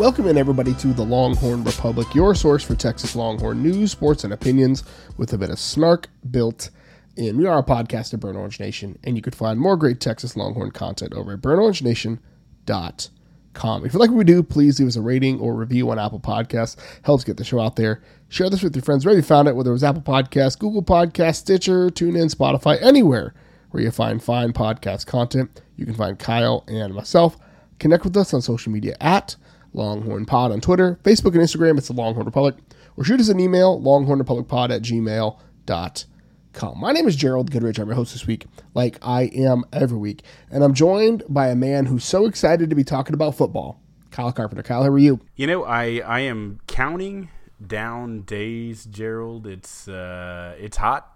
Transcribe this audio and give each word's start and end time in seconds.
Welcome 0.00 0.28
in 0.28 0.38
everybody 0.38 0.72
to 0.76 0.94
the 0.94 1.04
Longhorn 1.04 1.62
Republic, 1.62 2.14
your 2.14 2.34
source 2.34 2.64
for 2.64 2.74
Texas 2.74 3.14
Longhorn 3.14 3.62
news, 3.62 3.92
sports, 3.92 4.24
and 4.24 4.32
opinions 4.32 4.82
with 5.18 5.34
a 5.34 5.38
bit 5.38 5.50
of 5.50 5.58
snark 5.58 6.08
built 6.30 6.70
in. 7.18 7.36
We 7.36 7.44
are 7.44 7.58
a 7.58 7.62
podcast 7.62 8.14
of 8.14 8.20
Burnt 8.20 8.38
Orange 8.38 8.58
Nation, 8.58 8.98
and 9.04 9.14
you 9.14 9.20
could 9.20 9.34
find 9.34 9.60
more 9.60 9.76
great 9.76 10.00
Texas 10.00 10.38
Longhorn 10.38 10.70
content 10.70 11.12
over 11.12 11.34
at 11.34 11.42
burntorangenation.com. 11.42 13.84
If 13.84 13.92
you 13.92 13.98
like 13.98 14.08
what 14.08 14.16
we 14.16 14.24
do, 14.24 14.42
please 14.42 14.80
leave 14.80 14.88
us 14.88 14.96
a 14.96 15.02
rating 15.02 15.38
or 15.38 15.54
review 15.54 15.90
on 15.90 15.98
Apple 15.98 16.18
Podcasts. 16.18 16.76
Helps 17.02 17.22
get 17.22 17.36
the 17.36 17.44
show 17.44 17.60
out 17.60 17.76
there. 17.76 18.02
Share 18.30 18.48
this 18.48 18.62
with 18.62 18.74
your 18.74 18.82
friends 18.82 19.04
wherever 19.04 19.18
you 19.18 19.22
found 19.22 19.48
it, 19.48 19.54
whether 19.54 19.68
it 19.68 19.74
was 19.74 19.84
Apple 19.84 20.00
Podcasts, 20.00 20.58
Google 20.58 20.82
Podcasts, 20.82 21.36
Stitcher, 21.36 21.90
TuneIn, 21.90 22.34
Spotify, 22.34 22.80
anywhere 22.80 23.34
where 23.68 23.82
you 23.82 23.90
find 23.90 24.22
fine 24.22 24.54
podcast 24.54 25.04
content. 25.04 25.60
You 25.76 25.84
can 25.84 25.94
find 25.94 26.18
Kyle 26.18 26.64
and 26.68 26.94
myself. 26.94 27.36
Connect 27.78 28.04
with 28.04 28.16
us 28.16 28.32
on 28.32 28.40
social 28.40 28.72
media 28.72 28.96
at 28.98 29.36
Longhorn 29.72 30.26
Pod 30.26 30.52
on 30.52 30.60
Twitter, 30.60 30.98
Facebook, 31.02 31.34
and 31.34 31.42
Instagram. 31.42 31.78
It's 31.78 31.88
the 31.88 31.94
Longhorn 31.94 32.26
Republic. 32.26 32.56
Or 32.96 33.04
shoot 33.04 33.20
us 33.20 33.28
an 33.28 33.40
email, 33.40 33.80
longhornrepublicpod 33.80 34.70
at 34.70 34.82
gmail.com. 34.82 36.80
My 36.80 36.92
name 36.92 37.06
is 37.06 37.16
Gerald 37.16 37.50
Goodrich. 37.50 37.78
I'm 37.78 37.86
your 37.86 37.94
host 37.94 38.12
this 38.12 38.26
week, 38.26 38.46
like 38.74 38.98
I 39.02 39.22
am 39.34 39.64
every 39.72 39.98
week. 39.98 40.22
And 40.50 40.64
I'm 40.64 40.74
joined 40.74 41.22
by 41.28 41.48
a 41.48 41.54
man 41.54 41.86
who's 41.86 42.04
so 42.04 42.26
excited 42.26 42.68
to 42.70 42.76
be 42.76 42.84
talking 42.84 43.14
about 43.14 43.36
football, 43.36 43.80
Kyle 44.10 44.32
Carpenter. 44.32 44.62
Kyle, 44.62 44.82
how 44.82 44.88
are 44.88 44.98
you? 44.98 45.20
You 45.36 45.46
know, 45.46 45.64
I, 45.64 46.02
I 46.04 46.20
am 46.20 46.60
counting 46.66 47.28
down 47.64 48.22
days, 48.22 48.84
Gerald. 48.84 49.46
It's 49.46 49.86
uh, 49.86 50.56
it's 50.58 50.78
hot, 50.78 51.08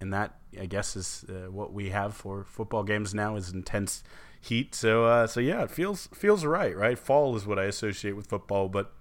and 0.00 0.12
that 0.12 0.34
I 0.58 0.66
guess 0.66 0.96
is 0.96 1.24
uh, 1.28 1.50
what 1.50 1.72
we 1.72 1.90
have 1.90 2.14
for 2.14 2.44
football 2.44 2.82
games 2.82 3.14
now 3.14 3.36
is 3.36 3.52
intense 3.52 4.02
heat. 4.40 4.74
So 4.74 5.04
uh, 5.04 5.26
so 5.26 5.40
yeah, 5.40 5.62
it 5.62 5.70
feels 5.70 6.08
feels 6.08 6.44
right, 6.44 6.76
right? 6.76 6.98
Fall 6.98 7.36
is 7.36 7.46
what 7.46 7.58
I 7.58 7.64
associate 7.64 8.16
with 8.16 8.26
football, 8.26 8.68
but 8.68 8.92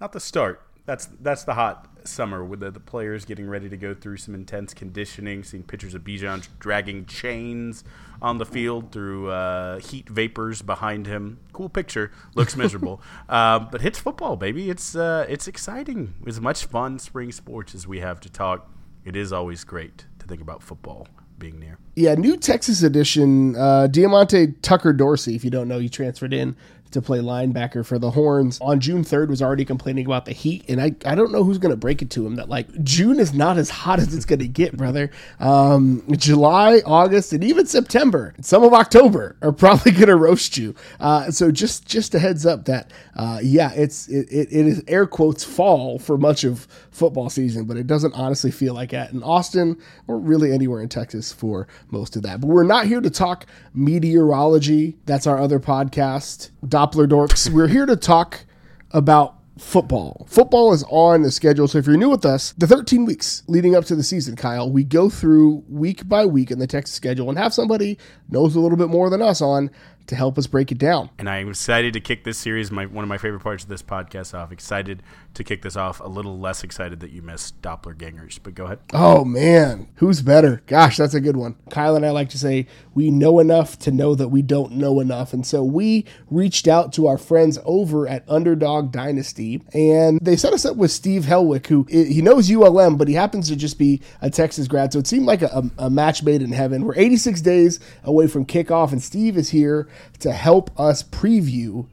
not 0.00 0.12
the 0.12 0.20
start. 0.20 0.62
That's 0.86 1.06
that's 1.20 1.44
the 1.44 1.54
hot 1.54 1.86
summer 2.04 2.42
with 2.42 2.60
the, 2.60 2.70
the 2.70 2.80
players 2.80 3.26
getting 3.26 3.46
ready 3.46 3.68
to 3.68 3.76
go 3.76 3.92
through 3.92 4.16
some 4.16 4.34
intense 4.34 4.72
conditioning. 4.72 5.44
Seeing 5.44 5.62
pictures 5.62 5.94
of 5.94 6.02
Bijan 6.02 6.48
dragging 6.58 7.04
chains 7.04 7.84
on 8.22 8.38
the 8.38 8.46
field 8.46 8.90
through 8.90 9.30
uh, 9.30 9.78
heat 9.80 10.08
vapors 10.08 10.62
behind 10.62 11.06
him. 11.06 11.40
Cool 11.52 11.68
picture. 11.68 12.10
Looks 12.34 12.56
miserable, 12.56 13.02
uh, 13.28 13.58
but 13.58 13.82
hits 13.82 13.98
football, 13.98 14.36
baby. 14.36 14.70
It's 14.70 14.96
uh, 14.96 15.26
it's 15.28 15.46
exciting. 15.46 16.14
As 16.26 16.40
much 16.40 16.64
fun 16.64 16.98
spring 16.98 17.32
sports 17.32 17.74
as 17.74 17.86
we 17.86 18.00
have 18.00 18.18
to 18.20 18.30
talk, 18.30 18.70
it 19.04 19.14
is 19.14 19.30
always 19.30 19.64
great 19.64 20.06
think 20.28 20.40
about 20.40 20.62
football 20.62 21.08
being 21.38 21.58
near. 21.58 21.78
Yeah, 21.96 22.14
new 22.14 22.36
Texas 22.36 22.82
edition. 22.82 23.56
Uh, 23.56 23.86
Diamante 23.86 24.52
Tucker 24.62 24.92
Dorsey, 24.92 25.34
if 25.34 25.44
you 25.44 25.50
don't 25.50 25.68
know, 25.68 25.78
he 25.78 25.88
transferred 25.88 26.32
in 26.32 26.56
to 26.92 27.02
play 27.02 27.18
linebacker 27.18 27.84
for 27.84 27.98
the 27.98 28.10
Horns 28.10 28.58
on 28.60 28.80
June 28.80 29.04
3rd 29.04 29.28
was 29.28 29.42
already 29.42 29.64
complaining 29.64 30.06
about 30.06 30.24
the 30.24 30.32
heat. 30.32 30.64
And 30.68 30.80
I, 30.80 30.94
I 31.04 31.14
don't 31.14 31.32
know 31.32 31.44
who's 31.44 31.58
going 31.58 31.72
to 31.72 31.76
break 31.76 32.02
it 32.02 32.10
to 32.10 32.26
him 32.26 32.36
that 32.36 32.48
like 32.48 32.68
June 32.82 33.20
is 33.20 33.34
not 33.34 33.58
as 33.58 33.70
hot 33.70 33.98
as 33.98 34.14
it's 34.14 34.24
going 34.24 34.38
to 34.38 34.48
get, 34.48 34.76
brother. 34.76 35.10
Um, 35.40 36.02
July, 36.12 36.82
August, 36.84 37.32
and 37.32 37.44
even 37.44 37.66
September, 37.66 38.34
some 38.40 38.64
of 38.64 38.72
October 38.72 39.36
are 39.42 39.52
probably 39.52 39.92
going 39.92 40.06
to 40.06 40.16
roast 40.16 40.56
you. 40.56 40.74
Uh, 41.00 41.30
so 41.30 41.50
just, 41.50 41.86
just 41.86 42.14
a 42.14 42.18
heads 42.18 42.46
up 42.46 42.64
that, 42.66 42.92
uh, 43.16 43.40
yeah, 43.42 43.72
it's, 43.74 44.08
it, 44.08 44.28
it, 44.30 44.48
it 44.50 44.66
is 44.66 44.82
air 44.88 45.06
quotes 45.06 45.44
fall 45.44 45.98
for 45.98 46.16
much 46.16 46.44
of 46.44 46.66
football 46.90 47.30
season, 47.30 47.64
but 47.64 47.76
it 47.76 47.86
doesn't 47.86 48.14
honestly 48.14 48.50
feel 48.50 48.74
like 48.74 48.90
that 48.90 49.12
in 49.12 49.22
Austin 49.22 49.80
or 50.06 50.18
really 50.18 50.52
anywhere 50.52 50.82
in 50.82 50.88
Texas 50.88 51.32
for 51.32 51.68
most 51.90 52.16
of 52.16 52.22
that. 52.22 52.40
But 52.40 52.48
we're 52.48 52.64
not 52.64 52.86
here 52.86 53.00
to 53.00 53.10
talk 53.10 53.46
meteorology. 53.74 54.96
That's 55.06 55.26
our 55.26 55.38
other 55.38 55.60
podcast 55.60 56.50
Doppler 56.78 57.08
dorks. 57.08 57.50
We're 57.50 57.66
here 57.66 57.86
to 57.86 57.96
talk 57.96 58.44
about 58.92 59.34
football. 59.58 60.28
Football 60.30 60.72
is 60.72 60.84
on 60.88 61.22
the 61.22 61.32
schedule. 61.32 61.66
So 61.66 61.78
if 61.78 61.88
you're 61.88 61.96
new 61.96 62.08
with 62.08 62.24
us, 62.24 62.52
the 62.52 62.68
13 62.68 63.04
weeks 63.04 63.42
leading 63.48 63.74
up 63.74 63.84
to 63.86 63.96
the 63.96 64.04
season, 64.04 64.36
Kyle, 64.36 64.70
we 64.70 64.84
go 64.84 65.10
through 65.10 65.64
week 65.68 66.08
by 66.08 66.24
week 66.24 66.52
in 66.52 66.60
the 66.60 66.68
Texas 66.68 66.94
schedule 66.94 67.30
and 67.30 67.36
have 67.36 67.52
somebody 67.52 67.98
knows 68.28 68.54
a 68.54 68.60
little 68.60 68.78
bit 68.78 68.90
more 68.90 69.10
than 69.10 69.20
us 69.20 69.40
on 69.40 69.72
to 70.08 70.16
help 70.16 70.38
us 70.38 70.46
break 70.46 70.72
it 70.72 70.78
down. 70.78 71.10
And 71.18 71.28
I'm 71.28 71.48
excited 71.48 71.92
to 71.92 72.00
kick 72.00 72.24
this 72.24 72.38
series, 72.38 72.70
my 72.70 72.86
one 72.86 73.04
of 73.04 73.08
my 73.08 73.18
favorite 73.18 73.42
parts 73.42 73.62
of 73.62 73.68
this 73.68 73.82
podcast 73.82 74.34
off. 74.34 74.50
Excited 74.50 75.02
to 75.34 75.44
kick 75.44 75.62
this 75.62 75.76
off. 75.76 76.00
A 76.00 76.08
little 76.08 76.38
less 76.38 76.64
excited 76.64 77.00
that 77.00 77.10
you 77.10 77.22
missed 77.22 77.60
Doppler 77.62 77.96
Gangers, 77.96 78.38
but 78.38 78.54
go 78.54 78.64
ahead. 78.64 78.80
Oh 78.92 79.24
man, 79.24 79.88
who's 79.96 80.22
better? 80.22 80.62
Gosh, 80.66 80.96
that's 80.96 81.14
a 81.14 81.20
good 81.20 81.36
one. 81.36 81.56
Kyle 81.70 81.96
and 81.96 82.04
I 82.04 82.10
like 82.10 82.30
to 82.30 82.38
say 82.38 82.66
we 82.94 83.10
know 83.10 83.38
enough 83.38 83.78
to 83.80 83.90
know 83.90 84.14
that 84.14 84.28
we 84.28 84.42
don't 84.42 84.72
know 84.72 85.00
enough, 85.00 85.32
and 85.32 85.46
so 85.46 85.62
we 85.62 86.04
reached 86.30 86.66
out 86.66 86.92
to 86.94 87.06
our 87.06 87.18
friends 87.18 87.58
over 87.64 88.08
at 88.08 88.28
Underdog 88.28 88.90
Dynasty, 88.90 89.62
and 89.72 90.18
they 90.20 90.36
set 90.36 90.52
us 90.52 90.64
up 90.64 90.76
with 90.76 90.90
Steve 90.90 91.24
Helwick, 91.24 91.66
who 91.66 91.84
he 91.88 92.22
knows 92.22 92.50
ULM, 92.50 92.96
but 92.96 93.08
he 93.08 93.14
happens 93.14 93.48
to 93.48 93.56
just 93.56 93.78
be 93.78 94.00
a 94.20 94.30
Texas 94.30 94.66
grad, 94.68 94.92
so 94.92 94.98
it 94.98 95.06
seemed 95.06 95.26
like 95.26 95.42
a, 95.42 95.70
a 95.78 95.90
match 95.90 96.22
made 96.22 96.42
in 96.42 96.52
heaven. 96.52 96.84
We're 96.84 96.96
86 96.96 97.40
days 97.42 97.78
away 98.04 98.26
from 98.26 98.46
kickoff, 98.46 98.92
and 98.92 99.02
Steve 99.02 99.36
is 99.36 99.50
here 99.50 99.88
to 100.20 100.32
help 100.32 100.70
us 100.78 101.02
preview 101.02 101.86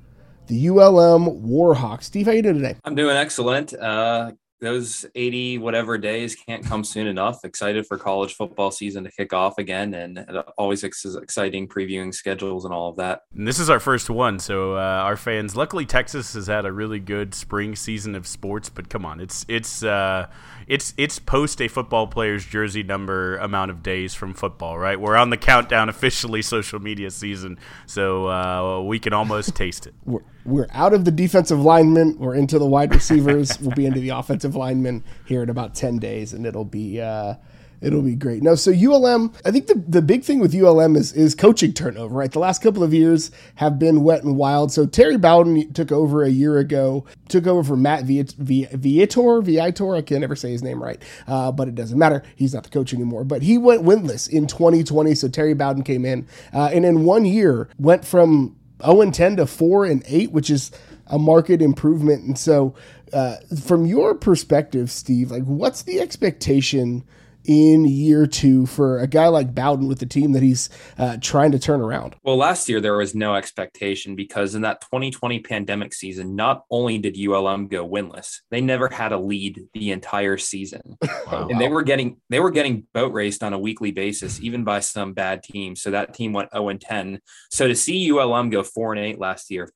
the 0.47 0.69
ULM 0.69 1.25
Warhawks. 1.47 2.03
Steve, 2.03 2.27
how 2.27 2.31
you 2.31 2.41
doing 2.41 2.55
today? 2.55 2.75
I'm 2.83 2.95
doing 2.95 3.15
excellent. 3.15 3.73
Uh, 3.73 4.33
those 4.61 5.05
80 5.15 5.57
whatever 5.59 5.97
days 5.97 6.35
can't 6.35 6.65
come 6.65 6.83
soon 6.83 7.07
enough. 7.07 7.43
Excited 7.43 7.85
for 7.85 7.97
college 7.97 8.33
football 8.35 8.71
season 8.71 9.03
to 9.03 9.11
kick 9.11 9.33
off 9.33 9.57
again, 9.57 9.93
and 9.93 10.25
always 10.57 10.83
exciting 10.83 11.67
previewing 11.67 12.13
schedules 12.13 12.65
and 12.65 12.73
all 12.73 12.89
of 12.89 12.97
that. 12.97 13.21
And 13.35 13.47
this 13.47 13.59
is 13.59 13.69
our 13.69 13.79
first 13.79 14.09
one, 14.09 14.39
so 14.39 14.75
uh, 14.75 14.79
our 14.79 15.17
fans. 15.17 15.55
Luckily, 15.55 15.85
Texas 15.85 16.33
has 16.33 16.47
had 16.47 16.65
a 16.65 16.71
really 16.71 16.99
good 16.99 17.33
spring 17.33 17.75
season 17.75 18.15
of 18.15 18.25
sports, 18.25 18.69
but 18.69 18.89
come 18.89 19.05
on, 19.05 19.19
it's 19.19 19.45
it's. 19.47 19.83
Uh, 19.83 20.27
it's 20.67 20.93
it's 20.97 21.19
post 21.19 21.61
a 21.61 21.67
football 21.67 22.07
player's 22.07 22.45
jersey 22.45 22.83
number 22.83 23.37
amount 23.37 23.71
of 23.71 23.83
days 23.83 24.13
from 24.13 24.33
football, 24.33 24.77
right? 24.77 24.99
We're 24.99 25.15
on 25.15 25.29
the 25.29 25.37
countdown 25.37 25.89
officially 25.89 26.41
social 26.41 26.79
media 26.79 27.11
season, 27.11 27.59
so 27.85 28.29
uh, 28.29 28.81
we 28.81 28.99
can 28.99 29.13
almost 29.13 29.55
taste 29.55 29.87
it. 29.87 29.93
We're, 30.05 30.23
we're 30.45 30.67
out 30.71 30.93
of 30.93 31.05
the 31.05 31.11
defensive 31.11 31.59
linemen. 31.59 32.17
We're 32.17 32.35
into 32.35 32.59
the 32.59 32.65
wide 32.65 32.93
receivers. 32.93 33.59
we'll 33.59 33.75
be 33.75 33.85
into 33.85 33.99
the 33.99 34.09
offensive 34.09 34.55
linemen 34.55 35.03
here 35.25 35.43
in 35.43 35.49
about 35.49 35.75
ten 35.75 35.97
days, 35.97 36.33
and 36.33 36.45
it'll 36.45 36.65
be. 36.65 37.01
Uh, 37.01 37.35
it'll 37.85 38.01
be 38.01 38.15
great. 38.15 38.41
No, 38.41 38.55
so 38.55 38.71
ULM, 38.71 39.31
I 39.45 39.51
think 39.51 39.67
the, 39.67 39.75
the 39.87 40.01
big 40.01 40.23
thing 40.23 40.39
with 40.39 40.55
ULM 40.55 40.95
is 40.95 41.13
is 41.13 41.35
coaching 41.35 41.71
turnover, 41.71 42.15
right? 42.15 42.31
The 42.31 42.39
last 42.39 42.61
couple 42.61 42.83
of 42.83 42.93
years 42.93 43.29
have 43.55 43.77
been 43.77 44.03
wet 44.03 44.23
and 44.23 44.35
wild. 44.35 44.71
So 44.71 44.87
Terry 44.87 45.17
Bowden 45.17 45.71
took 45.73 45.91
over 45.91 46.23
a 46.23 46.29
year 46.29 46.57
ago, 46.57 47.05
took 47.29 47.45
over 47.45 47.63
for 47.63 47.77
Matt 47.77 48.05
Viator, 48.05 49.41
Viator, 49.41 49.95
I 49.95 50.01
can 50.01 50.21
never 50.21 50.35
say 50.35 50.51
his 50.51 50.63
name 50.63 50.81
right, 50.81 51.01
uh, 51.27 51.51
but 51.51 51.67
it 51.67 51.75
doesn't 51.75 51.99
matter. 51.99 52.23
He's 52.35 52.55
not 52.55 52.63
the 52.63 52.69
coach 52.69 52.93
anymore. 52.93 53.23
But 53.23 53.43
he 53.43 53.57
went 53.59 53.83
winless 53.83 54.27
in 54.27 54.47
2020. 54.47 55.13
So 55.13 55.27
Terry 55.27 55.53
Bowden 55.53 55.83
came 55.83 56.05
in, 56.05 56.27
uh, 56.53 56.71
and 56.73 56.85
in 56.85 57.05
one 57.05 57.25
year 57.25 57.69
went 57.77 58.03
from 58.03 58.55
0 58.83 59.01
and 59.01 59.13
10 59.13 59.37
to 59.37 59.45
4 59.45 59.85
and 59.85 60.03
8, 60.07 60.31
which 60.31 60.49
is 60.49 60.71
a 61.07 61.19
market 61.19 61.61
improvement. 61.61 62.23
And 62.23 62.37
so, 62.37 62.73
uh, 63.13 63.35
from 63.63 63.85
your 63.85 64.15
perspective, 64.15 64.89
Steve, 64.89 65.29
like 65.29 65.43
what's 65.43 65.83
the 65.83 66.01
expectation? 66.01 67.03
In 67.47 67.85
year 67.85 68.27
two 68.27 68.65
for 68.65 68.99
a 68.99 69.07
guy 69.07 69.27
like 69.27 69.53
Bowden 69.53 69.87
with 69.87 69.99
the 69.99 70.05
team 70.05 70.33
that 70.33 70.43
he's 70.43 70.69
uh, 70.97 71.17
trying 71.21 71.51
to 71.51 71.59
turn 71.59 71.81
around? 71.81 72.15
Well, 72.23 72.37
last 72.37 72.67
year 72.69 72.81
there 72.81 72.97
was 72.97 73.15
no 73.15 73.35
expectation 73.35 74.15
because 74.15 74.55
in 74.55 74.61
that 74.63 74.81
2020 74.81 75.39
pandemic 75.39 75.93
season, 75.93 76.35
not 76.35 76.65
only 76.69 76.97
did 76.97 77.17
ULM 77.17 77.67
go 77.67 77.87
winless, 77.87 78.39
they 78.51 78.61
never 78.61 78.87
had 78.87 79.11
a 79.11 79.17
lead 79.17 79.61
the 79.73 79.91
entire 79.91 80.37
season, 80.37 80.97
wow. 81.27 81.47
and 81.49 81.59
they 81.59 81.67
were 81.67 81.83
getting 81.83 82.17
they 82.29 82.39
were 82.39 82.51
getting 82.51 82.87
boat 82.93 83.13
raced 83.13 83.43
on 83.43 83.53
a 83.53 83.59
weekly 83.59 83.91
basis, 83.91 84.41
even 84.41 84.63
by 84.63 84.79
some 84.79 85.13
bad 85.13 85.43
teams. 85.43 85.81
So 85.81 85.91
that 85.91 86.13
team 86.13 86.33
went 86.33 86.51
0 86.51 86.69
and 86.69 86.81
10. 86.81 87.19
So 87.51 87.67
to 87.67 87.75
see 87.75 88.11
ULM 88.11 88.49
go 88.49 88.63
four 88.63 88.93
and 88.93 89.03
eight 89.03 89.19
last 89.19 89.51
year 89.51 89.69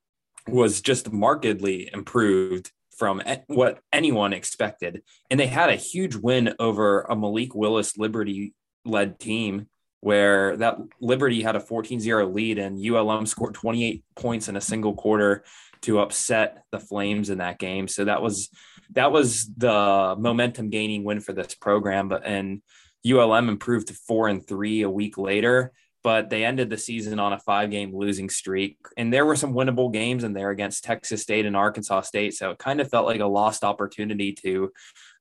was 0.47 0.81
just 0.81 1.11
markedly 1.11 1.89
improved 1.93 2.71
from 2.99 3.21
what 3.47 3.79
anyone 3.91 4.33
expected. 4.33 5.01
And 5.31 5.39
they 5.39 5.47
had 5.47 5.69
a 5.69 5.75
huge 5.75 6.15
win 6.15 6.53
over 6.59 7.01
a 7.01 7.15
Malik 7.15 7.55
Willis 7.55 7.97
Liberty 7.97 8.53
led 8.85 9.19
team 9.19 9.67
where 10.01 10.55
that 10.57 10.77
Liberty 11.01 11.41
had 11.41 11.55
a 11.55 11.59
14-0 11.59 12.33
lead 12.33 12.59
and 12.59 12.79
ULM 12.85 13.25
scored 13.25 13.53
28 13.53 14.03
points 14.15 14.47
in 14.47 14.55
a 14.55 14.61
single 14.61 14.93
quarter 14.93 15.43
to 15.81 15.99
upset 15.99 16.63
the 16.71 16.79
Flames 16.79 17.29
in 17.29 17.39
that 17.39 17.57
game. 17.57 17.87
So 17.87 18.05
that 18.05 18.21
was 18.21 18.49
that 18.91 19.11
was 19.11 19.49
the 19.55 20.15
momentum 20.17 20.69
gaining 20.69 21.03
win 21.03 21.21
for 21.21 21.33
this 21.33 21.55
program. 21.55 22.09
But 22.09 22.25
and 22.25 22.61
ULM 23.09 23.49
improved 23.49 23.87
to 23.87 23.93
four 23.93 24.27
and 24.27 24.45
three 24.45 24.81
a 24.81 24.89
week 24.89 25.17
later. 25.17 25.71
But 26.03 26.29
they 26.29 26.45
ended 26.45 26.69
the 26.69 26.77
season 26.77 27.19
on 27.19 27.33
a 27.33 27.39
five 27.39 27.71
game 27.71 27.95
losing 27.95 28.29
streak. 28.29 28.77
And 28.97 29.11
there 29.13 29.25
were 29.25 29.35
some 29.35 29.53
winnable 29.53 29.91
games 29.91 30.23
in 30.23 30.33
there 30.33 30.49
against 30.49 30.83
Texas 30.83 31.21
State 31.21 31.45
and 31.45 31.55
Arkansas 31.55 32.01
State. 32.01 32.33
So 32.35 32.51
it 32.51 32.57
kind 32.57 32.79
of 32.79 32.89
felt 32.89 33.05
like 33.05 33.19
a 33.19 33.25
lost 33.25 33.63
opportunity 33.63 34.33
to 34.43 34.71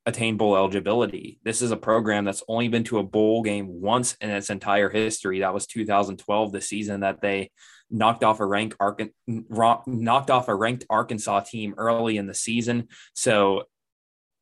attain 0.06 0.36
bowl 0.36 0.56
eligibility. 0.56 1.38
This 1.44 1.60
is 1.60 1.70
a 1.70 1.76
program 1.76 2.24
that's 2.24 2.42
only 2.48 2.68
been 2.68 2.84
to 2.84 2.98
a 2.98 3.02
bowl 3.02 3.42
game 3.42 3.66
once 3.68 4.14
in 4.20 4.30
its 4.30 4.50
entire 4.50 4.88
history. 4.88 5.40
That 5.40 5.54
was 5.54 5.66
2012, 5.66 6.52
the 6.52 6.60
season 6.60 7.00
that 7.00 7.20
they 7.20 7.50
knocked 7.90 8.24
off 8.24 8.40
a 8.40 8.46
ranked 8.46 8.76
knocked 9.26 10.30
off 10.30 10.48
a 10.48 10.54
ranked 10.54 10.84
Arkansas 10.90 11.40
team 11.40 11.74
early 11.76 12.16
in 12.16 12.26
the 12.26 12.34
season. 12.34 12.88
So 13.14 13.64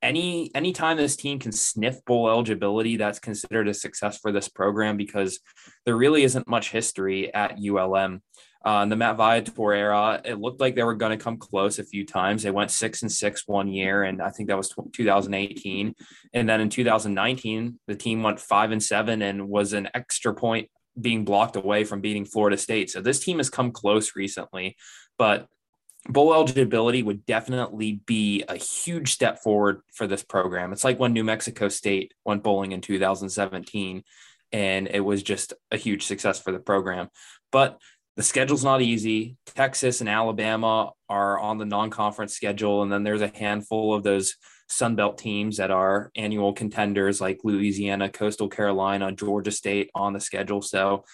any 0.06 0.50
anytime 0.55 0.97
this 0.97 1.17
team 1.17 1.38
can 1.38 1.53
sniff 1.53 2.05
bowl 2.05 2.31
eligibility, 2.31 2.97
that's 2.97 3.19
considered 3.19 3.69
a 3.69 3.75
success 3.75 4.19
for 4.19 4.32
this 4.32 4.49
program 4.49 4.97
because 4.97 5.41
there 5.85 5.97
really 5.97 6.23
isn't 6.23 6.49
much 6.49 6.70
history 6.70 7.35
at 7.35 7.58
ULM. 7.58 8.23
Uh, 8.64 8.82
in 8.82 8.88
the 8.88 8.97
Matt 8.97 9.17
Viator 9.17 9.73
era, 9.75 10.20
it 10.25 10.41
looked 10.41 10.61
like 10.61 10.75
they 10.75 10.82
were 10.82 10.94
going 10.94 11.17
to 11.17 11.23
come 11.23 11.37
close 11.37 11.79
a 11.79 11.85
few 11.85 12.05
times. 12.05 12.43
They 12.43 12.50
went 12.50 12.70
six 12.70 13.03
and 13.03 13.12
six 13.12 13.47
one 13.47 13.69
year, 13.69 14.05
and 14.05 14.20
I 14.20 14.31
think 14.31 14.49
that 14.49 14.56
was 14.56 14.75
2018. 14.93 15.94
And 16.35 16.49
then 16.49 16.61
in 16.61 16.69
2019, 16.69 17.79
the 17.87 17.94
team 17.94 18.23
went 18.23 18.41
five 18.41 18.73
and 18.73 18.82
seven 18.82 19.23
and 19.23 19.49
was 19.49 19.73
an 19.73 19.88
extra 19.94 20.35
point 20.35 20.69
being 21.00 21.25
blocked 21.25 21.56
away 21.56 21.85
from 21.85 22.00
beating 22.00 22.25
Florida 22.25 22.56
State. 22.56 22.91
So 22.91 23.00
this 23.00 23.20
team 23.20 23.37
has 23.38 23.50
come 23.50 23.70
close 23.70 24.17
recently, 24.17 24.76
but 25.19 25.47
bowl 26.08 26.35
eligibility 26.35 27.03
would 27.03 27.26
definitely 27.26 28.00
be 28.06 28.44
a 28.49 28.56
huge 28.56 29.12
step 29.12 29.43
forward 29.43 29.81
for 29.93 30.06
this 30.06 30.23
program. 30.23 30.73
It's 30.73 30.85
like 30.85 30.99
when 30.99 31.12
New 31.12 31.25
Mexico 31.25 31.69
State 31.69 32.14
went 32.25 32.43
bowling 32.43 32.73
in 32.73 32.81
2017 32.81 34.03
and 34.53 34.88
it 34.88 35.00
was 35.00 35.23
just 35.23 35.53
a 35.70 35.76
huge 35.76 36.05
success 36.05 36.41
for 36.41 36.53
the 36.53 36.58
program. 36.58 37.08
But 37.53 37.81
the 38.17 38.23
schedule's 38.23 38.64
not 38.64 38.81
easy. 38.81 39.37
Texas 39.47 40.00
and 40.00 40.08
Alabama 40.08 40.93
are 41.08 41.38
on 41.38 41.58
the 41.58 41.67
non-conference 41.67 42.35
schedule 42.35 42.82
and 42.82 42.91
then 42.91 43.02
there's 43.02 43.23
a 43.23 43.32
handful 43.35 43.94
of 43.94 44.02
those 44.02 44.37
Sunbelt 44.70 45.17
teams 45.19 45.59
that 45.59 45.70
are 45.70 46.11
annual 46.17 46.52
contenders 46.52 47.20
like 47.20 47.41
Louisiana, 47.44 48.09
Coastal 48.09 48.49
Carolina, 48.49 49.12
Georgia 49.12 49.52
State 49.52 49.91
on 49.94 50.12
the 50.12 50.20
schedule. 50.20 50.61
So 50.61 51.05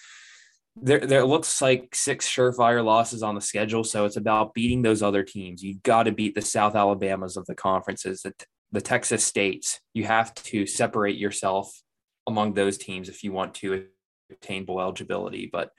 there, 0.75 0.99
there 0.99 1.25
looks 1.25 1.61
like 1.61 1.93
six 1.93 2.27
surefire 2.27 2.83
losses 2.83 3.23
on 3.23 3.35
the 3.35 3.41
schedule. 3.41 3.83
So 3.83 4.05
it's 4.05 4.17
about 4.17 4.53
beating 4.53 4.81
those 4.81 5.03
other 5.03 5.23
teams. 5.23 5.63
You've 5.63 5.83
got 5.83 6.03
to 6.03 6.11
beat 6.11 6.35
the 6.35 6.41
South 6.41 6.75
Alabamas 6.75 7.37
of 7.37 7.45
the 7.45 7.55
conferences, 7.55 8.21
the, 8.21 8.33
the 8.71 8.81
Texas 8.81 9.23
states. 9.23 9.79
You 9.93 10.05
have 10.05 10.33
to 10.35 10.65
separate 10.65 11.17
yourself 11.17 11.71
among 12.27 12.53
those 12.53 12.77
teams 12.77 13.09
if 13.09 13.23
you 13.23 13.31
want 13.31 13.53
to 13.55 13.85
obtain 14.31 14.65
bowl 14.65 14.81
eligibility. 14.81 15.49
But 15.51 15.71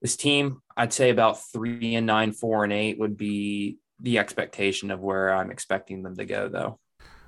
this 0.00 0.16
team, 0.16 0.62
I'd 0.76 0.92
say 0.92 1.10
about 1.10 1.42
three 1.52 1.94
and 1.94 2.06
nine, 2.06 2.32
four 2.32 2.64
and 2.64 2.72
eight 2.72 2.98
would 2.98 3.16
be 3.16 3.78
the 4.00 4.18
expectation 4.18 4.90
of 4.90 5.00
where 5.00 5.32
I'm 5.32 5.50
expecting 5.50 6.02
them 6.02 6.16
to 6.16 6.24
go, 6.24 6.48
though. 6.48 6.78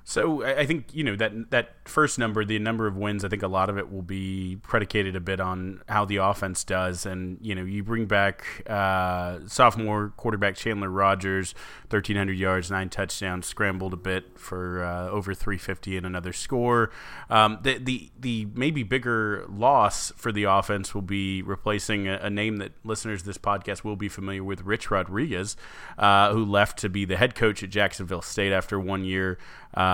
So 0.07 0.45
I 0.45 0.67
think 0.67 0.93
you 0.93 1.03
know 1.03 1.15
that 1.15 1.49
that 1.49 1.77
first 1.85 2.19
number, 2.19 2.45
the 2.45 2.59
number 2.59 2.85
of 2.85 2.95
wins. 2.95 3.25
I 3.25 3.27
think 3.27 3.41
a 3.41 3.47
lot 3.47 3.71
of 3.71 3.77
it 3.79 3.91
will 3.91 4.03
be 4.03 4.55
predicated 4.61 5.15
a 5.15 5.19
bit 5.19 5.39
on 5.39 5.81
how 5.89 6.05
the 6.05 6.17
offense 6.17 6.63
does, 6.63 7.07
and 7.07 7.39
you 7.41 7.55
know 7.55 7.63
you 7.63 7.83
bring 7.83 8.05
back 8.05 8.45
uh, 8.69 9.39
sophomore 9.47 10.13
quarterback 10.15 10.57
Chandler 10.57 10.91
Rogers, 10.91 11.55
thirteen 11.89 12.17
hundred 12.17 12.37
yards, 12.37 12.69
nine 12.69 12.87
touchdowns, 12.87 13.47
scrambled 13.47 13.93
a 13.93 13.97
bit 13.97 14.37
for 14.37 14.83
uh, 14.83 15.09
over 15.09 15.33
three 15.33 15.57
fifty 15.57 15.97
and 15.97 16.05
another 16.05 16.33
score. 16.33 16.91
Um, 17.27 17.57
the 17.63 17.79
the 17.79 18.11
the 18.19 18.47
maybe 18.53 18.83
bigger 18.83 19.43
loss 19.49 20.11
for 20.15 20.31
the 20.31 20.43
offense 20.43 20.93
will 20.93 21.01
be 21.01 21.41
replacing 21.41 22.07
a, 22.07 22.19
a 22.21 22.29
name 22.29 22.57
that 22.57 22.73
listeners 22.83 23.23
this 23.23 23.39
podcast 23.39 23.83
will 23.83 23.95
be 23.95 24.07
familiar 24.07 24.43
with, 24.43 24.61
Rich 24.61 24.91
Rodriguez, 24.91 25.57
uh, 25.97 26.31
who 26.31 26.45
left 26.45 26.77
to 26.79 26.89
be 26.89 27.05
the 27.05 27.17
head 27.17 27.33
coach 27.33 27.63
at 27.63 27.71
Jacksonville 27.71 28.21
State 28.21 28.53
after 28.53 28.79
one 28.79 29.03
year. 29.03 29.39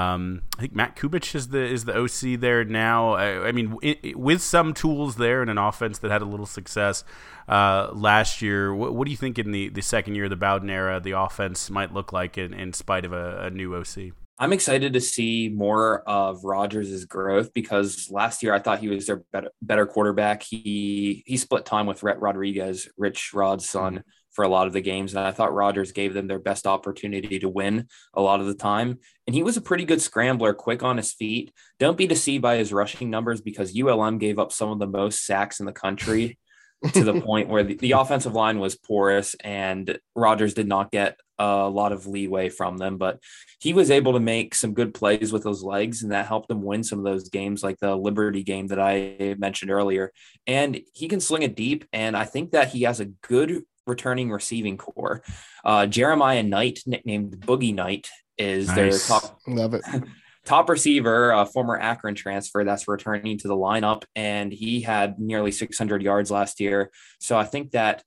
Um, 0.02 0.42
I 0.58 0.62
think 0.62 0.76
Matt 0.76 0.96
Kubik 0.96 1.36
is 1.36 1.50
the 1.50 1.64
is 1.64 1.86
the 1.86 1.98
OC 1.98 2.40
there 2.40 2.64
now. 2.64 3.14
I, 3.14 3.48
I 3.48 3.52
mean, 3.52 3.78
it, 3.82 4.00
it, 4.04 4.20
with 4.20 4.42
some 4.42 4.74
tools 4.74 5.16
there 5.16 5.42
and 5.42 5.50
an 5.50 5.58
offense 5.58 6.00
that 6.00 6.12
had 6.12 6.22
a 6.22 6.26
little 6.26 6.46
success 6.46 7.04
uh, 7.48 7.90
last 7.94 8.42
year. 8.42 8.74
What, 8.74 8.94
what, 8.94 9.06
do 9.06 9.12
you 9.12 9.18
think 9.18 9.40
in 9.40 9.52
the, 9.52 9.70
the 9.70 9.82
second 9.82 10.16
year 10.16 10.26
of 10.26 10.30
the 10.30 10.36
Bowden 10.36 10.70
era 10.70 11.00
the 11.00 11.12
offense 11.12 11.70
might 11.70 11.94
look 11.94 12.14
like 12.14 12.38
in, 12.38 12.54
in 12.54 12.74
spite 12.74 13.06
of 13.06 13.14
a, 13.14 13.46
a 13.46 13.50
new 13.50 13.76
OC? 13.76 14.14
I'm 14.40 14.54
excited 14.54 14.94
to 14.94 15.02
see 15.02 15.50
more 15.50 16.02
of 16.10 16.44
Rogers' 16.44 17.06
growth 17.06 17.54
because 17.54 18.10
last 18.10 18.42
year 18.42 18.56
I 18.56 18.60
thought 18.60 18.80
he 18.80 18.90
was 18.90 19.06
their 19.06 19.24
better, 19.32 19.52
better 19.62 19.86
quarterback. 19.86 20.42
He 20.42 21.24
he 21.28 21.38
split 21.38 21.66
time 21.66 21.86
with 21.86 22.02
Rhett 22.02 22.20
Rodriguez, 22.20 22.90
Rich 22.98 23.34
Rod's 23.34 23.70
son. 23.70 23.94
Mm-hmm 23.94 24.10
for 24.32 24.44
a 24.44 24.50
lot 24.50 24.68
of 24.68 24.74
the 24.74 24.82
games. 24.82 25.14
And 25.14 25.26
I 25.26 25.32
thought 25.32 25.54
Rogers 25.54 25.92
gave 25.92 26.14
them 26.14 26.28
their 26.28 26.40
best 26.40 26.66
opportunity 26.66 27.40
to 27.40 27.50
win 27.50 27.88
a 28.14 28.22
lot 28.22 28.40
of 28.40 28.48
the 28.48 28.54
time. 28.54 29.00
And 29.28 29.36
he 29.36 29.44
was 29.44 29.58
a 29.58 29.62
pretty 29.62 29.86
good 29.86 30.02
scrambler, 30.02 30.54
quick 30.54 30.84
on 30.84 30.98
his 30.98 31.14
feet. 31.14 31.52
Don't 31.80 31.98
be 31.98 32.08
deceived 32.08 32.42
by 32.42 32.58
his 32.58 32.74
rushing 32.74 33.10
numbers 33.10 33.42
because 33.42 33.78
ULM 33.80 34.18
gave 34.18 34.40
up 34.40 34.52
some 34.52 34.70
of 34.70 34.80
the 34.80 34.88
most 34.88 35.26
sacks 35.26 35.60
in 35.60 35.66
the 35.66 35.72
country 35.72 36.38
to 36.94 37.04
the 37.04 37.22
point 37.22 37.48
where 37.48 37.64
the, 37.64 37.76
the, 37.76 37.92
offensive 37.92 38.34
line 38.34 38.58
was 38.58 38.76
porous 38.76 39.36
and 39.44 40.00
Rogers 40.16 40.56
did 40.56 40.68
not 40.68 40.90
get 40.90 41.16
a 41.38 41.70
lot 41.70 41.92
of 41.92 42.08
leeway 42.08 42.50
from 42.50 42.78
them. 42.78 42.98
But 42.98 43.20
he 43.60 43.74
was 43.74 43.92
able 43.92 44.14
to 44.14 44.20
make 44.20 44.56
some 44.56 44.74
good 44.74 44.94
plays 44.94 45.32
with 45.32 45.44
those 45.44 45.64
legs, 45.64 46.02
and 46.02 46.12
that 46.12 46.28
helped 46.28 46.50
him 46.50 46.64
win 46.64 46.84
some 46.84 47.00
of 47.00 47.06
those 47.06 47.30
games, 47.30 47.64
like 47.64 47.78
the 47.80 47.96
Liberty 47.96 48.44
game 48.44 48.68
that 48.68 48.80
I 48.80 49.36
mentioned 49.38 49.72
earlier. 49.72 50.12
And 50.48 50.82
he 50.94 51.08
can 51.08 51.20
sling 51.20 51.44
it 51.44 51.56
deep. 51.56 51.86
And 51.94 52.16
I 52.16 52.26
think 52.26 52.52
that 52.52 52.70
he 52.70 52.84
has 52.84 53.00
a 53.00 53.06
good 53.06 53.64
returning 53.88 54.32
receiving 54.32 54.78
core. 54.78 55.24
Uh, 55.64 55.86
Jeremiah 55.86 56.44
Knight, 56.44 56.80
nicknamed 56.86 57.40
Boogie 57.40 57.74
Knight, 57.74 58.08
is 58.38 58.68
nice. 58.68 58.76
their 58.76 59.20
top. 59.20 59.40
Love 59.48 59.74
it. 59.74 59.82
top 60.46 60.70
receiver, 60.70 61.32
a 61.32 61.46
former 61.46 61.78
Akron 61.78 62.16
transfer 62.16 62.64
that's 62.64 62.88
returning 62.88 63.38
to 63.40 63.48
the 63.48 63.56
lineup, 63.56 64.04
and 64.16 64.52
he 64.52 64.82
had 64.82 65.20
nearly 65.20 65.52
600 65.52 66.02
yards 66.02 66.32
last 66.32 66.60
year. 66.60 66.92
So 67.20 67.38
I 67.38 67.46
think 67.46 67.72
that 67.72 68.04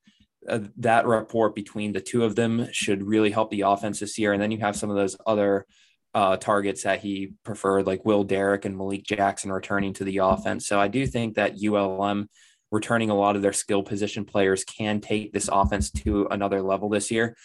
uh, 0.48 0.60
that 0.78 1.06
rapport 1.06 1.50
between 1.50 1.92
the 1.92 2.00
two 2.00 2.24
of 2.24 2.36
them 2.36 2.68
should 2.72 3.02
really 3.02 3.30
help 3.30 3.50
the 3.50 3.62
offense 3.62 4.00
this 4.00 4.18
year. 4.18 4.32
And 4.32 4.42
then 4.42 4.50
you 4.50 4.58
have 4.58 4.76
some 4.76 4.90
of 4.90 4.96
those 4.96 5.16
other 5.26 5.64
uh, 6.14 6.36
targets 6.36 6.82
that 6.82 7.00
he 7.00 7.32
preferred, 7.44 7.86
like 7.86 8.04
Will 8.04 8.24
Derrick 8.24 8.64
and 8.64 8.76
Malik 8.76 9.04
Jackson 9.04 9.50
returning 9.50 9.94
to 9.94 10.04
the 10.04 10.18
offense. 10.18 10.66
So 10.66 10.78
I 10.78 10.88
do 10.88 11.06
think 11.06 11.34
that 11.34 11.54
ULM 11.62 12.28
returning 12.74 13.08
a 13.08 13.14
lot 13.14 13.36
of 13.36 13.42
their 13.42 13.52
skill 13.52 13.82
position 13.82 14.24
players 14.24 14.64
can 14.64 15.00
take 15.00 15.32
this 15.32 15.48
offense 15.50 15.90
to 15.90 16.26
another 16.30 16.60
level 16.60 16.88
this 16.88 17.10
year. 17.10 17.36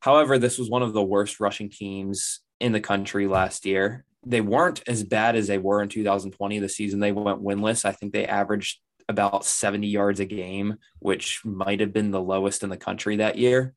However, 0.00 0.38
this 0.38 0.58
was 0.58 0.68
one 0.68 0.82
of 0.82 0.92
the 0.92 1.02
worst 1.02 1.40
rushing 1.40 1.70
teams 1.70 2.40
in 2.60 2.72
the 2.72 2.80
country 2.80 3.26
last 3.26 3.64
year. 3.64 4.04
They 4.26 4.42
weren't 4.42 4.82
as 4.86 5.02
bad 5.02 5.36
as 5.36 5.46
they 5.46 5.58
were 5.58 5.82
in 5.82 5.88
2020, 5.88 6.58
the 6.58 6.68
season 6.68 7.00
they 7.00 7.12
went 7.12 7.42
winless. 7.42 7.86
I 7.86 7.92
think 7.92 8.12
they 8.12 8.26
averaged 8.26 8.80
about 9.08 9.46
70 9.46 9.88
yards 9.88 10.20
a 10.20 10.26
game, 10.26 10.76
which 10.98 11.40
might 11.44 11.80
have 11.80 11.92
been 11.92 12.10
the 12.10 12.20
lowest 12.20 12.62
in 12.62 12.68
the 12.68 12.76
country 12.76 13.16
that 13.16 13.38
year. 13.38 13.74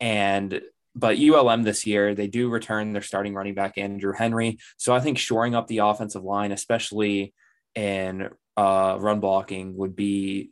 And 0.00 0.60
but 0.94 1.18
ULM 1.18 1.64
this 1.64 1.86
year, 1.86 2.14
they 2.14 2.28
do 2.28 2.48
return 2.48 2.92
their 2.92 3.02
starting 3.02 3.34
running 3.34 3.54
back 3.54 3.78
Andrew 3.78 4.12
Henry. 4.12 4.58
So 4.76 4.94
I 4.94 5.00
think 5.00 5.18
shoring 5.18 5.54
up 5.54 5.66
the 5.66 5.78
offensive 5.78 6.22
line, 6.22 6.52
especially 6.52 7.34
in 7.74 8.28
uh, 8.56 8.96
run 9.00 9.20
blocking 9.20 9.76
would 9.76 9.96
be 9.96 10.50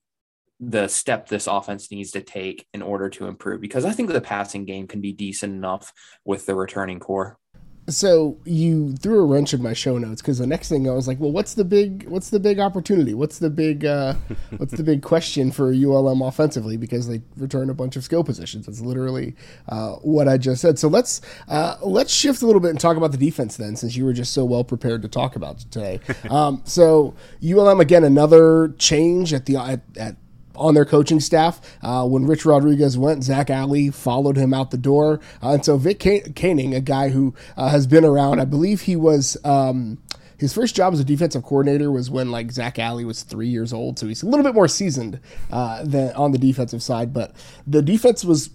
the 0.60 0.86
step 0.86 1.28
this 1.28 1.48
offense 1.48 1.90
needs 1.90 2.12
to 2.12 2.20
take 2.20 2.66
in 2.72 2.82
order 2.82 3.08
to 3.10 3.26
improve 3.26 3.60
because 3.60 3.84
I 3.84 3.90
think 3.90 4.10
the 4.10 4.20
passing 4.20 4.64
game 4.64 4.86
can 4.86 5.00
be 5.00 5.12
decent 5.12 5.52
enough 5.52 5.92
with 6.24 6.46
the 6.46 6.54
returning 6.54 7.00
core. 7.00 7.36
So 7.92 8.38
you 8.44 8.94
threw 8.96 9.20
a 9.20 9.26
wrench 9.26 9.54
in 9.54 9.62
my 9.62 9.72
show 9.72 9.98
notes 9.98 10.22
because 10.22 10.38
the 10.38 10.46
next 10.46 10.68
thing 10.68 10.88
I 10.88 10.92
was 10.92 11.06
like, 11.06 11.20
well, 11.20 11.30
what's 11.30 11.54
the 11.54 11.64
big, 11.64 12.08
what's 12.08 12.30
the 12.30 12.40
big 12.40 12.58
opportunity? 12.58 13.14
What's 13.14 13.38
the 13.38 13.50
big, 13.50 13.84
uh, 13.84 14.14
what's 14.56 14.72
the 14.72 14.82
big 14.82 15.02
question 15.02 15.52
for 15.52 15.72
ULM 15.72 16.22
offensively? 16.22 16.76
Because 16.76 17.08
they 17.08 17.22
return 17.36 17.70
a 17.70 17.74
bunch 17.74 17.96
of 17.96 18.04
skill 18.04 18.24
positions. 18.24 18.66
That's 18.66 18.80
literally 18.80 19.34
uh, 19.68 19.94
what 19.96 20.28
I 20.28 20.38
just 20.38 20.60
said. 20.60 20.78
So 20.78 20.88
let's 20.88 21.20
uh, 21.48 21.76
let's 21.82 22.12
shift 22.12 22.42
a 22.42 22.46
little 22.46 22.60
bit 22.60 22.70
and 22.70 22.80
talk 22.80 22.96
about 22.96 23.12
the 23.12 23.18
defense 23.18 23.56
then, 23.56 23.76
since 23.76 23.96
you 23.96 24.04
were 24.04 24.12
just 24.12 24.32
so 24.32 24.44
well 24.44 24.64
prepared 24.64 25.02
to 25.02 25.08
talk 25.08 25.36
about 25.36 25.58
today. 25.58 26.00
Um, 26.30 26.62
so 26.64 27.14
ULM 27.44 27.80
again, 27.80 28.04
another 28.04 28.74
change 28.78 29.34
at 29.34 29.44
the 29.44 29.56
at, 29.56 29.80
at 29.96 30.16
on 30.54 30.74
their 30.74 30.84
coaching 30.84 31.20
staff. 31.20 31.60
Uh, 31.82 32.06
when 32.06 32.26
Rich 32.26 32.44
Rodriguez 32.44 32.98
went, 32.98 33.24
Zac 33.24 33.50
Alley 33.50 33.90
followed 33.90 34.36
him 34.36 34.52
out 34.52 34.70
the 34.70 34.78
door. 34.78 35.20
Uh, 35.42 35.52
and 35.52 35.64
so 35.64 35.76
Vic 35.76 35.98
Koenning, 36.00 36.74
a 36.74 36.80
guy 36.80 37.10
who 37.10 37.34
uh, 37.56 37.68
has 37.68 37.86
been 37.86 38.04
around, 38.04 38.40
I 38.40 38.44
believe 38.44 38.82
he 38.82 38.96
was. 38.96 39.36
Um, 39.44 39.98
his 40.38 40.52
first 40.52 40.74
job 40.74 40.92
as 40.92 40.98
a 40.98 41.04
defensive 41.04 41.44
coordinator 41.44 41.92
was 41.92 42.10
when 42.10 42.32
like 42.32 42.50
Zac 42.50 42.76
Alley 42.76 43.04
was 43.04 43.22
three 43.22 43.46
years 43.46 43.72
old, 43.72 43.96
so 43.96 44.08
he's 44.08 44.24
a 44.24 44.26
little 44.26 44.42
bit 44.42 44.56
more 44.56 44.66
seasoned 44.66 45.20
uh, 45.52 45.84
than 45.84 46.12
on 46.14 46.32
the 46.32 46.38
defensive 46.38 46.82
side. 46.82 47.12
But 47.12 47.32
the 47.64 47.80
defense 47.80 48.24
was 48.24 48.50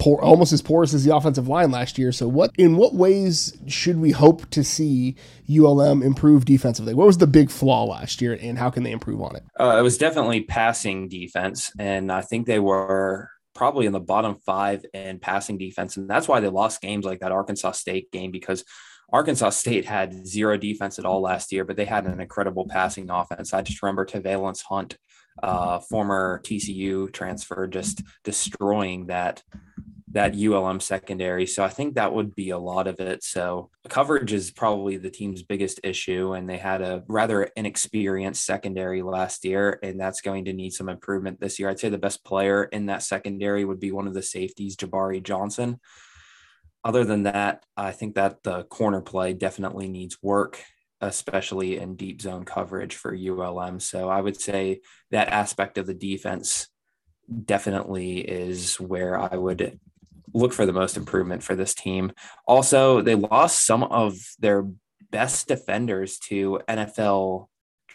poor, 0.00 0.18
almost 0.20 0.52
as 0.52 0.62
porous 0.62 0.92
as 0.94 1.04
the 1.04 1.14
offensive 1.14 1.46
line 1.46 1.70
last 1.70 1.98
year. 1.98 2.10
So, 2.10 2.26
what 2.26 2.50
in 2.58 2.76
what 2.76 2.94
ways 2.94 3.56
should 3.68 4.00
we 4.00 4.10
hope 4.10 4.48
to 4.50 4.64
see 4.64 5.14
ULM 5.48 6.02
improve 6.02 6.44
defensively? 6.44 6.94
What 6.94 7.06
was 7.06 7.18
the 7.18 7.28
big 7.28 7.50
flaw 7.50 7.84
last 7.84 8.20
year, 8.20 8.36
and 8.40 8.58
how 8.58 8.70
can 8.70 8.82
they 8.82 8.90
improve 8.90 9.20
on 9.20 9.36
it? 9.36 9.44
Uh, 9.58 9.76
it 9.78 9.82
was 9.82 9.98
definitely 9.98 10.40
passing 10.42 11.08
defense, 11.08 11.70
and 11.78 12.10
I 12.10 12.22
think 12.22 12.46
they 12.46 12.58
were 12.58 13.30
probably 13.54 13.86
in 13.86 13.92
the 13.92 14.00
bottom 14.00 14.36
five 14.46 14.84
in 14.92 15.20
passing 15.20 15.58
defense, 15.58 15.96
and 15.96 16.08
that's 16.08 16.26
why 16.26 16.40
they 16.40 16.48
lost 16.48 16.80
games 16.80 17.04
like 17.04 17.20
that 17.20 17.32
Arkansas 17.32 17.72
State 17.72 18.10
game 18.10 18.32
because 18.32 18.64
Arkansas 19.12 19.50
State 19.50 19.84
had 19.84 20.26
zero 20.26 20.56
defense 20.56 20.98
at 20.98 21.04
all 21.04 21.20
last 21.20 21.52
year, 21.52 21.64
but 21.64 21.76
they 21.76 21.84
had 21.84 22.06
an 22.06 22.20
incredible 22.20 22.66
passing 22.68 23.10
offense. 23.10 23.52
I 23.52 23.62
just 23.62 23.82
remember 23.82 24.06
Te'Vailance 24.06 24.62
Hunt, 24.62 24.96
uh, 25.42 25.78
former 25.80 26.40
TCU 26.44 27.12
transfer, 27.12 27.66
just 27.66 28.02
destroying 28.24 29.06
that 29.06 29.42
that 30.12 30.34
ULM 30.34 30.80
secondary. 30.80 31.46
So 31.46 31.62
I 31.62 31.68
think 31.68 31.94
that 31.94 32.12
would 32.12 32.34
be 32.34 32.50
a 32.50 32.58
lot 32.58 32.88
of 32.88 32.98
it. 32.98 33.22
So 33.22 33.70
coverage 33.88 34.32
is 34.32 34.50
probably 34.50 34.96
the 34.96 35.08
team's 35.08 35.44
biggest 35.44 35.78
issue, 35.84 36.32
and 36.32 36.50
they 36.50 36.58
had 36.58 36.82
a 36.82 37.04
rather 37.06 37.44
inexperienced 37.56 38.44
secondary 38.44 39.02
last 39.02 39.44
year, 39.44 39.78
and 39.84 40.00
that's 40.00 40.20
going 40.20 40.46
to 40.46 40.52
need 40.52 40.72
some 40.72 40.88
improvement 40.88 41.40
this 41.40 41.60
year. 41.60 41.70
I'd 41.70 41.78
say 41.78 41.90
the 41.90 41.96
best 41.96 42.24
player 42.24 42.64
in 42.64 42.86
that 42.86 43.04
secondary 43.04 43.64
would 43.64 43.78
be 43.78 43.92
one 43.92 44.08
of 44.08 44.14
the 44.14 44.22
safeties, 44.22 44.76
Jabari 44.76 45.22
Johnson 45.22 45.78
other 46.84 47.04
than 47.04 47.24
that, 47.24 47.64
I 47.76 47.92
think 47.92 48.14
that 48.14 48.42
the 48.42 48.64
corner 48.64 49.00
play 49.00 49.32
definitely 49.32 49.88
needs 49.88 50.22
work, 50.22 50.62
especially 51.00 51.78
in 51.78 51.96
deep 51.96 52.20
zone 52.20 52.44
coverage 52.44 52.94
for 52.94 53.14
ULM. 53.14 53.80
So 53.80 54.08
I 54.08 54.20
would 54.20 54.40
say 54.40 54.80
that 55.10 55.28
aspect 55.28 55.78
of 55.78 55.86
the 55.86 55.94
defense 55.94 56.68
definitely 57.44 58.18
is 58.18 58.78
where 58.80 59.18
I 59.18 59.36
would 59.36 59.78
look 60.32 60.52
for 60.52 60.66
the 60.66 60.72
most 60.72 60.96
improvement 60.96 61.42
for 61.42 61.54
this 61.54 61.74
team. 61.74 62.12
Also, 62.46 63.00
they 63.00 63.14
lost 63.14 63.66
some 63.66 63.82
of 63.84 64.16
their 64.38 64.68
best 65.10 65.48
defenders 65.48 66.18
to 66.18 66.60
NFL 66.68 67.46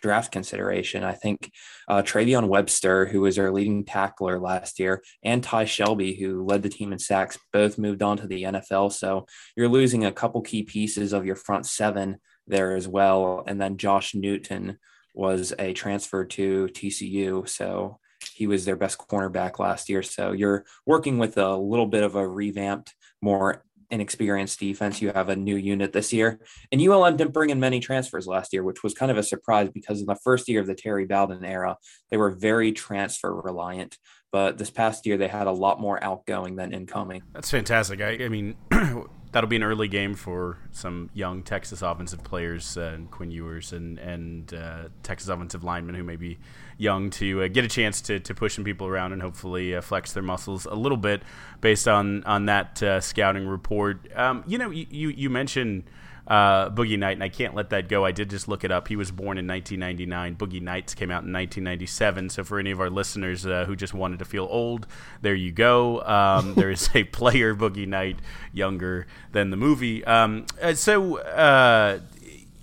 draft 0.01 0.31
consideration. 0.31 1.03
I 1.03 1.13
think 1.13 1.51
uh, 1.87 2.01
Travion 2.01 2.47
Webster, 2.47 3.05
who 3.05 3.21
was 3.21 3.37
their 3.37 3.51
leading 3.51 3.85
tackler 3.85 4.39
last 4.39 4.79
year, 4.79 5.01
and 5.23 5.41
Ty 5.41 5.65
Shelby, 5.65 6.15
who 6.15 6.45
led 6.45 6.63
the 6.63 6.69
team 6.69 6.91
in 6.91 6.99
sacks, 6.99 7.39
both 7.51 7.77
moved 7.77 8.03
on 8.03 8.17
to 8.17 8.27
the 8.27 8.43
NFL. 8.43 8.93
So 8.93 9.25
you're 9.55 9.69
losing 9.69 10.05
a 10.05 10.11
couple 10.11 10.41
key 10.41 10.63
pieces 10.63 11.13
of 11.13 11.25
your 11.25 11.35
front 11.35 11.65
seven 11.65 12.17
there 12.47 12.75
as 12.75 12.87
well. 12.87 13.43
And 13.47 13.59
then 13.59 13.77
Josh 13.77 14.13
Newton 14.15 14.77
was 15.13 15.53
a 15.57 15.73
transfer 15.73 16.25
to 16.25 16.67
TCU. 16.67 17.47
So 17.47 17.99
he 18.33 18.47
was 18.47 18.65
their 18.65 18.75
best 18.75 18.97
cornerback 18.97 19.59
last 19.59 19.89
year. 19.89 20.03
So 20.03 20.31
you're 20.31 20.65
working 20.85 21.17
with 21.17 21.37
a 21.37 21.55
little 21.55 21.87
bit 21.87 22.03
of 22.03 22.15
a 22.15 22.27
revamped, 22.27 22.93
more 23.21 23.63
inexperienced 23.89 24.59
defense. 24.59 25.01
You 25.01 25.11
have 25.13 25.29
a 25.29 25.35
new 25.35 25.55
unit 25.55 25.93
this 25.93 26.11
year. 26.11 26.39
And 26.71 26.81
ULM 26.81 27.17
didn't 27.17 27.33
bring 27.33 27.49
in 27.49 27.59
many 27.59 27.79
transfers 27.79 28.27
last 28.27 28.51
year, 28.51 28.63
which 28.63 28.83
was 28.83 28.93
kind 28.93 29.11
of 29.11 29.17
a 29.17 29.23
surprise 29.23 29.69
because 29.73 29.99
in 29.99 30.07
the 30.07 30.17
first 30.23 30.49
year 30.49 30.61
of 30.61 30.67
the 30.67 30.75
Terry 30.75 31.05
Bowden 31.05 31.45
era, 31.45 31.77
they 32.09 32.17
were 32.17 32.31
very 32.31 32.71
transfer 32.71 33.33
reliant. 33.33 33.97
But 34.31 34.57
this 34.57 34.69
past 34.69 35.05
year, 35.05 35.17
they 35.17 35.29
had 35.29 35.47
a 35.47 35.51
lot 35.51 35.79
more 35.79 36.03
outgoing 36.03 36.57
than 36.57 36.73
incoming. 36.73 37.23
That's 37.31 37.49
fantastic. 37.49 38.01
I, 38.01 38.25
I 38.25 38.27
mean, 38.27 38.55
that'll 39.35 39.49
be 39.49 39.57
an 39.57 39.63
early 39.63 39.89
game 39.89 40.15
for 40.15 40.57
some 40.71 41.09
young 41.13 41.43
Texas 41.43 41.81
offensive 41.81 42.23
players 42.23 42.77
uh, 42.77 42.93
and 42.95 43.11
Quinn 43.11 43.31
Ewers 43.31 43.73
and 43.73 43.99
and 43.99 44.53
uh, 44.53 44.83
Texas 45.03 45.27
offensive 45.27 45.61
linemen 45.61 45.93
who 45.93 46.05
may 46.05 46.15
be 46.15 46.39
young 46.77 47.09
to 47.09 47.43
uh, 47.43 47.49
get 47.49 47.65
a 47.65 47.67
chance 47.67 47.99
to, 47.99 48.17
to 48.21 48.33
push 48.33 48.55
some 48.55 48.63
people 48.63 48.87
around 48.87 49.11
and 49.11 49.21
hopefully 49.21 49.75
uh, 49.75 49.81
flex 49.81 50.13
their 50.13 50.23
muscles 50.23 50.65
a 50.65 50.73
little 50.73 50.97
bit 50.97 51.21
based 51.59 51.85
on 51.85 52.23
on 52.23 52.45
that 52.45 52.81
uh, 52.81 53.01
scouting 53.01 53.45
report. 53.45 54.07
Um, 54.15 54.45
you 54.47 54.57
know, 54.57 54.69
you 54.69 55.09
you 55.09 55.29
mentioned 55.29 55.83
uh, 56.27 56.69
Boogie 56.69 56.97
Knight, 56.97 57.13
and 57.13 57.23
I 57.23 57.29
can't 57.29 57.53
let 57.53 57.69
that 57.69 57.87
go. 57.87 58.03
I 58.03 58.11
did 58.11 58.29
just 58.29 58.47
look 58.47 58.63
it 58.63 58.71
up. 58.71 58.87
He 58.87 58.95
was 58.95 59.11
born 59.11 59.37
in 59.37 59.47
1999. 59.47 60.35
Boogie 60.35 60.61
Nights 60.61 60.95
came 60.95 61.11
out 61.11 61.23
in 61.23 61.31
1997. 61.31 62.29
So 62.29 62.43
for 62.43 62.59
any 62.59 62.71
of 62.71 62.79
our 62.79 62.89
listeners 62.89 63.45
uh, 63.45 63.65
who 63.65 63.75
just 63.75 63.93
wanted 63.93 64.19
to 64.19 64.25
feel 64.25 64.47
old, 64.49 64.87
there 65.21 65.35
you 65.35 65.51
go. 65.51 66.01
Um, 66.01 66.55
there 66.55 66.71
is 66.71 66.89
a 66.95 67.03
player 67.19 67.55
Boogie 67.55 67.87
Knight 67.87 68.17
younger 68.53 69.05
than 69.31 69.51
the 69.51 69.57
movie. 69.57 70.03
Um, 70.05 70.45
uh, 70.61 70.73
so 70.73 71.19
uh, 71.19 71.99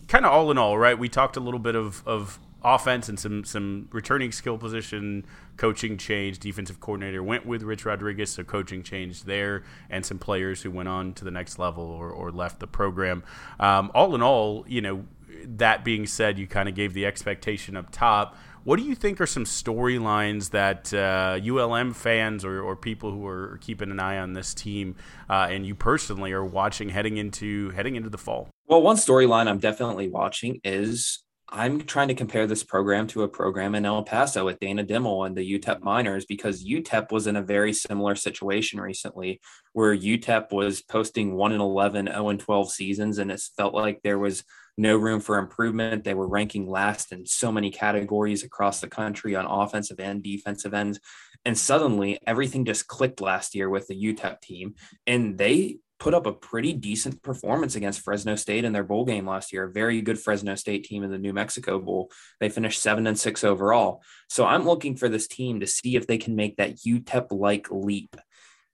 kind 0.08 0.26
of 0.26 0.32
all 0.32 0.50
in 0.50 0.58
all, 0.58 0.76
right? 0.76 0.98
We 0.98 1.08
talked 1.08 1.36
a 1.36 1.40
little 1.40 1.60
bit 1.60 1.76
of 1.76 2.02
of 2.06 2.38
offense 2.64 3.08
and 3.08 3.18
some 3.18 3.44
some 3.44 3.88
returning 3.92 4.32
skill 4.32 4.58
position 4.58 5.24
coaching 5.56 5.96
change. 5.96 6.38
Defensive 6.38 6.80
coordinator 6.80 7.22
went 7.22 7.46
with 7.46 7.62
Rich 7.62 7.84
Rodriguez, 7.84 8.30
so 8.30 8.44
coaching 8.44 8.82
change 8.82 9.24
there, 9.24 9.62
and 9.90 10.04
some 10.04 10.18
players 10.18 10.62
who 10.62 10.70
went 10.70 10.88
on 10.88 11.14
to 11.14 11.24
the 11.24 11.30
next 11.30 11.58
level 11.58 11.84
or, 11.84 12.10
or 12.10 12.30
left 12.30 12.60
the 12.60 12.66
program. 12.66 13.22
Um, 13.60 13.90
all 13.94 14.14
in 14.14 14.22
all, 14.22 14.64
you 14.68 14.80
know, 14.80 15.04
that 15.44 15.84
being 15.84 16.06
said, 16.06 16.38
you 16.38 16.46
kind 16.46 16.68
of 16.68 16.74
gave 16.74 16.94
the 16.94 17.06
expectation 17.06 17.76
up 17.76 17.90
top. 17.90 18.36
What 18.64 18.78
do 18.78 18.84
you 18.84 18.94
think 18.94 19.20
are 19.20 19.26
some 19.26 19.44
storylines 19.44 20.50
that 20.50 20.94
uh, 20.94 21.40
ULM 21.44 21.94
fans 21.94 22.44
or, 22.44 22.62
or, 22.62 22.76
people 22.76 23.10
who 23.10 23.26
are 23.26 23.58
keeping 23.60 23.90
an 23.90 23.98
eye 23.98 24.18
on 24.18 24.34
this 24.34 24.54
team 24.54 24.94
uh, 25.28 25.48
and 25.50 25.66
you 25.66 25.74
personally 25.74 26.30
are 26.30 26.44
watching 26.44 26.88
heading 26.88 27.16
into 27.16 27.70
heading 27.70 27.96
into 27.96 28.08
the 28.08 28.18
fall? 28.18 28.48
Well, 28.68 28.80
one 28.80 28.96
storyline 28.96 29.48
I'm 29.48 29.58
definitely 29.58 30.08
watching 30.08 30.60
is 30.62 31.24
I'm 31.54 31.82
trying 31.82 32.08
to 32.08 32.14
compare 32.14 32.46
this 32.46 32.64
program 32.64 33.06
to 33.08 33.24
a 33.24 33.28
program 33.28 33.74
in 33.74 33.84
El 33.84 34.02
Paso 34.04 34.46
with 34.46 34.58
Dana 34.58 34.82
Dimel 34.82 35.26
and 35.26 35.36
the 35.36 35.58
UTEP 35.58 35.82
Miners 35.82 36.24
because 36.24 36.64
UTEP 36.64 37.12
was 37.12 37.26
in 37.26 37.36
a 37.36 37.42
very 37.42 37.74
similar 37.74 38.14
situation 38.14 38.80
recently 38.80 39.38
where 39.74 39.94
UTEP 39.94 40.50
was 40.50 40.80
posting 40.80 41.34
1 41.34 41.52
and 41.52 41.60
11, 41.60 42.06
0 42.06 42.28
and 42.30 42.40
12 42.40 42.72
seasons, 42.72 43.18
and 43.18 43.30
it 43.30 43.42
felt 43.54 43.74
like 43.74 44.00
there 44.02 44.18
was 44.18 44.44
no 44.78 44.96
room 44.96 45.20
for 45.20 45.36
improvement. 45.36 46.04
They 46.04 46.14
were 46.14 46.26
ranking 46.26 46.70
last 46.70 47.12
in 47.12 47.26
so 47.26 47.52
many 47.52 47.70
categories 47.70 48.44
across 48.44 48.80
the 48.80 48.88
country 48.88 49.36
on 49.36 49.44
offensive 49.44 50.00
and 50.00 50.22
defensive 50.22 50.72
ends. 50.72 51.00
And 51.44 51.58
suddenly 51.58 52.18
everything 52.26 52.64
just 52.64 52.86
clicked 52.86 53.20
last 53.20 53.54
year 53.54 53.68
with 53.68 53.88
the 53.88 54.02
UTEP 54.02 54.40
team, 54.40 54.74
and 55.06 55.36
they 55.36 55.80
put 56.02 56.14
up 56.14 56.26
a 56.26 56.32
pretty 56.32 56.72
decent 56.72 57.22
performance 57.22 57.76
against 57.76 58.00
Fresno 58.00 58.34
State 58.34 58.64
in 58.64 58.72
their 58.72 58.82
bowl 58.82 59.04
game 59.04 59.24
last 59.24 59.52
year. 59.52 59.62
A 59.62 59.72
very 59.72 60.02
good 60.02 60.18
Fresno 60.18 60.56
State 60.56 60.82
team 60.82 61.04
in 61.04 61.12
the 61.12 61.18
New 61.18 61.32
Mexico 61.32 61.78
Bowl. 61.78 62.10
They 62.40 62.48
finished 62.48 62.82
seven 62.82 63.06
and 63.06 63.16
six 63.16 63.44
overall. 63.44 64.02
So 64.28 64.44
I'm 64.44 64.64
looking 64.64 64.96
for 64.96 65.08
this 65.08 65.28
team 65.28 65.60
to 65.60 65.66
see 65.68 65.94
if 65.94 66.08
they 66.08 66.18
can 66.18 66.34
make 66.34 66.56
that 66.56 66.78
UTEP 66.78 67.28
like 67.30 67.68
leap, 67.70 68.16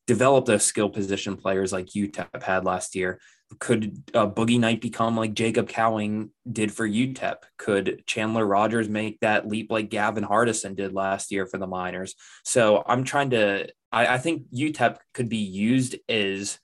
develop 0.06 0.46
those 0.46 0.64
skill 0.64 0.88
position 0.88 1.36
players 1.36 1.70
like 1.70 1.88
UTEP 1.88 2.42
had 2.42 2.64
last 2.64 2.94
year. 2.94 3.20
Could 3.58 4.02
uh, 4.14 4.26
Boogie 4.26 4.58
Knight 4.58 4.80
become 4.80 5.14
like 5.14 5.34
Jacob 5.34 5.68
Cowing 5.68 6.30
did 6.50 6.72
for 6.72 6.88
UTEP? 6.88 7.36
Could 7.58 8.04
Chandler 8.06 8.46
Rogers 8.46 8.88
make 8.88 9.20
that 9.20 9.46
leap 9.46 9.70
like 9.70 9.90
Gavin 9.90 10.24
Hardison 10.24 10.74
did 10.74 10.94
last 10.94 11.30
year 11.30 11.44
for 11.44 11.58
the 11.58 11.66
Miners? 11.66 12.14
So 12.46 12.82
I'm 12.86 13.04
trying 13.04 13.30
to, 13.30 13.68
I, 13.92 14.14
I 14.14 14.18
think 14.18 14.44
UTEP 14.50 14.96
could 15.12 15.28
be 15.28 15.36
used 15.36 15.96
as 16.08 16.58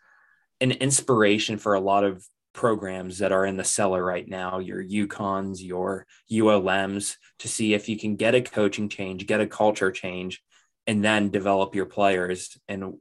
an 0.64 0.78
inspiration 0.78 1.58
for 1.58 1.74
a 1.74 1.80
lot 1.80 2.04
of 2.04 2.24
programs 2.54 3.18
that 3.18 3.32
are 3.32 3.44
in 3.44 3.56
the 3.56 3.64
cellar 3.64 4.02
right 4.02 4.26
now, 4.26 4.58
your 4.58 4.82
UConns, 4.82 5.58
your 5.60 6.06
ULMs, 6.32 7.16
to 7.40 7.48
see 7.48 7.74
if 7.74 7.88
you 7.88 7.98
can 7.98 8.16
get 8.16 8.34
a 8.34 8.40
coaching 8.40 8.88
change, 8.88 9.26
get 9.26 9.40
a 9.40 9.46
culture 9.46 9.90
change, 9.90 10.42
and 10.86 11.04
then 11.04 11.30
develop 11.30 11.74
your 11.74 11.86
players 11.86 12.56
and 12.68 12.94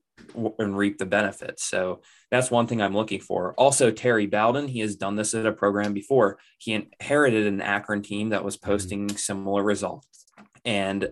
and 0.60 0.78
reap 0.78 0.98
the 0.98 1.06
benefits. 1.06 1.64
So 1.64 2.02
that's 2.32 2.52
one 2.52 2.68
thing 2.68 2.82
I'm 2.82 2.96
looking 2.96 3.20
for. 3.20 3.54
Also, 3.56 3.92
Terry 3.92 4.26
Bowden, 4.26 4.68
he 4.68 4.80
has 4.80 4.96
done 4.96 5.16
this 5.16 5.34
at 5.34 5.46
a 5.46 5.52
program 5.52 5.94
before. 5.94 6.40
He 6.60 6.74
inherited 6.74 7.48
an 7.48 7.62
Akron 7.62 8.02
team 8.02 8.30
that 8.30 8.44
was 8.44 8.58
mm-hmm. 8.58 8.72
posting 8.72 9.08
mm-hmm. 9.08 9.18
similar 9.18 9.64
results. 9.64 10.26
And 10.66 11.10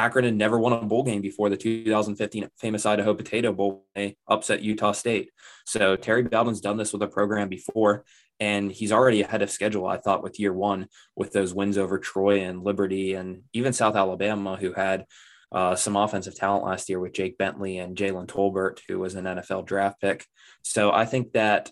Akron 0.00 0.24
had 0.24 0.34
never 0.34 0.58
won 0.58 0.72
a 0.72 0.80
bowl 0.80 1.02
game 1.02 1.20
before 1.20 1.50
the 1.50 1.56
2015 1.58 2.48
famous 2.58 2.86
Idaho 2.86 3.14
Potato 3.14 3.52
Bowl. 3.52 3.84
They 3.94 4.16
upset 4.26 4.62
Utah 4.62 4.92
State. 4.92 5.30
So 5.66 5.94
Terry 5.94 6.22
Bowden's 6.22 6.62
done 6.62 6.78
this 6.78 6.92
with 6.92 7.02
a 7.02 7.06
program 7.06 7.50
before, 7.50 8.04
and 8.38 8.72
he's 8.72 8.92
already 8.92 9.20
ahead 9.20 9.42
of 9.42 9.50
schedule, 9.50 9.86
I 9.86 9.98
thought, 9.98 10.22
with 10.22 10.40
year 10.40 10.54
one, 10.54 10.88
with 11.16 11.32
those 11.32 11.52
wins 11.52 11.76
over 11.76 11.98
Troy 11.98 12.40
and 12.40 12.64
Liberty 12.64 13.12
and 13.12 13.42
even 13.52 13.74
South 13.74 13.94
Alabama, 13.94 14.56
who 14.56 14.72
had 14.72 15.04
uh, 15.52 15.74
some 15.74 15.96
offensive 15.96 16.34
talent 16.34 16.64
last 16.64 16.88
year 16.88 16.98
with 16.98 17.12
Jake 17.12 17.36
Bentley 17.36 17.76
and 17.76 17.96
Jalen 17.96 18.26
Tolbert, 18.26 18.78
who 18.88 18.98
was 18.98 19.16
an 19.16 19.26
NFL 19.26 19.66
draft 19.66 20.00
pick. 20.00 20.24
So 20.62 20.90
I 20.90 21.04
think 21.04 21.32
that 21.32 21.70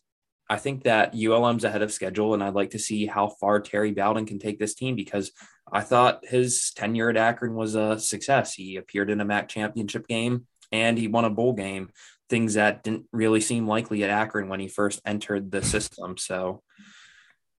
I 0.50 0.56
think 0.56 0.84
that 0.84 1.14
ULM's 1.14 1.64
ahead 1.64 1.82
of 1.82 1.92
schedule, 1.92 2.32
and 2.32 2.42
I'd 2.42 2.54
like 2.54 2.70
to 2.70 2.78
see 2.78 3.06
how 3.06 3.28
far 3.28 3.60
Terry 3.60 3.92
Bowden 3.92 4.24
can 4.24 4.38
take 4.38 4.58
this 4.58 4.74
team 4.74 4.96
because 4.96 5.32
I 5.70 5.82
thought 5.82 6.24
his 6.24 6.72
tenure 6.74 7.10
at 7.10 7.16
Akron 7.16 7.54
was 7.54 7.74
a 7.74 7.98
success. 8.00 8.54
He 8.54 8.76
appeared 8.76 9.10
in 9.10 9.20
a 9.20 9.24
MAC 9.24 9.48
championship 9.48 10.08
game 10.08 10.46
and 10.72 10.96
he 10.96 11.08
won 11.08 11.26
a 11.26 11.30
bowl 11.30 11.52
game, 11.52 11.90
things 12.30 12.54
that 12.54 12.82
didn't 12.82 13.06
really 13.12 13.40
seem 13.40 13.66
likely 13.66 14.04
at 14.04 14.10
Akron 14.10 14.48
when 14.48 14.60
he 14.60 14.68
first 14.68 15.00
entered 15.04 15.50
the 15.50 15.62
system. 15.62 16.16
So, 16.16 16.62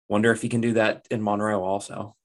wonder 0.07 0.31
if 0.31 0.41
he 0.41 0.49
can 0.49 0.61
do 0.61 0.73
that 0.73 1.07
in 1.11 1.23
Monroe 1.23 1.63
also. 1.63 2.15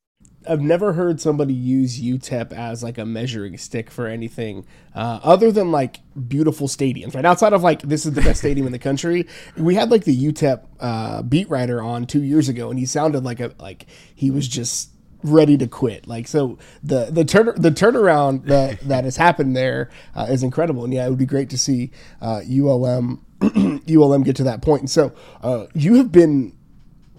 I've 0.49 0.61
never 0.61 0.93
heard 0.93 1.21
somebody 1.21 1.55
use 1.55 2.01
UTEP 2.01 2.53
as 2.53 2.83
like 2.83 2.99
a 2.99 3.05
measuring 3.05 3.57
stick 3.59 3.91
for 3.91 4.07
anything 4.07 4.67
uh, 4.95 5.21
other 5.23 5.51
than 5.51 5.71
like 5.71 6.01
beautiful 6.29 6.69
stadiums, 6.69 7.15
right? 7.15 7.25
Outside 7.25 7.53
of 7.53 7.63
like 7.63 7.83
this 7.83 8.07
is 8.07 8.13
the 8.13 8.23
best 8.23 8.41
stadium 8.41 8.67
in 8.67 8.73
the 8.73 8.79
country. 8.79 9.27
We 9.57 9.75
had 9.75 9.91
like 9.91 10.05
the 10.05 10.17
UTEP 10.17 10.65
uh, 10.81 11.23
beat 11.23 11.49
writer 11.49 11.83
on 11.83 12.07
two 12.07 12.23
years 12.23 12.49
ago, 12.49 12.71
and 12.71 12.79
he 12.79 12.87
sounded 12.87 13.25
like 13.25 13.41
a 13.41 13.53
like 13.59 13.87
he 14.15 14.31
was 14.31 14.49
just 14.49 14.91
ready 15.23 15.57
to 15.57 15.67
quit. 15.67 16.07
Like 16.07 16.29
so, 16.29 16.59
the 16.83 17.07
the 17.11 17.25
turn 17.25 17.47
the 17.57 17.71
turnaround 17.71 18.45
that 18.47 18.81
that 18.81 19.05
has 19.05 19.17
happened 19.17 19.57
there 19.57 19.91
uh, 20.15 20.27
is 20.29 20.43
incredible, 20.43 20.85
and 20.85 20.93
yeah, 20.93 21.07
it 21.07 21.11
would 21.11 21.19
be 21.19 21.27
great 21.27 21.51
to 21.51 21.59
see 21.59 21.91
uh, 22.21 22.43
ULM 22.49 23.25
ULM 23.89 24.23
get 24.23 24.37
to 24.37 24.45
that 24.45 24.63
point. 24.63 24.83
And 24.83 24.91
so, 24.91 25.13
uh, 25.43 25.67
you 25.75 25.95
have 25.95 26.13
been 26.13 26.57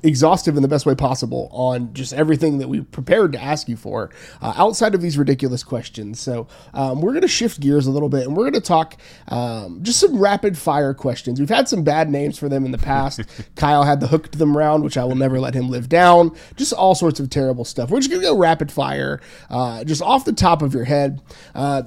exhaustive 0.05 0.55
in 0.55 0.61
the 0.61 0.67
best 0.67 0.85
way 0.85 0.95
possible 0.95 1.49
on 1.51 1.93
just 1.93 2.13
everything 2.13 2.59
that 2.59 2.67
we 2.67 2.81
prepared 2.81 3.33
to 3.33 3.41
ask 3.41 3.67
you 3.67 3.75
for 3.75 4.09
uh, 4.41 4.53
outside 4.55 4.93
of 4.95 5.01
these 5.01 5.17
ridiculous 5.17 5.63
questions. 5.63 6.19
So 6.19 6.47
um, 6.73 7.01
we're 7.01 7.11
going 7.11 7.21
to 7.21 7.27
shift 7.27 7.59
gears 7.59 7.87
a 7.87 7.91
little 7.91 8.09
bit 8.09 8.25
and 8.25 8.35
we're 8.35 8.43
going 8.43 8.53
to 8.53 8.61
talk 8.61 8.97
um, 9.27 9.83
just 9.83 9.99
some 9.99 10.17
rapid 10.19 10.57
fire 10.57 10.93
questions. 10.93 11.39
We've 11.39 11.49
had 11.49 11.67
some 11.67 11.83
bad 11.83 12.09
names 12.09 12.37
for 12.37 12.49
them 12.49 12.65
in 12.65 12.71
the 12.71 12.77
past. 12.77 13.21
Kyle 13.55 13.83
had 13.83 13.99
the 13.99 14.07
hooked 14.07 14.37
them 14.37 14.55
round, 14.55 14.83
which 14.83 14.97
I 14.97 15.03
will 15.03 15.15
never 15.15 15.39
let 15.39 15.53
him 15.53 15.69
live 15.69 15.89
down. 15.89 16.35
Just 16.55 16.73
all 16.73 16.95
sorts 16.95 17.19
of 17.19 17.29
terrible 17.29 17.65
stuff. 17.65 17.89
We're 17.89 17.99
just 17.99 18.09
going 18.09 18.21
to 18.21 18.27
go 18.27 18.37
rapid 18.37 18.71
fire, 18.71 19.21
uh, 19.49 19.83
just 19.83 20.01
off 20.01 20.25
the 20.25 20.33
top 20.33 20.61
of 20.61 20.73
your 20.73 20.85
head. 20.85 21.21
Uh, 21.53 21.83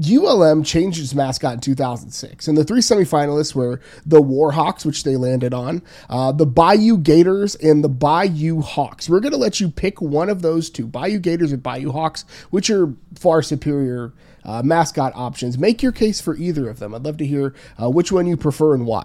ULM 0.00 0.62
changed 0.62 1.00
its 1.00 1.14
mascot 1.14 1.54
in 1.54 1.60
2006, 1.60 2.48
and 2.48 2.56
the 2.56 2.64
three 2.64 2.80
semifinalists 2.80 3.54
were 3.54 3.80
the 4.06 4.20
Warhawks, 4.20 4.84
which 4.84 5.04
they 5.04 5.16
landed 5.16 5.52
on, 5.52 5.82
uh, 6.08 6.32
the 6.32 6.46
Bayou 6.46 6.98
Gators, 6.98 7.54
and 7.56 7.84
the 7.84 7.88
Bayou 7.88 8.60
Hawks. 8.60 9.08
We're 9.08 9.20
going 9.20 9.32
to 9.32 9.38
let 9.38 9.60
you 9.60 9.70
pick 9.70 10.00
one 10.00 10.28
of 10.28 10.42
those 10.42 10.70
two, 10.70 10.86
Bayou 10.86 11.18
Gators 11.18 11.52
and 11.52 11.62
Bayou 11.62 11.92
Hawks, 11.92 12.24
which 12.50 12.70
are 12.70 12.94
far 13.14 13.42
superior 13.42 14.12
uh, 14.44 14.62
mascot 14.62 15.12
options. 15.14 15.58
Make 15.58 15.82
your 15.82 15.92
case 15.92 16.20
for 16.20 16.36
either 16.36 16.68
of 16.68 16.78
them. 16.78 16.94
I'd 16.94 17.04
love 17.04 17.18
to 17.18 17.26
hear 17.26 17.54
uh, 17.80 17.90
which 17.90 18.12
one 18.12 18.26
you 18.26 18.36
prefer 18.36 18.74
and 18.74 18.86
why. 18.86 19.04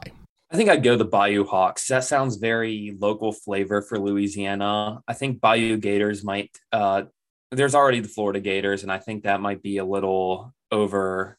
I 0.51 0.57
think 0.57 0.69
I'd 0.69 0.83
go 0.83 0.95
the 0.95 1.05
Bayou 1.05 1.43
Hawks. 1.43 1.87
That 1.87 2.03
sounds 2.03 2.37
very 2.37 2.95
local 2.99 3.33
flavor 3.33 3.81
for 3.81 3.99
Louisiana. 3.99 5.01
I 5.07 5.13
think 5.13 5.41
Bayou 5.41 5.77
Gators 5.77 6.23
might. 6.23 6.55
Uh, 6.71 7.03
there's 7.51 7.75
already 7.75 7.99
the 7.99 8.07
Florida 8.07 8.39
Gators, 8.39 8.83
and 8.83 8.91
I 8.91 8.99
think 8.99 9.23
that 9.23 9.41
might 9.41 9.61
be 9.61 9.77
a 9.77 9.85
little 9.85 10.53
over 10.75 11.37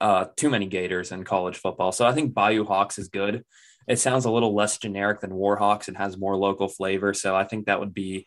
uh, 0.00 0.26
too 0.36 0.50
many 0.50 0.66
Gators 0.66 1.12
in 1.12 1.24
college 1.24 1.56
football. 1.56 1.90
So 1.90 2.06
I 2.06 2.12
think 2.12 2.34
Bayou 2.34 2.64
Hawks 2.64 2.98
is 2.98 3.08
good. 3.08 3.44
It 3.88 3.98
sounds 3.98 4.24
a 4.24 4.30
little 4.30 4.54
less 4.54 4.78
generic 4.78 5.20
than 5.20 5.30
Warhawks 5.30 5.88
and 5.88 5.96
has 5.96 6.16
more 6.16 6.36
local 6.36 6.68
flavor. 6.68 7.14
So 7.14 7.34
I 7.34 7.44
think 7.44 7.66
that 7.66 7.80
would 7.80 7.94
be, 7.94 8.26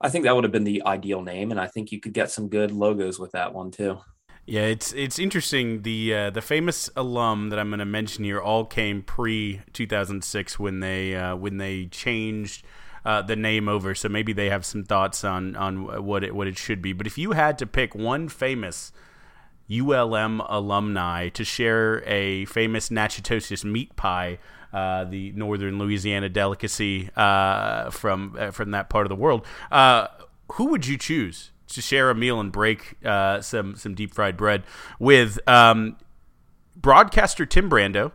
I 0.00 0.08
think 0.08 0.24
that 0.24 0.34
would 0.34 0.44
have 0.44 0.52
been 0.52 0.64
the 0.64 0.82
ideal 0.84 1.22
name, 1.22 1.50
and 1.50 1.60
I 1.60 1.66
think 1.66 1.92
you 1.92 2.00
could 2.00 2.12
get 2.12 2.30
some 2.30 2.48
good 2.48 2.72
logos 2.72 3.18
with 3.18 3.32
that 3.32 3.54
one 3.54 3.70
too. 3.70 4.00
Yeah, 4.44 4.62
it's 4.62 4.92
it's 4.92 5.20
interesting. 5.20 5.82
The 5.82 6.14
uh, 6.14 6.30
the 6.30 6.42
famous 6.42 6.90
alum 6.96 7.50
that 7.50 7.60
I'm 7.60 7.68
going 7.68 7.78
to 7.78 7.84
mention 7.84 8.24
here 8.24 8.40
all 8.40 8.64
came 8.64 9.02
pre 9.02 9.60
2006 9.72 10.58
when 10.58 10.80
they 10.80 11.14
uh, 11.14 11.36
when 11.36 11.58
they 11.58 11.86
changed. 11.86 12.64
Uh, 13.04 13.20
the 13.20 13.34
name 13.34 13.68
over, 13.68 13.96
so 13.96 14.08
maybe 14.08 14.32
they 14.32 14.48
have 14.48 14.64
some 14.64 14.84
thoughts 14.84 15.24
on 15.24 15.56
on 15.56 16.04
what 16.04 16.22
it 16.22 16.34
what 16.34 16.46
it 16.46 16.56
should 16.56 16.80
be. 16.80 16.92
But 16.92 17.08
if 17.08 17.18
you 17.18 17.32
had 17.32 17.58
to 17.58 17.66
pick 17.66 17.96
one 17.96 18.28
famous 18.28 18.92
ULM 19.80 20.40
alumni 20.40 21.28
to 21.30 21.44
share 21.44 22.02
a 22.06 22.44
famous 22.46 22.90
Natchitoches 22.90 23.64
meat 23.64 23.94
pie, 23.96 24.38
uh, 24.72 25.04
the 25.04 25.32
northern 25.32 25.78
Louisiana 25.78 26.28
delicacy 26.28 27.10
uh, 27.16 27.90
from 27.90 28.36
uh, 28.38 28.50
from 28.50 28.72
that 28.72 28.88
part 28.88 29.06
of 29.06 29.10
the 29.10 29.16
world. 29.16 29.46
Uh, 29.70 30.08
who 30.52 30.66
would 30.66 30.86
you 30.86 30.98
choose 30.98 31.50
to 31.68 31.80
share 31.80 32.10
a 32.10 32.14
meal 32.14 32.40
and 32.40 32.52
break 32.52 32.96
uh, 33.04 33.40
some 33.40 33.76
some 33.76 33.94
deep 33.94 34.14
fried 34.14 34.36
bread 34.36 34.64
with? 34.98 35.38
Um, 35.48 35.96
broadcaster 36.76 37.46
Tim 37.46 37.70
Brando, 37.70 38.12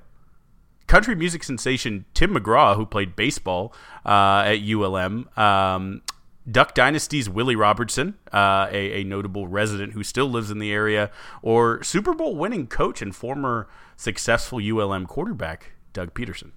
country 0.87 1.15
music 1.15 1.43
sensation 1.43 2.05
Tim 2.13 2.33
McGraw, 2.35 2.75
who 2.75 2.85
played 2.85 3.15
baseball 3.15 3.73
uh, 4.05 4.43
at 4.45 4.59
ULM. 4.61 5.29
Um, 5.37 6.01
Duck 6.49 6.73
Dynasty's 6.73 7.29
Willie 7.29 7.57
Robertson, 7.57 8.15
uh, 8.31 8.67
a, 8.71 9.01
a, 9.01 9.03
notable 9.03 9.47
resident 9.47 9.93
who 9.93 10.03
still 10.03 10.27
lives 10.27 10.49
in 10.49 10.59
the 10.59 10.71
area, 10.71 11.11
or 11.41 11.83
Super 11.83 12.13
Bowl 12.13 12.35
winning 12.37 12.67
coach 12.67 13.01
and 13.01 13.13
former 13.13 13.67
successful 13.97 14.59
ULM 14.59 15.07
quarterback, 15.07 15.73
Doug 15.91 16.13
Pederson? 16.13 16.51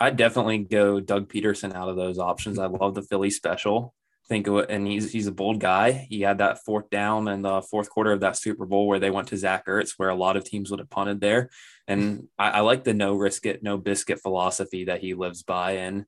I'd 0.00 0.16
definitely 0.16 0.58
go 0.58 1.00
Doug 1.00 1.28
Pederson 1.28 1.74
out 1.74 1.88
of 1.88 1.96
those 1.96 2.18
options. 2.18 2.58
I 2.58 2.66
love 2.66 2.94
the 2.94 3.02
Philly 3.02 3.30
special. 3.30 3.94
Think 4.28 4.46
of 4.46 4.56
it, 4.58 4.70
and 4.70 4.86
he's 4.86 5.10
he's 5.10 5.26
a 5.26 5.32
bold 5.32 5.58
guy. 5.58 6.06
He 6.08 6.20
had 6.20 6.38
that 6.38 6.64
fourth 6.64 6.88
down 6.88 7.26
in 7.26 7.42
the 7.42 7.60
fourth 7.60 7.90
quarter 7.90 8.12
of 8.12 8.20
that 8.20 8.36
Super 8.36 8.66
Bowl 8.66 8.86
where 8.86 9.00
they 9.00 9.10
went 9.10 9.28
to 9.28 9.36
Zach 9.36 9.66
Ertz, 9.66 9.94
where 9.96 10.10
a 10.10 10.14
lot 10.14 10.36
of 10.36 10.44
teams 10.44 10.70
would 10.70 10.78
have 10.78 10.90
punted 10.90 11.20
there. 11.20 11.50
And 11.88 12.28
I, 12.38 12.50
I 12.50 12.60
like 12.60 12.84
the 12.84 12.94
no 12.94 13.14
risk 13.14 13.46
it, 13.46 13.64
no 13.64 13.78
biscuit 13.78 14.20
philosophy 14.20 14.84
that 14.84 15.00
he 15.00 15.14
lives 15.14 15.42
by. 15.42 15.72
And 15.72 16.06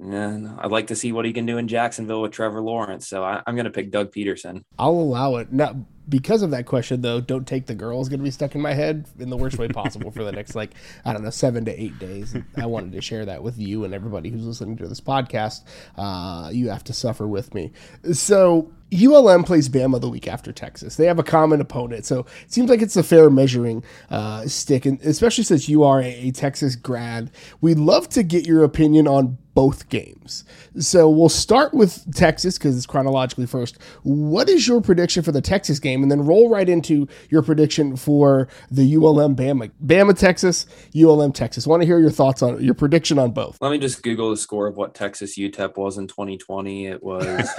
and 0.00 0.48
I'd 0.58 0.70
like 0.70 0.88
to 0.88 0.96
see 0.96 1.12
what 1.12 1.24
he 1.24 1.32
can 1.32 1.46
do 1.46 1.58
in 1.58 1.68
Jacksonville 1.68 2.22
with 2.22 2.32
Trevor 2.32 2.60
Lawrence. 2.60 3.08
So 3.08 3.24
I, 3.24 3.42
am 3.46 3.54
going 3.54 3.64
to 3.64 3.70
pick 3.70 3.90
Doug 3.90 4.12
Pederson. 4.12 4.62
I'll 4.78 4.90
allow 4.90 5.36
it. 5.36 5.52
Now, 5.52 5.86
because 6.08 6.42
of 6.42 6.52
that 6.52 6.66
question, 6.66 7.02
though, 7.02 7.20
don't 7.20 7.46
take 7.46 7.66
the 7.66 7.74
girl 7.74 8.00
is 8.00 8.08
going 8.08 8.20
to 8.20 8.24
be 8.24 8.30
stuck 8.30 8.54
in 8.54 8.60
my 8.60 8.72
head 8.72 9.06
in 9.18 9.28
the 9.28 9.36
worst 9.36 9.58
way 9.58 9.68
possible 9.68 10.10
for 10.10 10.24
the 10.24 10.32
next, 10.32 10.54
like, 10.54 10.70
I 11.04 11.12
don't 11.12 11.22
know, 11.22 11.30
seven 11.30 11.64
to 11.66 11.82
eight 11.82 11.98
days. 11.98 12.34
I 12.56 12.66
wanted 12.66 12.92
to 12.92 13.00
share 13.00 13.26
that 13.26 13.42
with 13.42 13.58
you 13.58 13.84
and 13.84 13.92
everybody 13.92 14.30
who's 14.30 14.46
listening 14.46 14.76
to 14.78 14.88
this 14.88 15.00
podcast. 15.00 15.64
Uh, 15.96 16.50
you 16.52 16.70
have 16.70 16.84
to 16.84 16.92
suffer 16.92 17.26
with 17.26 17.52
me. 17.52 17.72
So 18.12 18.72
ULM 18.92 19.44
plays 19.44 19.68
Bama 19.68 20.00
the 20.00 20.08
week 20.08 20.26
after 20.26 20.52
Texas. 20.52 20.96
They 20.96 21.06
have 21.06 21.18
a 21.18 21.22
common 21.22 21.60
opponent, 21.60 22.06
so 22.06 22.20
it 22.20 22.52
seems 22.52 22.70
like 22.70 22.80
it's 22.80 22.96
a 22.96 23.02
fair 23.02 23.28
measuring 23.28 23.84
uh, 24.10 24.46
stick, 24.46 24.86
and 24.86 25.00
especially 25.02 25.44
since 25.44 25.68
you 25.68 25.82
are 25.84 26.00
a, 26.00 26.28
a, 26.28 26.30
Texas 26.30 26.74
grad, 26.74 27.30
we'd 27.60 27.78
love 27.78 28.08
to 28.10 28.22
get 28.22 28.46
your 28.46 28.64
opinion 28.64 29.06
on 29.06 29.36
both 29.58 29.88
games. 29.88 30.44
So 30.78 31.10
we'll 31.10 31.28
start 31.28 31.74
with 31.74 32.14
Texas 32.14 32.56
because 32.58 32.76
it's 32.76 32.86
chronologically 32.86 33.44
first. 33.44 33.76
What 34.04 34.48
is 34.48 34.68
your 34.68 34.80
prediction 34.80 35.24
for 35.24 35.32
the 35.32 35.40
Texas 35.40 35.80
game, 35.80 36.04
and 36.04 36.12
then 36.12 36.20
roll 36.20 36.48
right 36.48 36.68
into 36.68 37.08
your 37.28 37.42
prediction 37.42 37.96
for 37.96 38.46
the 38.70 38.94
ULM 38.94 39.34
Bama, 39.34 39.72
Bama 39.84 40.16
Texas, 40.16 40.64
ULM 40.94 41.32
Texas. 41.32 41.66
I 41.66 41.70
want 41.70 41.82
to 41.82 41.86
hear 41.86 41.98
your 41.98 42.12
thoughts 42.12 42.40
on 42.40 42.62
your 42.62 42.74
prediction 42.74 43.18
on 43.18 43.32
both. 43.32 43.58
Let 43.60 43.72
me 43.72 43.78
just 43.78 44.00
Google 44.04 44.30
the 44.30 44.36
score 44.36 44.68
of 44.68 44.76
what 44.76 44.94
Texas 44.94 45.36
UTEP 45.36 45.76
was 45.76 45.98
in 45.98 46.06
2020. 46.06 46.86
It 46.86 47.02
was. 47.02 47.50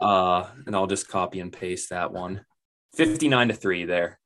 uh, 0.00 0.50
and 0.66 0.76
I'll 0.76 0.86
just 0.86 1.08
copy 1.08 1.40
and 1.40 1.52
paste 1.52 1.90
that 1.90 2.12
one. 2.12 2.44
59 2.94 3.48
to 3.48 3.54
3 3.54 3.86
there. 3.86 4.20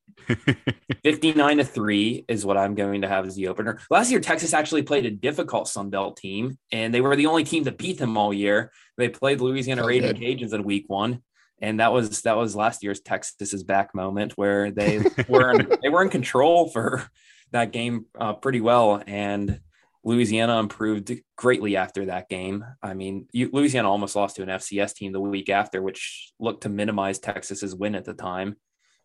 59 1.03 1.57
to 1.59 1.65
3 1.65 2.25
is 2.29 2.45
what 2.47 2.57
I'm 2.57 2.75
going 2.75 3.03
to 3.03 3.09
have 3.09 3.27
as 3.27 3.35
the 3.35 3.49
opener. 3.49 3.79
Last 3.91 4.11
year, 4.11 4.21
Texas 4.21 4.55
actually 4.55 4.83
played 4.83 5.07
a 5.07 5.11
difficult 5.11 5.69
Sun 5.69 5.91
Belt 5.91 6.17
team, 6.17 6.59
and 6.71 6.93
they 6.93 7.01
were 7.01 7.17
the 7.17 7.27
only 7.27 7.45
team 7.45 7.65
to 7.65 7.73
beat 7.73 7.99
them 7.99 8.17
all 8.17 8.33
year. 8.33 8.73
They 8.97 9.09
played 9.09 9.41
Louisiana 9.41 9.85
Raging 9.85 10.15
Cajuns 10.15 10.53
in 10.53 10.63
week 10.63 10.85
one. 10.89 11.23
And 11.61 11.79
that 11.79 11.93
was 11.93 12.23
that 12.23 12.37
was 12.37 12.57
last 12.57 12.83
year's 12.83 13.01
Texas's 13.01 13.63
back 13.63 13.95
moment 13.95 14.33
where 14.37 14.73
they 14.73 15.01
were 15.29 15.53
in, 15.53 15.69
they 15.81 15.89
were 15.89 16.03
in 16.03 16.09
control 16.09 16.69
for 16.69 17.09
that 17.53 17.71
game 17.71 18.07
uh, 18.19 18.33
pretty 18.33 18.61
well. 18.61 19.01
And 19.07 19.61
Louisiana 20.05 20.59
improved 20.59 21.13
greatly 21.37 21.77
after 21.77 22.07
that 22.07 22.29
game. 22.29 22.65
I 22.83 22.95
mean, 22.95 23.29
you, 23.33 23.51
Louisiana 23.53 23.91
almost 23.91 24.17
lost 24.17 24.37
to 24.37 24.43
an 24.43 24.49
FCS 24.49 24.95
team 24.95 25.13
the 25.13 25.21
week 25.21 25.49
after, 25.49 25.81
which 25.81 26.33
looked 26.41 26.65
to 26.65 26.69
minimize 26.69 27.21
Texas's 27.21 27.75
win 27.75 27.95
at 27.95 28.05
the 28.05 28.15
time. 28.15 28.57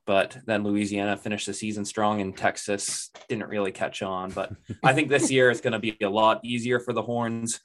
But 0.07 0.37
then 0.45 0.63
Louisiana 0.63 1.17
finished 1.17 1.45
the 1.45 1.53
season 1.53 1.83
strong, 1.83 2.21
and 2.21 2.35
Texas 2.35 3.11
didn't 3.27 3.49
really 3.49 3.73
catch 3.73 4.01
on. 4.01 4.31
But 4.31 4.53
I 4.81 4.93
think 4.93 5.09
this 5.09 5.29
year 5.29 5.51
it's 5.51 5.61
going 5.61 5.73
to 5.73 5.79
be 5.79 5.97
a 6.01 6.09
lot 6.09 6.39
easier 6.43 6.79
for 6.79 6.93
the 6.93 7.03
Horns. 7.03 7.59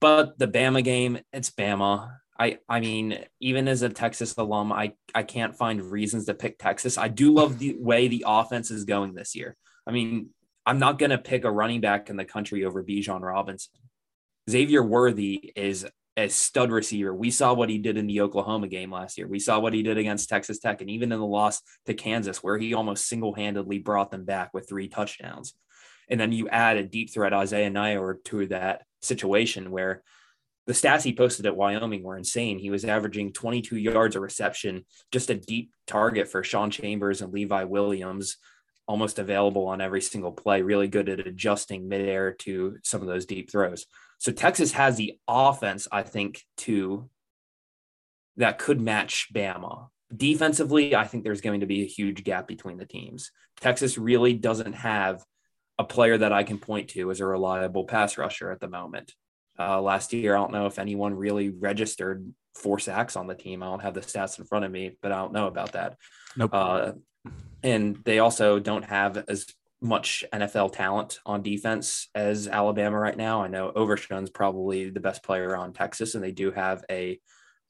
But 0.00 0.38
the 0.38 0.48
Bama 0.48 0.82
game, 0.84 1.18
it's 1.32 1.50
Bama. 1.50 2.12
I, 2.38 2.58
I 2.68 2.80
mean, 2.80 3.18
even 3.40 3.68
as 3.68 3.82
a 3.82 3.90
Texas 3.90 4.34
alum, 4.38 4.72
I, 4.72 4.94
I 5.14 5.24
can't 5.24 5.54
find 5.54 5.82
reasons 5.82 6.24
to 6.26 6.34
pick 6.34 6.58
Texas. 6.58 6.96
I 6.96 7.08
do 7.08 7.34
love 7.34 7.58
the 7.58 7.76
way 7.78 8.08
the 8.08 8.24
offense 8.26 8.70
is 8.70 8.84
going 8.84 9.14
this 9.14 9.34
year. 9.34 9.56
I 9.86 9.90
mean, 9.90 10.30
I'm 10.64 10.78
not 10.78 10.98
going 10.98 11.10
to 11.10 11.18
pick 11.18 11.44
a 11.44 11.50
running 11.50 11.80
back 11.80 12.08
in 12.08 12.16
the 12.16 12.24
country 12.24 12.64
over 12.64 12.82
Bijan 12.84 13.20
Robinson. 13.20 13.74
Xavier 14.48 14.82
Worthy 14.82 15.52
is 15.56 15.86
a 16.20 16.28
stud 16.28 16.70
receiver. 16.70 17.14
We 17.14 17.30
saw 17.30 17.52
what 17.54 17.70
he 17.70 17.78
did 17.78 17.96
in 17.96 18.06
the 18.06 18.20
Oklahoma 18.20 18.68
game 18.68 18.92
last 18.92 19.18
year. 19.18 19.26
We 19.26 19.38
saw 19.38 19.58
what 19.58 19.74
he 19.74 19.82
did 19.82 19.98
against 19.98 20.28
Texas 20.28 20.58
Tech 20.58 20.80
and 20.80 20.90
even 20.90 21.12
in 21.12 21.18
the 21.18 21.26
loss 21.26 21.62
to 21.86 21.94
Kansas, 21.94 22.42
where 22.42 22.58
he 22.58 22.74
almost 22.74 23.08
single 23.08 23.34
handedly 23.34 23.78
brought 23.78 24.10
them 24.10 24.24
back 24.24 24.54
with 24.54 24.68
three 24.68 24.88
touchdowns. 24.88 25.54
And 26.08 26.20
then 26.20 26.32
you 26.32 26.48
add 26.48 26.76
a 26.76 26.84
deep 26.84 27.12
threat 27.12 27.32
Isaiah 27.32 27.70
Neyor 27.70 28.22
to 28.24 28.46
that 28.48 28.82
situation 29.00 29.70
where 29.70 30.02
the 30.66 30.72
stats 30.72 31.02
he 31.02 31.14
posted 31.14 31.46
at 31.46 31.56
Wyoming 31.56 32.02
were 32.02 32.16
insane. 32.16 32.58
He 32.58 32.70
was 32.70 32.84
averaging 32.84 33.32
22 33.32 33.76
yards 33.76 34.16
a 34.16 34.20
reception, 34.20 34.84
just 35.10 35.30
a 35.30 35.34
deep 35.34 35.72
target 35.86 36.28
for 36.28 36.44
Sean 36.44 36.70
Chambers 36.70 37.22
and 37.22 37.32
Levi 37.32 37.64
Williams 37.64 38.36
almost 38.86 39.20
available 39.20 39.66
on 39.66 39.80
every 39.80 40.00
single 40.00 40.32
play, 40.32 40.62
really 40.62 40.88
good 40.88 41.08
at 41.08 41.26
adjusting 41.26 41.88
midair 41.88 42.32
to 42.32 42.76
some 42.82 43.00
of 43.00 43.06
those 43.06 43.24
deep 43.24 43.50
throws. 43.50 43.86
So 44.20 44.32
Texas 44.32 44.72
has 44.72 44.96
the 44.96 45.18
offense, 45.26 45.88
I 45.90 46.02
think, 46.02 46.44
to 46.58 47.08
that 48.36 48.58
could 48.58 48.78
match 48.78 49.28
Bama. 49.34 49.88
Defensively, 50.14 50.94
I 50.94 51.04
think 51.04 51.24
there's 51.24 51.40
going 51.40 51.60
to 51.60 51.66
be 51.66 51.82
a 51.82 51.86
huge 51.86 52.22
gap 52.22 52.46
between 52.46 52.76
the 52.76 52.84
teams. 52.84 53.30
Texas 53.60 53.96
really 53.96 54.34
doesn't 54.34 54.74
have 54.74 55.24
a 55.78 55.84
player 55.84 56.18
that 56.18 56.34
I 56.34 56.42
can 56.42 56.58
point 56.58 56.88
to 56.90 57.10
as 57.10 57.20
a 57.20 57.26
reliable 57.26 57.84
pass 57.84 58.18
rusher 58.18 58.50
at 58.50 58.60
the 58.60 58.68
moment. 58.68 59.14
Uh, 59.58 59.80
last 59.80 60.12
year, 60.12 60.36
I 60.36 60.38
don't 60.38 60.52
know 60.52 60.66
if 60.66 60.78
anyone 60.78 61.14
really 61.14 61.48
registered 61.48 62.30
four 62.54 62.78
sacks 62.78 63.16
on 63.16 63.26
the 63.26 63.34
team. 63.34 63.62
I 63.62 63.66
don't 63.66 63.80
have 63.80 63.94
the 63.94 64.00
stats 64.02 64.38
in 64.38 64.44
front 64.44 64.66
of 64.66 64.70
me, 64.70 64.98
but 65.00 65.12
I 65.12 65.16
don't 65.16 65.32
know 65.32 65.46
about 65.46 65.72
that. 65.72 65.96
Nope. 66.36 66.50
Uh, 66.52 66.92
and 67.62 67.96
they 68.04 68.18
also 68.18 68.58
don't 68.58 68.84
have 68.84 69.24
as 69.28 69.46
much 69.80 70.24
NFL 70.32 70.72
talent 70.72 71.20
on 71.24 71.42
defense 71.42 72.08
as 72.14 72.46
Alabama 72.48 72.98
right 72.98 73.16
now. 73.16 73.42
I 73.42 73.48
know 73.48 73.72
Overshown's 73.74 74.30
probably 74.30 74.90
the 74.90 75.00
best 75.00 75.22
player 75.22 75.56
on 75.56 75.72
Texas, 75.72 76.14
and 76.14 76.22
they 76.22 76.32
do 76.32 76.50
have 76.50 76.84
a 76.90 77.18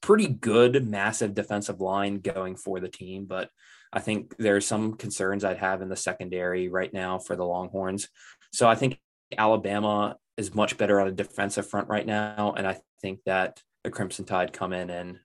pretty 0.01 0.29
good, 0.29 0.87
massive 0.89 1.35
defensive 1.35 1.81
line 1.81 2.19
going 2.19 2.57
for 2.57 2.81
the 2.81 2.89
team. 2.89 3.27
But 3.27 3.51
I 3.93 4.01
think 4.01 4.37
there's 4.39 4.67
some 4.67 4.95
concerns 4.95 5.45
I'd 5.45 5.59
have 5.59 5.83
in 5.83 5.89
the 5.89 5.97
secondary 5.97 6.69
right 6.69 6.93
now 6.93 7.19
for 7.19 7.37
the 7.37 7.45
Longhorns. 7.45 8.09
So 8.53 8.69
I 8.69 8.75
think 8.75 8.99
Alabama 9.37 10.17
is 10.37 10.55
much 10.55 10.77
better 10.79 11.01
on 11.01 11.09
a 11.09 11.13
defensive 11.13 11.69
front 11.69 11.89
right 11.89 12.07
now. 12.07 12.55
And 12.57 12.67
I 12.67 12.81
think 13.03 13.21
that 13.27 13.63
the 13.85 13.91
Crimson 13.91 14.25
Tide 14.25 14.53
come 14.53 14.73
in 14.73 14.91
and 14.91 15.19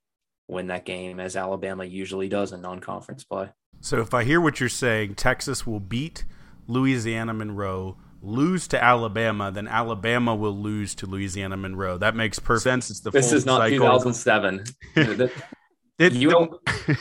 win 0.48 0.68
that 0.68 0.84
game 0.84 1.20
as 1.20 1.36
Alabama 1.36 1.84
usually 1.84 2.28
does 2.28 2.52
in 2.52 2.60
non 2.60 2.80
conference 2.80 3.24
play. 3.24 3.50
So 3.80 4.00
if 4.00 4.14
I 4.14 4.24
hear 4.24 4.40
what 4.40 4.60
you're 4.60 4.68
saying, 4.68 5.14
Texas 5.14 5.66
will 5.66 5.80
beat 5.80 6.24
Louisiana 6.66 7.34
Monroe, 7.34 7.96
lose 8.22 8.66
to 8.68 8.82
Alabama, 8.82 9.50
then 9.50 9.68
Alabama 9.68 10.34
will 10.34 10.56
lose 10.56 10.94
to 10.96 11.06
Louisiana 11.06 11.56
Monroe. 11.56 11.98
That 11.98 12.16
makes 12.16 12.38
perfect 12.38 12.64
sense. 12.64 12.90
It's 12.90 13.00
the 13.00 13.10
this 13.10 13.32
is 13.32 13.46
not 13.46 13.58
cycle. 13.58 13.78
2007. 13.78 14.64
It, 15.98 16.12
ULM, 16.12 16.50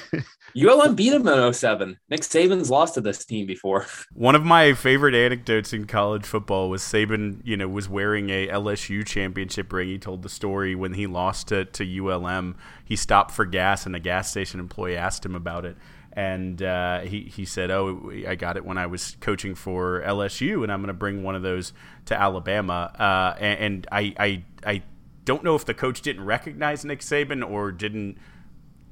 ULM 0.56 0.96
beat 0.96 1.12
him 1.12 1.28
in 1.28 1.54
07. 1.54 1.98
Nick 2.10 2.22
Saban's 2.22 2.70
lost 2.70 2.94
to 2.94 3.02
this 3.02 3.26
team 3.26 3.46
before. 3.46 3.86
One 4.14 4.36
of 4.36 4.46
my 4.46 4.74
favorite 4.74 5.14
anecdotes 5.14 5.74
in 5.74 5.86
college 5.86 6.26
football 6.26 6.70
was 6.70 6.82
Saban, 6.82 7.42
you 7.44 7.58
know, 7.58 7.68
was 7.68 7.90
wearing 7.90 8.30
a 8.30 8.48
LSU 8.48 9.06
championship 9.06 9.74
ring. 9.74 9.90
He 9.90 9.98
told 9.98 10.22
the 10.22 10.30
story 10.30 10.76
when 10.76 10.94
he 10.94 11.08
lost 11.08 11.50
to, 11.50 11.66
to 11.66 11.84
ULM. 11.84 12.56
He 12.86 12.96
stopped 12.96 13.32
for 13.32 13.46
gas, 13.46 13.86
and 13.86 13.98
a 13.98 14.00
gas 14.00 14.32
station 14.32 14.62
employee 14.62 14.96
asked 14.96 15.26
him 15.26 15.36
about 15.36 15.66
it 15.66 15.76
and 16.16 16.64
uh, 16.64 17.02
he 17.02 17.24
he 17.24 17.44
said, 17.44 17.70
"Oh, 17.70 18.12
I 18.26 18.36
got 18.36 18.56
it 18.56 18.66
when 18.66 18.78
I 18.78 18.88
was 18.88 19.18
coaching 19.20 19.54
for 19.54 20.02
LSU, 20.02 20.64
and 20.64 20.72
I'm 20.72 20.80
going 20.80 20.88
to 20.88 20.94
bring 20.94 21.24
one 21.24 21.36
of 21.36 21.42
those 21.42 21.74
to 22.06 22.20
Alabama." 22.20 22.92
Uh, 22.98 23.38
and, 23.38 23.60
and 23.60 23.88
I, 23.92 24.16
I 24.18 24.44
I 24.66 24.84
don't 25.26 25.44
know 25.44 25.56
if 25.56 25.66
the 25.66 25.74
coach 25.74 26.02
didn't 26.02 26.24
recognize 26.24 26.86
Nick 26.86 27.02
Saban 27.02 27.48
or 27.48 27.72
didn't 27.74 28.18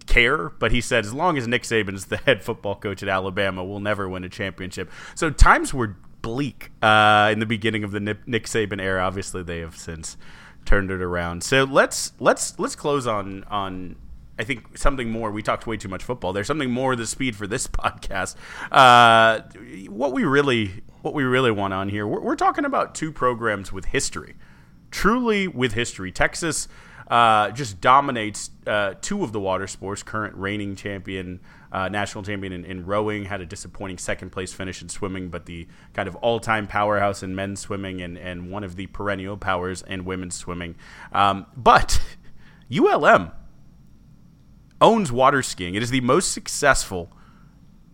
care, 0.05 0.49
but 0.49 0.73
he 0.73 0.81
said, 0.81 1.05
"As 1.05 1.13
long 1.13 1.37
as 1.37 1.47
Nick 1.47 1.63
Saban's 1.63 2.05
the 2.05 2.17
head 2.25 2.43
football 2.43 2.75
coach 2.75 3.01
at 3.01 3.07
Alabama, 3.07 3.63
we'll 3.63 3.79
never 3.79 4.09
win 4.09 4.25
a 4.25 4.29
championship." 4.29 4.91
So 5.15 5.29
times 5.29 5.73
were 5.73 5.95
bleak 6.21 6.71
uh, 6.81 7.29
in 7.31 7.39
the 7.39 7.45
beginning 7.45 7.85
of 7.85 7.91
the 7.91 8.01
Nick 8.01 8.47
Saban 8.47 8.81
era. 8.81 9.01
Obviously, 9.01 9.43
they 9.43 9.59
have 9.59 9.77
since 9.77 10.17
turned 10.65 10.91
it 10.91 11.01
around. 11.01 11.43
So 11.43 11.63
let's 11.63 12.11
let's 12.19 12.59
let's 12.59 12.75
close 12.75 13.07
on 13.07 13.45
on 13.45 13.95
I 14.37 14.43
think 14.43 14.77
something 14.77 15.09
more. 15.09 15.31
We 15.31 15.43
talked 15.43 15.67
way 15.67 15.77
too 15.77 15.89
much 15.89 16.03
football. 16.03 16.33
There's 16.33 16.47
something 16.47 16.71
more 16.71 16.95
the 16.95 17.05
speed 17.05 17.35
for 17.35 17.45
this 17.45 17.67
podcast. 17.67 18.35
Uh, 18.71 19.41
what 19.89 20.11
we 20.11 20.23
really, 20.23 20.83
what 21.01 21.13
we 21.13 21.23
really 21.23 21.51
want 21.51 21.73
on 21.73 21.89
here, 21.89 22.07
we're, 22.07 22.21
we're, 22.21 22.35
talking 22.35 22.65
about 22.65 22.95
two 22.95 23.11
programs 23.11 23.71
with 23.71 23.85
history, 23.85 24.35
truly 24.89 25.47
with 25.47 25.73
history. 25.73 26.11
Texas 26.11 26.67
uh, 27.07 27.51
just 27.51 27.79
dominates 27.79 28.49
uh, 28.65 28.95
two 29.01 29.23
of 29.23 29.33
the 29.33 29.39
water 29.39 29.67
sports. 29.67 30.01
Current 30.01 30.35
reigning 30.35 30.75
champion, 30.75 31.39
uh, 31.71 31.89
national 31.89 32.23
champion 32.23 32.53
in, 32.53 32.65
in, 32.65 32.85
rowing, 32.87 33.25
had 33.25 33.39
a 33.39 33.45
disappointing 33.45 33.99
second 33.99 34.31
place 34.31 34.51
finish 34.51 34.81
in 34.81 34.89
swimming, 34.89 35.29
but 35.29 35.45
the 35.45 35.67
kind 35.93 36.07
of 36.07 36.15
all 36.15 36.39
time 36.39 36.65
powerhouse 36.65 37.21
in 37.21 37.35
men's 37.35 37.59
swimming 37.59 38.01
and, 38.01 38.17
and 38.17 38.49
one 38.49 38.63
of 38.63 38.77
the 38.77 38.87
perennial 38.87 39.37
powers 39.37 39.83
in 39.83 40.05
women's 40.05 40.33
swimming. 40.33 40.73
Um, 41.11 41.45
but 41.55 42.01
ULM 42.75 43.31
owns 44.83 45.11
water 45.11 45.41
skiing. 45.41 45.73
It 45.73 45.81
is 45.81 45.89
the 45.89 46.01
most 46.01 46.33
successful 46.33 47.09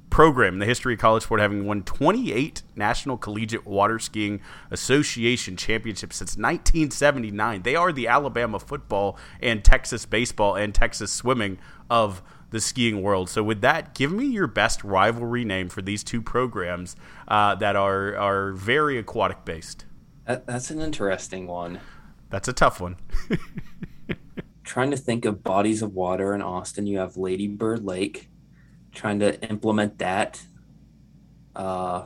program 0.10 0.56
in 0.56 0.60
the 0.60 0.65
history 0.65 0.95
of 0.95 0.99
college 0.99 1.23
sport, 1.23 1.39
having 1.39 1.65
won 1.65 1.84
28 1.84 2.63
National 2.75 3.15
Collegiate 3.15 3.65
Water 3.65 3.99
Skiing 3.99 4.41
Association 4.71 5.56
championships 5.56 6.17
since 6.17 6.32
1979. 6.32 7.62
They 7.62 7.75
are 7.75 7.93
the 7.93 8.08
Alabama 8.08 8.60
football 8.60 9.17
and 9.39 9.63
Texas 9.63 10.06
baseball 10.06 10.56
and 10.56 10.73
Texas 10.73 11.13
swimming 11.13 11.60
of 11.91 12.23
the 12.49 12.60
skiing 12.60 13.04
world. 13.04 13.30
So, 13.30 13.43
with 13.43 13.62
that, 13.62 13.93
give 13.93 14.12
me 14.12 14.25
your 14.25 14.47
best 14.47 14.84
rivalry 14.84 15.45
name 15.45 15.69
for 15.69 15.84
these 15.84 16.04
two 16.04 16.23
programs 16.23 16.95
uh, 17.28 17.54
that 17.56 17.75
are 17.75 18.15
are 18.15 18.54
very 18.54 18.97
aquatic 18.97 19.45
based. 19.45 19.86
That, 20.25 20.47
that's 20.47 20.71
an 20.71 20.82
interesting 20.82 21.45
one. 21.45 21.80
That's 22.32 22.47
a 22.47 22.54
tough 22.54 22.82
one. 22.82 22.97
trying 24.69 24.91
to 24.91 24.97
think 24.97 25.25
of 25.25 25.43
bodies 25.43 25.82
of 25.82 25.95
water 25.95 26.36
in 26.36 26.43
Austin. 26.43 26.86
You 26.86 26.99
have 26.99 27.17
Lady 27.17 27.47
Bird 27.47 27.84
Lake, 27.84 28.29
trying 28.93 29.17
to 29.19 29.41
implement 29.49 29.97
that. 29.97 30.39
Uh, 31.55 32.03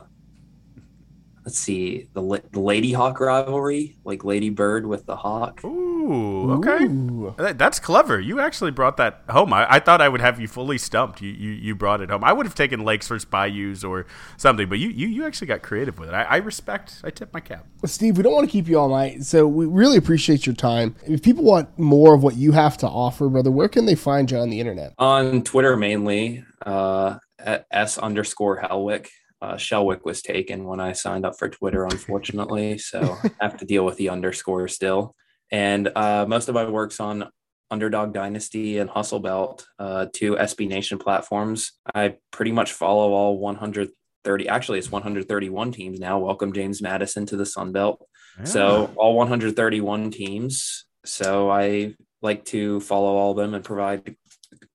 let's 1.44 1.58
see 1.58 2.08
the, 2.14 2.42
the 2.52 2.60
Lady 2.60 2.92
Hawk 2.92 3.20
rivalry, 3.20 3.98
like 4.02 4.24
Lady 4.24 4.48
Bird 4.48 4.86
with 4.86 5.04
the 5.04 5.14
Hawk. 5.14 5.62
Ooh, 5.62 5.83
okay, 6.12 6.84
Ooh. 6.84 7.34
that's 7.36 7.78
clever. 7.78 8.20
You 8.20 8.40
actually 8.40 8.70
brought 8.70 8.96
that 8.98 9.22
home. 9.28 9.52
I, 9.52 9.74
I, 9.74 9.80
thought 9.80 10.00
I 10.00 10.08
would 10.08 10.20
have 10.20 10.40
you 10.40 10.48
fully 10.48 10.78
stumped. 10.78 11.20
You, 11.20 11.30
you 11.30 11.50
you 11.50 11.74
brought 11.74 12.00
it 12.00 12.10
home. 12.10 12.24
I 12.24 12.32
would 12.32 12.46
have 12.46 12.54
taken 12.54 12.84
lakes 12.84 13.08
versus 13.08 13.24
bayous 13.24 13.84
or 13.84 14.06
something, 14.36 14.68
but 14.68 14.78
you 14.78 14.88
you, 14.88 15.08
you 15.08 15.26
actually 15.26 15.46
got 15.46 15.62
creative 15.62 15.98
with 15.98 16.08
it. 16.08 16.14
I, 16.14 16.22
I 16.22 16.36
respect. 16.36 17.00
I 17.04 17.10
tip 17.10 17.32
my 17.32 17.40
cap. 17.40 17.66
Well, 17.82 17.88
Steve, 17.88 18.16
we 18.16 18.22
don't 18.22 18.34
want 18.34 18.48
to 18.48 18.52
keep 18.52 18.68
you 18.68 18.78
all 18.78 18.88
night, 18.88 19.24
so 19.24 19.46
we 19.46 19.66
really 19.66 19.96
appreciate 19.96 20.46
your 20.46 20.54
time. 20.54 20.96
If 21.06 21.22
people 21.22 21.44
want 21.44 21.78
more 21.78 22.14
of 22.14 22.22
what 22.22 22.36
you 22.36 22.52
have 22.52 22.76
to 22.78 22.86
offer, 22.86 23.28
brother, 23.28 23.50
where 23.50 23.68
can 23.68 23.86
they 23.86 23.94
find 23.94 24.30
you 24.30 24.38
on 24.38 24.50
the 24.50 24.60
internet? 24.60 24.94
On 24.98 25.42
Twitter 25.42 25.76
mainly, 25.76 26.44
uh, 26.64 27.18
at 27.38 27.66
s 27.70 27.98
underscore 27.98 28.60
Helwick 28.60 29.08
uh, 29.44 29.56
Shellwick 29.56 30.04
was 30.04 30.22
taken 30.22 30.64
when 30.64 30.80
I 30.80 30.92
signed 30.92 31.26
up 31.26 31.38
for 31.38 31.50
Twitter, 31.50 31.84
unfortunately. 31.84 32.78
so 32.78 33.18
I 33.24 33.30
have 33.40 33.58
to 33.58 33.66
deal 33.66 33.84
with 33.84 33.96
the 33.96 34.08
underscore 34.08 34.68
still. 34.68 35.14
And 35.54 35.88
uh, 35.94 36.26
most 36.26 36.48
of 36.48 36.56
my 36.56 36.68
work's 36.68 36.98
on 36.98 37.30
Underdog 37.70 38.12
Dynasty 38.12 38.78
and 38.78 38.90
Hustle 38.90 39.20
Belt, 39.20 39.64
uh, 39.78 40.06
two 40.12 40.34
SB 40.34 40.66
Nation 40.66 40.98
platforms. 40.98 41.70
I 41.94 42.16
pretty 42.32 42.50
much 42.50 42.72
follow 42.72 43.12
all 43.12 43.38
130. 43.38 44.48
Actually, 44.48 44.80
it's 44.80 44.90
131 44.90 45.70
teams 45.70 46.00
now. 46.00 46.18
Welcome 46.18 46.52
James 46.52 46.82
Madison 46.82 47.24
to 47.26 47.36
the 47.36 47.46
Sun 47.46 47.70
Belt. 47.70 48.04
Yeah. 48.36 48.46
So 48.46 48.92
all 48.96 49.14
131 49.14 50.10
teams. 50.10 50.86
So 51.04 51.52
I 51.52 51.94
like 52.20 52.44
to 52.46 52.80
follow 52.80 53.14
all 53.14 53.30
of 53.30 53.36
them 53.36 53.54
and 53.54 53.64
provide 53.64 54.16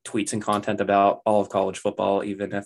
tweets 0.07 0.31
and 0.31 0.41
content 0.41 0.79
about 0.79 1.19
all 1.25 1.41
of 1.41 1.49
college 1.49 1.79
football, 1.79 2.23
even 2.23 2.53
if 2.53 2.65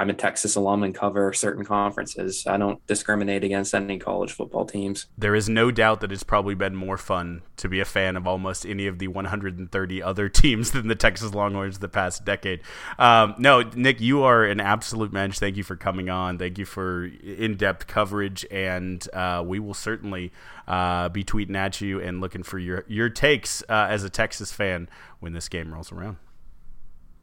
I'm 0.00 0.08
a 0.08 0.14
Texas 0.14 0.56
alum 0.56 0.82
and 0.82 0.94
cover 0.94 1.30
certain 1.34 1.62
conferences. 1.62 2.46
I 2.46 2.56
don't 2.56 2.84
discriminate 2.86 3.44
against 3.44 3.74
any 3.74 3.98
college 3.98 4.32
football 4.32 4.64
teams. 4.64 5.06
There 5.18 5.34
is 5.34 5.46
no 5.46 5.70
doubt 5.70 6.00
that 6.00 6.10
it's 6.10 6.22
probably 6.22 6.54
been 6.54 6.74
more 6.74 6.96
fun 6.96 7.42
to 7.58 7.68
be 7.68 7.80
a 7.80 7.84
fan 7.84 8.16
of 8.16 8.26
almost 8.26 8.64
any 8.64 8.86
of 8.86 8.98
the 8.98 9.08
130 9.08 10.02
other 10.02 10.28
teams 10.30 10.70
than 10.70 10.88
the 10.88 10.94
Texas 10.94 11.34
Longhorns 11.34 11.80
the 11.80 11.88
past 11.88 12.24
decade. 12.24 12.62
Um, 12.98 13.34
no, 13.36 13.60
Nick, 13.60 14.00
you 14.00 14.22
are 14.22 14.42
an 14.42 14.58
absolute 14.58 15.12
mensch. 15.12 15.38
Thank 15.38 15.58
you 15.58 15.64
for 15.64 15.76
coming 15.76 16.08
on. 16.08 16.38
Thank 16.38 16.56
you 16.56 16.64
for 16.64 17.04
in 17.04 17.58
depth 17.58 17.86
coverage, 17.86 18.46
and 18.50 19.06
uh, 19.12 19.44
we 19.46 19.58
will 19.58 19.74
certainly 19.74 20.32
uh, 20.66 21.10
be 21.10 21.24
tweeting 21.24 21.56
at 21.56 21.82
you 21.82 22.00
and 22.00 22.22
looking 22.22 22.42
for 22.42 22.58
your 22.58 22.86
your 22.88 23.10
takes 23.10 23.62
uh, 23.68 23.86
as 23.90 24.02
a 24.02 24.08
Texas 24.08 24.50
fan 24.50 24.88
when 25.18 25.34
this 25.34 25.50
game 25.50 25.74
rolls 25.74 25.92
around. 25.92 26.16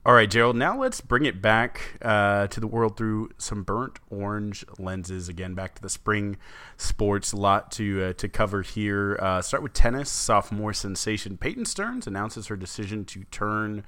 All 0.08 0.14
right, 0.14 0.32
Gerald. 0.32 0.56
Now 0.56 0.80
let's 0.80 1.02
bring 1.02 1.26
it 1.26 1.42
back 1.42 1.98
uh, 2.02 2.48
to 2.48 2.62
the 2.62 2.66
world 2.68 2.96
through 2.96 3.32
some 3.38 3.64
burnt 3.64 4.00
orange 4.10 4.64
lenses. 4.80 5.28
Again, 5.28 5.54
back 5.54 5.76
to 5.76 5.82
the 5.82 5.90
spring 5.90 6.38
sports. 6.78 7.34
A 7.34 7.36
lot 7.36 7.74
to 7.74 8.06
uh, 8.06 8.14
to 8.14 8.30
cover 8.30 8.62
here. 8.62 9.20
Uh, 9.22 9.42
start 9.42 9.62
with 9.62 9.74
tennis. 9.74 10.10
Sophomore 10.10 10.72
sensation 10.72 11.36
Peyton 11.36 11.66
Stearns 11.66 12.08
announces 12.08 12.48
her 12.48 12.56
decision 12.56 13.04
to 13.04 13.26
turn 13.32 13.84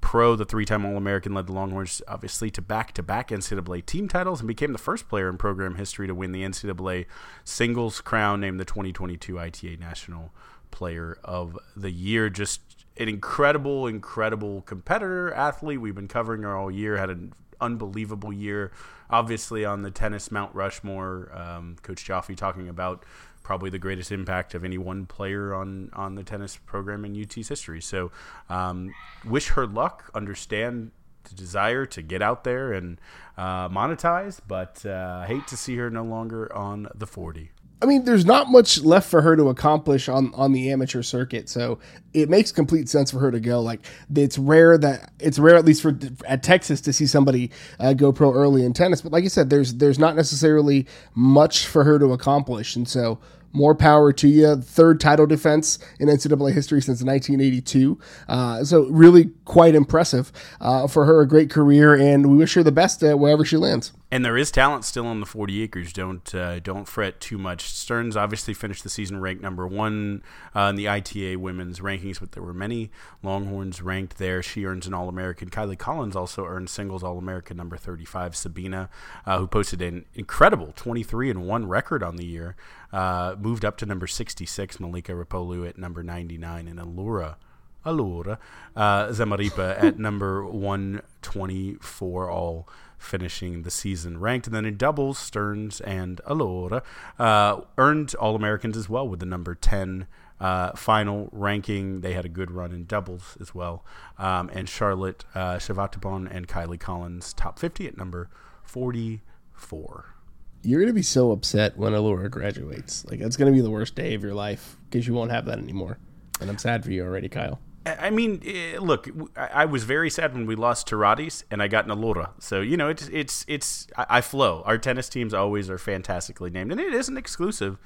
pro. 0.00 0.36
The 0.36 0.44
three-time 0.44 0.86
All-American 0.86 1.34
led 1.34 1.48
the 1.48 1.52
Longhorns, 1.52 2.00
obviously, 2.06 2.52
to 2.52 2.62
back-to-back 2.62 3.30
NCAA 3.30 3.84
team 3.84 4.06
titles 4.06 4.42
and 4.42 4.46
became 4.46 4.70
the 4.70 4.78
first 4.78 5.08
player 5.08 5.28
in 5.28 5.38
program 5.38 5.74
history 5.74 6.06
to 6.06 6.14
win 6.14 6.30
the 6.30 6.44
NCAA 6.44 7.06
singles 7.42 8.00
crown. 8.00 8.40
Named 8.40 8.60
the 8.60 8.64
2022 8.64 9.40
ITA 9.40 9.76
National 9.78 10.32
Player 10.70 11.18
of 11.24 11.58
the 11.74 11.90
Year. 11.90 12.30
Just 12.30 12.60
an 12.96 13.08
incredible, 13.08 13.86
incredible 13.86 14.62
competitor, 14.62 15.32
athlete. 15.32 15.80
We've 15.80 15.94
been 15.94 16.08
covering 16.08 16.42
her 16.42 16.56
all 16.56 16.70
year. 16.70 16.96
Had 16.96 17.10
an 17.10 17.32
unbelievable 17.60 18.32
year. 18.32 18.72
Obviously, 19.10 19.64
on 19.64 19.82
the 19.82 19.90
tennis 19.90 20.30
Mount 20.30 20.54
Rushmore, 20.54 21.30
um, 21.34 21.76
Coach 21.82 22.04
Joffe 22.04 22.36
talking 22.36 22.68
about 22.68 23.04
probably 23.42 23.68
the 23.68 23.78
greatest 23.78 24.10
impact 24.10 24.54
of 24.54 24.64
any 24.64 24.78
one 24.78 25.06
player 25.06 25.54
on 25.54 25.90
on 25.92 26.14
the 26.14 26.22
tennis 26.22 26.56
program 26.56 27.04
in 27.04 27.20
UT's 27.20 27.48
history. 27.48 27.80
So, 27.80 28.10
um, 28.48 28.94
wish 29.24 29.48
her 29.48 29.66
luck. 29.66 30.10
Understand 30.14 30.92
the 31.24 31.34
desire 31.34 31.86
to 31.86 32.02
get 32.02 32.22
out 32.22 32.44
there 32.44 32.72
and 32.72 33.00
uh, 33.36 33.68
monetize, 33.68 34.40
but 34.46 34.84
uh, 34.86 35.24
hate 35.24 35.46
to 35.48 35.56
see 35.56 35.76
her 35.76 35.90
no 35.90 36.04
longer 36.04 36.54
on 36.54 36.88
the 36.94 37.06
40. 37.06 37.50
I 37.82 37.86
mean, 37.86 38.04
there's 38.04 38.24
not 38.24 38.50
much 38.50 38.80
left 38.82 39.10
for 39.10 39.20
her 39.20 39.36
to 39.36 39.48
accomplish 39.48 40.08
on 40.08 40.32
on 40.34 40.52
the 40.52 40.70
amateur 40.70 41.02
circuit, 41.02 41.48
so 41.48 41.78
it 42.14 42.30
makes 42.30 42.50
complete 42.50 42.88
sense 42.88 43.10
for 43.10 43.18
her 43.18 43.30
to 43.30 43.40
go. 43.40 43.60
Like, 43.60 43.80
it's 44.14 44.38
rare 44.38 44.78
that 44.78 45.12
it's 45.20 45.38
rare, 45.38 45.56
at 45.56 45.64
least 45.64 45.82
for 45.82 45.98
at 46.26 46.42
Texas, 46.42 46.80
to 46.82 46.92
see 46.92 47.06
somebody 47.06 47.50
uh, 47.78 47.92
go 47.92 48.12
pro 48.12 48.32
early 48.32 48.64
in 48.64 48.72
tennis. 48.72 49.02
But 49.02 49.12
like 49.12 49.24
you 49.24 49.28
said, 49.28 49.50
there's 49.50 49.74
there's 49.74 49.98
not 49.98 50.16
necessarily 50.16 50.86
much 51.14 51.66
for 51.66 51.84
her 51.84 51.98
to 51.98 52.12
accomplish, 52.12 52.74
and 52.76 52.88
so 52.88 53.18
more 53.52 53.74
power 53.74 54.12
to 54.12 54.28
you. 54.28 54.56
Third 54.56 55.00
title 55.00 55.26
defense 55.26 55.78
in 56.00 56.08
NCAA 56.08 56.52
history 56.52 56.80
since 56.80 57.02
1982. 57.02 57.98
Uh, 58.28 58.64
so 58.64 58.84
really 58.84 59.30
quite 59.44 59.74
impressive 59.74 60.32
uh, 60.60 60.86
for 60.86 61.04
her. 61.04 61.20
A 61.20 61.28
great 61.28 61.50
career, 61.50 61.94
and 61.94 62.30
we 62.30 62.36
wish 62.36 62.54
her 62.54 62.62
the 62.62 62.72
best 62.72 63.02
wherever 63.02 63.44
she 63.44 63.56
lands. 63.56 63.92
And 64.10 64.24
there 64.24 64.36
is 64.36 64.50
talent 64.50 64.84
still 64.84 65.06
on 65.06 65.20
the 65.20 65.26
40 65.26 65.62
acres. 65.62 65.92
Don't 65.92 66.34
uh, 66.34 66.60
don't 66.60 66.86
fret 66.86 67.20
too 67.20 67.38
much. 67.38 67.62
Stearns 67.70 68.16
obviously 68.16 68.54
finished 68.54 68.84
the 68.84 68.90
season 68.90 69.20
ranked 69.20 69.42
number 69.42 69.66
one 69.66 70.22
uh, 70.54 70.68
in 70.70 70.76
the 70.76 70.88
ITA 70.88 71.36
women's 71.36 71.80
rankings, 71.80 72.20
but 72.20 72.32
there 72.32 72.42
were 72.42 72.54
many 72.54 72.90
Longhorns 73.22 73.82
ranked 73.82 74.18
there. 74.18 74.42
She 74.42 74.66
earns 74.66 74.86
an 74.86 74.94
All 74.94 75.08
American. 75.08 75.50
Kylie 75.50 75.78
Collins 75.78 76.14
also 76.14 76.44
earned 76.44 76.70
singles 76.70 77.02
All 77.02 77.18
American 77.18 77.56
number 77.56 77.76
35. 77.76 78.36
Sabina, 78.36 78.88
uh, 79.26 79.38
who 79.38 79.46
posted 79.46 79.82
an 79.82 80.04
incredible 80.14 80.72
23 80.76 81.30
and 81.30 81.46
one 81.48 81.66
record 81.66 82.02
on 82.02 82.16
the 82.16 82.26
year, 82.26 82.56
uh, 82.92 83.34
moved 83.38 83.64
up 83.64 83.76
to 83.78 83.86
number 83.86 84.06
66. 84.06 84.76
Malaika 84.76 85.24
Rapolu 85.24 85.68
at 85.68 85.78
number 85.78 86.02
99, 86.02 86.68
and 86.68 86.78
Allura. 86.78 87.36
Allura 87.84 88.38
uh, 88.76 89.08
Zamarripa 89.08 89.82
at 89.82 89.98
number 90.08 90.44
124 90.44 92.30
all 92.30 92.68
finishing 92.98 93.62
the 93.62 93.70
season 93.70 94.18
ranked. 94.18 94.46
And 94.46 94.56
then 94.56 94.64
in 94.64 94.76
doubles, 94.76 95.18
Stearns 95.18 95.80
and 95.80 96.20
Allura 96.26 96.82
uh, 97.18 97.60
earned 97.78 98.14
All 98.16 98.34
Americans 98.34 98.76
as 98.76 98.88
well 98.88 99.06
with 99.06 99.20
the 99.20 99.26
number 99.26 99.54
10 99.54 100.06
uh, 100.40 100.72
final 100.72 101.28
ranking. 101.32 102.00
They 102.00 102.14
had 102.14 102.24
a 102.24 102.28
good 102.28 102.50
run 102.50 102.72
in 102.72 102.86
doubles 102.86 103.36
as 103.40 103.54
well. 103.54 103.84
Um, 104.18 104.50
and 104.52 104.68
Charlotte 104.68 105.24
uh, 105.34 105.58
and 105.60 106.48
Kylie 106.48 106.80
Collins, 106.80 107.32
top 107.34 107.58
50 107.58 107.86
at 107.86 107.96
number 107.96 108.30
44. 108.62 110.14
You're 110.62 110.80
going 110.80 110.88
to 110.88 110.94
be 110.94 111.02
so 111.02 111.30
upset 111.30 111.76
when 111.76 111.92
Allura 111.92 112.30
graduates. 112.30 113.04
Like, 113.04 113.20
that's 113.20 113.36
going 113.36 113.52
to 113.52 113.56
be 113.56 113.60
the 113.60 113.70
worst 113.70 113.94
day 113.94 114.14
of 114.14 114.22
your 114.22 114.34
life 114.34 114.76
because 114.88 115.06
you 115.06 115.12
won't 115.12 115.30
have 115.30 115.44
that 115.46 115.58
anymore. 115.58 115.98
And 116.40 116.48
I'm 116.48 116.58
sad 116.58 116.84
for 116.84 116.90
you 116.90 117.04
already, 117.04 117.28
Kyle. 117.28 117.60
I 117.86 118.10
mean, 118.10 118.42
eh, 118.46 118.78
look, 118.80 119.08
I 119.36 119.66
was 119.66 119.84
very 119.84 120.08
sad 120.08 120.32
when 120.32 120.46
we 120.46 120.56
lost 120.56 120.86
to 120.88 120.96
Radis 120.96 121.44
and 121.50 121.62
I 121.62 121.68
got 121.68 121.86
Nalura. 121.86 122.30
So 122.38 122.60
you 122.60 122.76
know, 122.76 122.88
it's 122.88 123.08
it's 123.08 123.44
it's 123.46 123.86
I 123.96 124.20
flow. 124.20 124.62
Our 124.64 124.78
tennis 124.78 125.08
teams 125.08 125.34
always 125.34 125.68
are 125.68 125.78
fantastically 125.78 126.50
named, 126.50 126.72
and 126.72 126.80
it 126.80 126.94
isn't 126.94 127.16
exclusive 127.16 127.78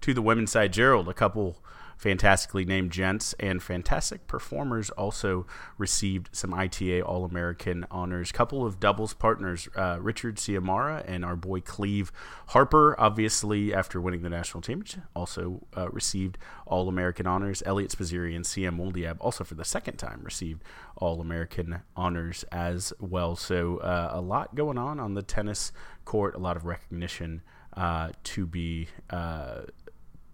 to 0.00 0.12
the 0.12 0.22
women's 0.22 0.50
side. 0.50 0.72
Gerald, 0.72 1.08
a 1.08 1.14
couple 1.14 1.62
fantastically 1.96 2.64
named 2.64 2.90
gents 2.90 3.34
and 3.40 3.62
fantastic 3.62 4.26
performers 4.26 4.90
also 4.90 5.46
received 5.78 6.28
some 6.32 6.52
ITA 6.52 7.02
All 7.02 7.24
American 7.24 7.86
honors. 7.90 8.32
Couple 8.32 8.64
of 8.64 8.80
doubles 8.80 9.14
partners, 9.14 9.68
uh, 9.76 9.98
Richard 10.00 10.36
Ciamarra 10.36 11.04
and 11.06 11.24
our 11.24 11.36
boy 11.36 11.60
Cleve 11.60 12.12
Harper, 12.48 12.94
obviously 12.98 13.74
after 13.74 14.00
winning 14.00 14.22
the 14.22 14.30
national 14.30 14.60
championship, 14.60 15.02
also 15.14 15.66
uh, 15.76 15.88
received 15.90 16.38
All 16.66 16.88
American 16.88 17.26
honors. 17.26 17.62
Eliot 17.66 17.90
Spizzirri 17.90 18.34
and 18.34 18.46
Siem 18.46 18.78
Woldeab 18.78 19.16
also 19.20 19.44
for 19.44 19.54
the 19.54 19.64
second 19.64 19.96
time 19.96 20.20
received 20.22 20.62
All 20.96 21.20
American 21.20 21.82
honors 21.96 22.44
as 22.52 22.92
well. 23.00 23.36
So 23.36 23.78
uh, 23.78 24.10
a 24.12 24.20
lot 24.20 24.54
going 24.54 24.78
on 24.78 25.00
on 25.00 25.14
the 25.14 25.22
tennis 25.22 25.72
court, 26.04 26.34
a 26.34 26.38
lot 26.38 26.56
of 26.56 26.64
recognition 26.64 27.42
uh, 27.76 28.10
to 28.22 28.46
be 28.46 28.88
uh, 29.10 29.62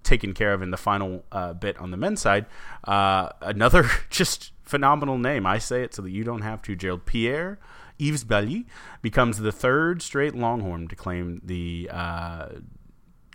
taken 0.03 0.35
care 0.35 0.53
of 0.53 0.63
in 0.63 0.71
the 0.71 0.77
final 0.77 1.25
uh, 1.33 1.53
bit 1.53 1.79
on 1.79 1.91
the 1.91 1.97
men's 1.97 2.21
side. 2.21 2.47
Uh, 2.85 3.31
another 3.41 3.89
just 4.11 4.53
phenomenal 4.63 5.19
name. 5.19 5.47
I 5.47 5.59
say 5.59 5.83
it 5.83 5.95
so 5.95 6.03
that 6.03 6.11
you 6.11 6.25
don't 6.25 6.43
have 6.43 6.63
to. 6.63 6.77
Gerald 6.77 7.07
Pierre 7.07 7.59
Yves 8.01 8.25
Belly 8.25 8.67
becomes 9.03 9.39
the 9.39 9.53
third 9.53 10.03
straight 10.03 10.35
Longhorn 10.35 10.89
to 10.89 10.97
claim 10.97 11.41
the 11.45 11.91
uh, 11.93 12.49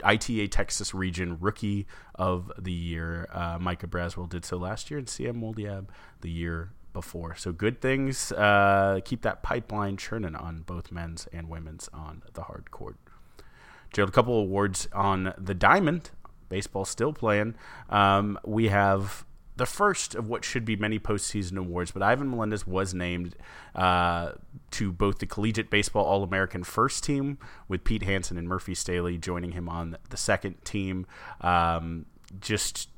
ITA 0.04 0.48
Texas 0.48 0.94
Region 0.94 1.38
Rookie 1.40 1.86
of 2.16 2.52
the 2.58 2.72
Year. 2.72 3.28
Uh, 3.32 3.58
Micah 3.60 3.88
Braswell 3.88 4.28
did 4.28 4.44
so 4.44 4.58
last 4.58 4.90
year, 4.90 4.98
and 4.98 5.08
Siem 5.08 5.42
Woldeab 5.42 5.88
the 6.22 6.32
year 6.32 6.72
before. 6.94 7.36
So 7.36 7.52
good 7.52 7.82
things. 7.82 8.32
Uh, 8.32 9.00
keep 9.06 9.22
that 9.22 9.44
pipeline 9.44 9.98
churning 9.98 10.36
on 10.36 10.64
both 10.66 10.92
men's 10.92 11.28
and 11.32 11.50
women's 11.50 11.90
on 11.94 12.24
the 12.34 12.44
hard 12.44 12.72
court. 12.72 12.96
Gerald, 13.94 14.10
a 14.10 14.14
couple 14.14 14.38
awards 14.38 14.90
on 14.94 15.34
the 15.38 15.54
diamond 15.54 16.10
baseball 16.50 16.86
still 16.86 17.14
playing. 17.14 17.56
Um, 17.90 18.40
we 18.46 18.68
have 18.70 19.26
the 19.58 19.66
first 19.66 20.16
of 20.16 20.28
what 20.28 20.44
should 20.44 20.66
be 20.66 20.76
many 20.76 21.00
postseason 21.00 21.58
awards, 21.58 21.92
but 21.92 22.04
Ivan 22.04 22.30
Melendez 22.30 22.68
was 22.68 22.94
named 22.94 23.36
uh, 23.74 24.34
to 24.72 24.92
both 24.92 25.20
the 25.20 25.26
Collegiate 25.26 25.70
Baseball 25.70 26.06
All 26.06 26.24
American 26.24 26.64
first 26.64 27.04
team, 27.04 27.38
with 27.68 27.84
Pete 27.84 28.04
Hansen 28.04 28.38
and 28.38 28.48
Murphy 28.48 28.74
Stehly 28.74 29.20
joining 29.20 29.54
him 29.54 29.70
on 29.70 29.98
the 30.10 30.18
second 30.18 30.64
team. 30.66 31.06
Um, 31.42 32.06
just 32.42 32.90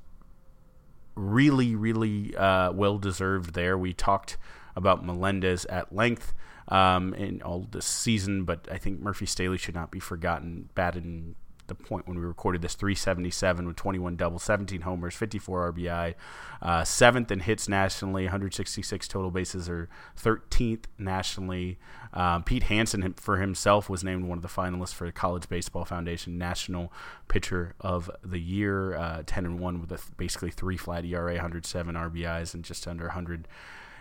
really, 1.15 1.75
really 1.75 2.35
uh, 2.35 2.71
well 2.71 2.97
deserved 2.97 3.53
there. 3.53 3.77
We 3.77 3.93
talked 3.93 4.37
about 4.75 5.05
Melendez 5.05 5.65
at 5.65 5.93
length 5.93 6.33
um, 6.69 7.13
in 7.13 7.41
all 7.41 7.67
this 7.69 7.85
season, 7.85 8.45
but 8.45 8.67
I 8.71 8.77
think 8.77 8.99
Murphy 8.99 9.25
Stehly 9.25 9.59
should 9.59 9.75
not 9.75 9.91
be 9.91 9.99
forgotten. 9.99 10.69
Batted 10.75 11.05
in 11.05 11.35
the 11.67 11.75
point 11.75 12.07
when 12.07 12.17
we 12.17 12.25
recorded 12.25 12.61
this 12.61 12.75
377 12.75 13.67
with 13.67 13.75
21 13.75 14.15
doubles, 14.15 14.43
17 14.43 14.81
homers, 14.81 15.15
54 15.15 15.73
RBI, 15.73 16.15
uh, 16.61 16.83
seventh 16.83 17.31
in 17.31 17.41
hits 17.41 17.67
nationally, 17.67 18.23
166 18.23 19.07
total 19.07 19.31
bases, 19.31 19.69
or 19.69 19.89
13th 20.17 20.85
nationally. 20.97 21.77
Um, 22.13 22.43
Pete 22.43 22.63
Hansen 22.63 23.13
for 23.13 23.37
himself 23.37 23.89
was 23.89 24.03
named 24.03 24.25
one 24.25 24.37
of 24.37 24.41
the 24.41 24.47
finalists 24.47 24.93
for 24.93 25.05
the 25.05 25.11
College 25.11 25.49
Baseball 25.49 25.85
Foundation 25.85 26.37
National 26.37 26.91
Pitcher 27.27 27.75
of 27.81 28.09
the 28.23 28.39
Year, 28.39 28.95
uh, 28.95 29.23
10 29.25 29.45
and 29.45 29.59
1 29.59 29.81
with 29.81 29.91
a 29.91 29.97
th- 29.97 30.17
basically 30.17 30.51
three 30.51 30.77
flat 30.77 31.05
ERA, 31.05 31.33
107 31.33 31.95
RBIs, 31.95 32.53
and 32.53 32.63
just 32.63 32.87
under 32.87 33.05
100 33.05 33.47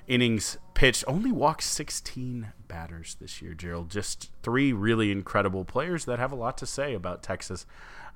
innings 0.07 0.59
pitched. 0.75 1.05
Only 1.07 1.33
walked 1.33 1.63
16 1.63 2.53
batters 2.69 3.17
this 3.21 3.41
year, 3.41 3.55
Gerald. 3.55 3.91
Just 3.91 4.31
three 4.43 4.73
really 4.73 5.11
incredible 5.11 5.65
players 5.65 6.05
that 6.05 6.19
have 6.19 6.33
a 6.33 6.37
lot 6.37 6.59
to 6.59 6.67
say 6.67 6.95
about 6.95 7.23
Texas 7.23 7.67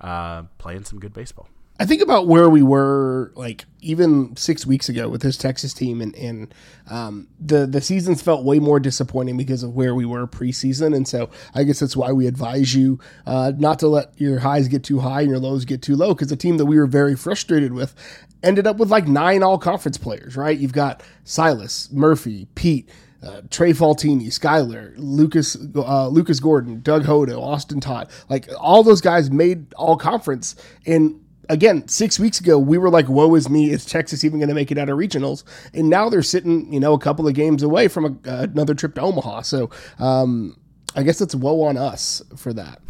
uh, 0.00 0.44
playing 0.58 0.84
some 0.84 0.98
good 0.98 1.12
baseball. 1.12 1.48
I 1.80 1.86
think 1.86 2.02
about 2.02 2.26
where 2.26 2.50
we 2.50 2.62
were 2.62 3.32
like 3.34 3.64
even 3.80 4.36
six 4.36 4.66
weeks 4.66 4.90
ago 4.90 5.08
with 5.08 5.22
this 5.22 5.38
Texas 5.38 5.72
team, 5.72 6.02
and, 6.02 6.14
and 6.14 6.54
um, 6.90 7.28
the 7.40 7.66
the 7.66 7.80
seasons 7.80 8.20
felt 8.20 8.44
way 8.44 8.58
more 8.58 8.78
disappointing 8.78 9.38
because 9.38 9.62
of 9.62 9.74
where 9.74 9.94
we 9.94 10.04
were 10.04 10.26
preseason, 10.26 10.94
and 10.94 11.08
so 11.08 11.30
I 11.54 11.62
guess 11.62 11.80
that's 11.80 11.96
why 11.96 12.12
we 12.12 12.26
advise 12.26 12.74
you 12.74 12.98
uh, 13.24 13.52
not 13.56 13.78
to 13.78 13.88
let 13.88 14.12
your 14.20 14.40
highs 14.40 14.68
get 14.68 14.84
too 14.84 14.98
high 14.98 15.22
and 15.22 15.30
your 15.30 15.38
lows 15.38 15.64
get 15.64 15.80
too 15.80 15.96
low. 15.96 16.12
Because 16.12 16.28
the 16.28 16.36
team 16.36 16.58
that 16.58 16.66
we 16.66 16.76
were 16.76 16.86
very 16.86 17.16
frustrated 17.16 17.72
with 17.72 17.94
ended 18.42 18.66
up 18.66 18.76
with 18.76 18.90
like 18.90 19.06
nine 19.06 19.42
all 19.42 19.58
conference 19.58 19.98
players. 19.98 20.36
Right? 20.36 20.58
You've 20.58 20.72
got 20.72 21.02
Silas 21.24 21.90
Murphy, 21.92 22.46
Pete. 22.54 22.88
Uh, 23.22 23.42
Trey 23.50 23.74
Faltine, 23.74 24.22
Skyler, 24.28 24.94
Lucas, 24.96 25.54
uh, 25.76 26.08
Lucas 26.08 26.40
Gordon, 26.40 26.80
Doug 26.80 27.04
Hodo, 27.04 27.38
Austin 27.38 27.78
Todd, 27.78 28.08
like 28.30 28.48
all 28.58 28.82
those 28.82 29.02
guys 29.02 29.30
made 29.30 29.74
all 29.74 29.98
conference, 29.98 30.56
and 30.86 31.20
again, 31.50 31.86
six 31.88 32.18
weeks 32.18 32.40
ago, 32.40 32.58
we 32.58 32.78
were 32.78 32.88
like, 32.88 33.08
woe 33.08 33.34
is 33.34 33.50
me. 33.50 33.70
Is 33.70 33.84
Texas 33.84 34.24
even 34.24 34.38
going 34.38 34.48
to 34.48 34.54
make 34.54 34.70
it 34.70 34.78
out 34.78 34.88
of 34.88 34.96
regionals? 34.96 35.44
And 35.74 35.90
now 35.90 36.08
they're 36.08 36.22
sitting, 36.22 36.72
you 36.72 36.80
know, 36.80 36.94
a 36.94 36.98
couple 36.98 37.28
of 37.28 37.34
games 37.34 37.62
away 37.62 37.88
from 37.88 38.04
a, 38.04 38.30
uh, 38.30 38.42
another 38.44 38.74
trip 38.74 38.94
to 38.94 39.02
Omaha. 39.02 39.42
So 39.42 39.68
um, 39.98 40.56
I 40.96 41.02
guess 41.02 41.20
it's 41.20 41.34
woe 41.34 41.62
on 41.62 41.76
us 41.76 42.22
for 42.36 42.52
that. 42.54 42.80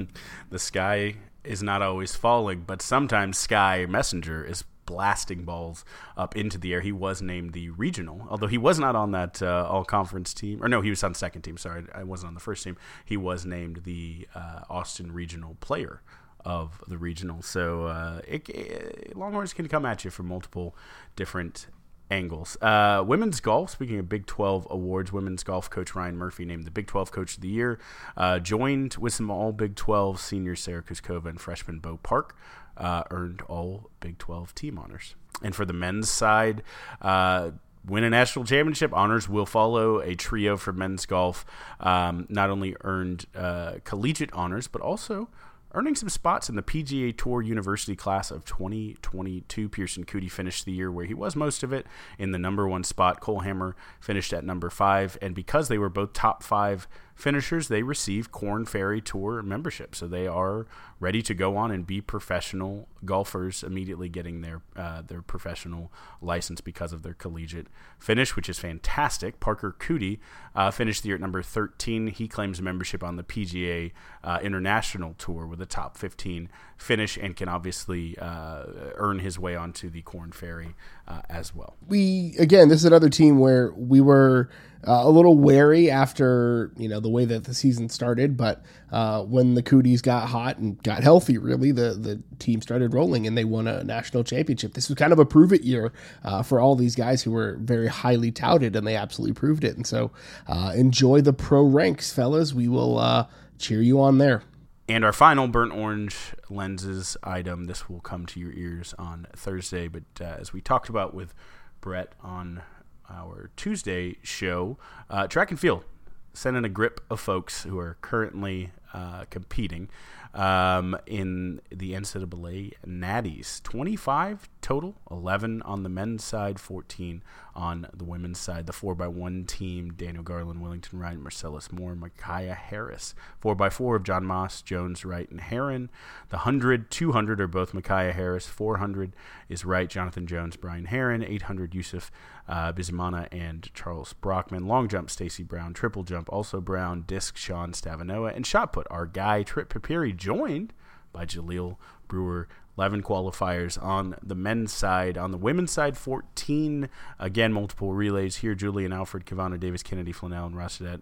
the 0.50 0.58
sky 0.58 1.14
is 1.44 1.62
not 1.62 1.80
always 1.80 2.14
falling, 2.14 2.64
but 2.66 2.82
sometimes 2.82 3.38
Sky 3.38 3.86
Messinger 3.88 4.46
is 4.46 4.64
blasting 4.88 5.44
balls 5.44 5.84
up 6.16 6.34
into 6.34 6.56
the 6.56 6.72
air. 6.72 6.80
He 6.80 6.92
was 6.92 7.20
named 7.20 7.52
the 7.52 7.68
regional, 7.68 8.26
although 8.30 8.46
he 8.46 8.56
was 8.56 8.78
not 8.78 8.96
on 8.96 9.10
that 9.10 9.42
uh, 9.42 9.68
all 9.68 9.84
conference 9.84 10.32
team. 10.32 10.64
Or 10.64 10.68
no, 10.68 10.80
he 10.80 10.88
was 10.88 11.04
on 11.04 11.12
second 11.12 11.42
team. 11.42 11.58
Sorry, 11.58 11.84
I 11.94 12.04
wasn't 12.04 12.28
on 12.28 12.34
the 12.34 12.40
first 12.40 12.64
team. 12.64 12.78
He 13.04 13.18
was 13.18 13.44
named 13.44 13.82
the 13.84 14.26
uh, 14.34 14.62
Austin 14.70 15.12
Regional 15.12 15.58
Player 15.60 16.00
of 16.42 16.82
the 16.88 16.96
regional. 16.96 17.42
So 17.42 17.84
uh, 17.84 18.22
it, 18.26 18.48
it, 18.48 19.14
Longhorns 19.14 19.52
can 19.52 19.68
come 19.68 19.84
at 19.84 20.06
you 20.06 20.10
from 20.10 20.26
multiple 20.26 20.74
different 21.16 21.66
angles. 22.10 22.56
Uh, 22.62 23.04
women's 23.06 23.40
golf, 23.40 23.70
speaking 23.70 23.98
of 23.98 24.08
Big 24.08 24.26
12 24.26 24.66
awards, 24.70 25.12
women's 25.12 25.42
golf 25.42 25.68
coach 25.68 25.94
Ryan 25.94 26.16
Murphy 26.16 26.44
named 26.44 26.64
the 26.64 26.70
Big 26.70 26.86
12 26.86 27.12
Coach 27.12 27.36
of 27.36 27.42
the 27.42 27.48
Year, 27.48 27.78
uh, 28.16 28.38
joined 28.38 28.96
with 28.96 29.12
some 29.12 29.30
all 29.30 29.52
Big 29.52 29.74
12 29.74 30.18
seniors 30.20 30.60
Sara 30.60 30.82
Kouskova 30.82 31.26
and 31.26 31.40
freshman 31.40 31.78
Bo 31.78 31.98
Park, 31.98 32.36
uh, 32.78 33.04
earned 33.10 33.42
all 33.42 33.90
Big 34.00 34.18
12 34.18 34.54
team 34.54 34.78
honors. 34.78 35.14
And 35.42 35.54
for 35.54 35.64
the 35.64 35.72
men's 35.72 36.10
side, 36.10 36.62
uh, 37.02 37.50
win 37.86 38.04
a 38.04 38.10
national 38.10 38.44
championship 38.44 38.92
honors 38.92 39.28
will 39.28 39.46
follow 39.46 40.00
a 40.00 40.14
trio 40.14 40.56
for 40.56 40.72
men's 40.72 41.06
golf. 41.06 41.44
Um, 41.80 42.26
not 42.28 42.50
only 42.50 42.76
earned 42.82 43.26
uh, 43.34 43.74
collegiate 43.84 44.32
honors, 44.32 44.68
but 44.68 44.82
also 44.82 45.28
earning 45.74 45.94
some 45.94 46.08
spots 46.08 46.48
in 46.48 46.56
the 46.56 46.62
PGA 46.62 47.16
Tour 47.16 47.42
University 47.42 47.94
class 47.94 48.30
of 48.30 48.44
2022. 48.44 49.68
Pearson 49.68 50.04
Coody 50.04 50.30
finished 50.30 50.64
the 50.64 50.72
year 50.72 50.90
where 50.90 51.04
he 51.04 51.14
was 51.14 51.36
most 51.36 51.62
of 51.62 51.72
it 51.72 51.86
in 52.18 52.32
the 52.32 52.38
number 52.38 52.66
one 52.66 52.84
spot. 52.84 53.20
Cole 53.20 53.40
Hammer 53.40 53.76
finished 54.00 54.32
at 54.32 54.44
number 54.44 54.70
five, 54.70 55.18
and 55.20 55.34
because 55.34 55.68
they 55.68 55.78
were 55.78 55.90
both 55.90 56.12
top 56.12 56.42
five 56.42 56.88
finishers, 57.18 57.66
they 57.66 57.82
receive 57.82 58.30
Korn 58.30 58.64
Ferry 58.64 59.00
Tour 59.00 59.42
membership. 59.42 59.94
So 59.94 60.06
they 60.06 60.28
are 60.28 60.66
ready 61.00 61.20
to 61.22 61.34
go 61.34 61.56
on 61.56 61.72
and 61.72 61.86
be 61.86 62.00
professional 62.00 62.88
golfers, 63.04 63.62
immediately 63.62 64.08
getting 64.08 64.40
their 64.40 64.62
uh, 64.76 65.02
their 65.02 65.20
professional 65.20 65.92
license 66.22 66.60
because 66.60 66.92
of 66.92 67.02
their 67.02 67.14
collegiate 67.14 67.66
finish, 67.98 68.36
which 68.36 68.48
is 68.48 68.58
fantastic. 68.58 69.40
Parker 69.40 69.74
Coody 69.78 70.18
uh, 70.54 70.70
finished 70.70 71.02
the 71.02 71.08
year 71.08 71.16
at 71.16 71.20
number 71.20 71.42
13. 71.42 72.06
He 72.08 72.28
claims 72.28 72.62
membership 72.62 73.02
on 73.02 73.16
the 73.16 73.24
PGA 73.24 73.92
uh, 74.22 74.38
International 74.42 75.14
Tour 75.18 75.46
with 75.46 75.60
a 75.60 75.66
top 75.66 75.96
15 75.96 76.48
finish 76.76 77.16
and 77.16 77.36
can 77.36 77.48
obviously 77.48 78.16
uh, 78.18 78.64
earn 78.94 79.18
his 79.18 79.38
way 79.38 79.56
onto 79.56 79.90
the 79.90 80.02
Corn 80.02 80.30
Ferry 80.30 80.74
uh, 81.08 81.22
as 81.30 81.54
well. 81.54 81.76
We 81.88 82.34
again, 82.38 82.68
this 82.68 82.78
is 82.80 82.84
another 82.84 83.08
team 83.08 83.38
where 83.38 83.72
we 83.72 84.00
were 84.00 84.50
uh, 84.86 85.00
a 85.02 85.10
little 85.10 85.36
wary 85.36 85.90
after 85.90 86.70
you 86.76 86.88
know 86.88 87.00
the 87.00 87.08
way 87.08 87.24
that 87.24 87.44
the 87.44 87.54
season 87.54 87.88
started, 87.88 88.36
but 88.36 88.62
uh, 88.92 89.22
when 89.24 89.54
the 89.54 89.62
Coodys 89.62 90.02
got 90.02 90.28
hot 90.28 90.58
and 90.58 90.80
got 90.82 91.02
healthy, 91.02 91.38
really 91.38 91.72
the 91.72 91.94
the 91.94 92.22
team 92.38 92.60
started 92.60 92.92
rolling 92.92 93.26
and 93.26 93.36
they 93.36 93.44
won 93.44 93.66
a 93.66 93.82
national 93.82 94.22
championship. 94.22 94.74
This 94.74 94.88
was 94.88 94.96
kind 94.96 95.12
of 95.12 95.18
a 95.18 95.24
prove 95.24 95.52
it 95.52 95.62
year 95.62 95.92
uh, 96.24 96.42
for 96.42 96.60
all 96.60 96.76
these 96.76 96.94
guys 96.94 97.22
who 97.22 97.32
were 97.32 97.56
very 97.60 97.88
highly 97.88 98.30
touted, 98.30 98.76
and 98.76 98.86
they 98.86 98.94
absolutely 98.94 99.34
proved 99.34 99.64
it. 99.64 99.76
And 99.76 99.86
so 99.86 100.10
uh, 100.46 100.72
enjoy 100.76 101.22
the 101.22 101.32
pro 101.32 101.62
ranks, 101.62 102.12
fellas. 102.12 102.52
We 102.52 102.68
will 102.68 102.98
uh, 102.98 103.26
cheer 103.58 103.80
you 103.80 104.00
on 104.00 104.18
there. 104.18 104.42
And 104.90 105.04
our 105.04 105.12
final 105.12 105.48
burnt 105.48 105.74
orange 105.74 106.16
lenses 106.48 107.18
item. 107.22 107.66
This 107.66 107.90
will 107.90 108.00
come 108.00 108.24
to 108.24 108.40
your 108.40 108.52
ears 108.52 108.94
on 108.98 109.26
Thursday, 109.36 109.86
but 109.86 110.04
uh, 110.18 110.24
as 110.40 110.54
we 110.54 110.62
talked 110.62 110.88
about 110.88 111.12
with 111.12 111.34
Brett 111.82 112.14
on 112.22 112.62
our 113.10 113.50
Tuesday 113.54 114.16
show, 114.22 114.78
uh, 115.10 115.26
track 115.26 115.50
and 115.50 115.60
field 115.60 115.84
sent 116.32 116.56
in 116.56 116.64
a 116.64 116.70
grip 116.70 117.02
of 117.10 117.20
folks 117.20 117.64
who 117.64 117.78
are 117.78 117.98
currently 118.00 118.70
uh, 118.94 119.26
competing 119.28 119.90
um, 120.32 120.96
in 121.06 121.60
the 121.68 121.92
NCAA 121.92 122.72
Natties. 122.86 123.62
25 123.64 124.48
total, 124.62 124.94
11 125.10 125.60
on 125.62 125.82
the 125.82 125.90
men's 125.90 126.24
side, 126.24 126.58
14 126.58 127.22
on 127.58 127.88
the 127.92 128.04
women's 128.04 128.38
side. 128.38 128.66
The 128.66 128.72
4x1 128.72 129.48
team, 129.48 129.90
Daniel 129.90 130.22
Garland, 130.22 130.62
Willington 130.62 131.00
Wright, 131.00 131.18
Marcellus 131.18 131.72
Moore, 131.72 131.96
Micaiah 131.96 132.54
Harris. 132.54 133.16
4x4 133.42 133.96
of 133.96 134.04
John 134.04 134.24
Moss, 134.24 134.62
Jones, 134.62 135.04
Wright, 135.04 135.28
and 135.28 135.40
Heron. 135.40 135.90
The 136.28 136.36
100, 136.36 136.88
200 136.88 137.40
are 137.40 137.48
both 137.48 137.74
Micaiah 137.74 138.12
Harris. 138.12 138.46
400 138.46 139.12
is 139.48 139.64
Wright, 139.64 139.90
Jonathan 139.90 140.28
Jones, 140.28 140.56
Brian 140.56 140.84
Heron. 140.84 141.24
800, 141.24 141.74
Yusuf 141.74 142.12
uh, 142.48 142.72
Bizimana 142.72 143.26
and 143.32 143.68
Charles 143.74 144.12
Brockman. 144.12 144.68
Long 144.68 144.86
jump, 144.86 145.10
Stacy 145.10 145.42
Brown. 145.42 145.74
Triple 145.74 146.04
jump, 146.04 146.32
also 146.32 146.60
Brown. 146.60 147.02
Disc, 147.08 147.36
Sean 147.36 147.72
Stavanoa. 147.72 148.36
And 148.36 148.46
shot 148.46 148.72
put, 148.72 148.86
our 148.88 149.04
guy, 149.04 149.42
Tripp 149.42 149.74
Piperi, 149.74 150.16
joined 150.16 150.72
by 151.12 151.26
Jaleel 151.26 151.76
Brewer 152.06 152.48
11 152.78 153.02
qualifiers 153.02 153.82
on 153.82 154.14
the 154.22 154.36
men's 154.36 154.72
side. 154.72 155.18
On 155.18 155.32
the 155.32 155.36
women's 155.36 155.72
side, 155.72 155.98
14. 155.98 156.88
Again, 157.18 157.52
multiple 157.52 157.92
relays 157.92 158.36
here. 158.36 158.54
Julien 158.54 158.92
Alfred, 158.92 159.26
Kevona 159.26 159.58
Davis, 159.58 159.82
Kynnedy 159.82 160.14
Flannel, 160.14 160.46
and 160.46 160.54
Rhasidat 160.54 161.00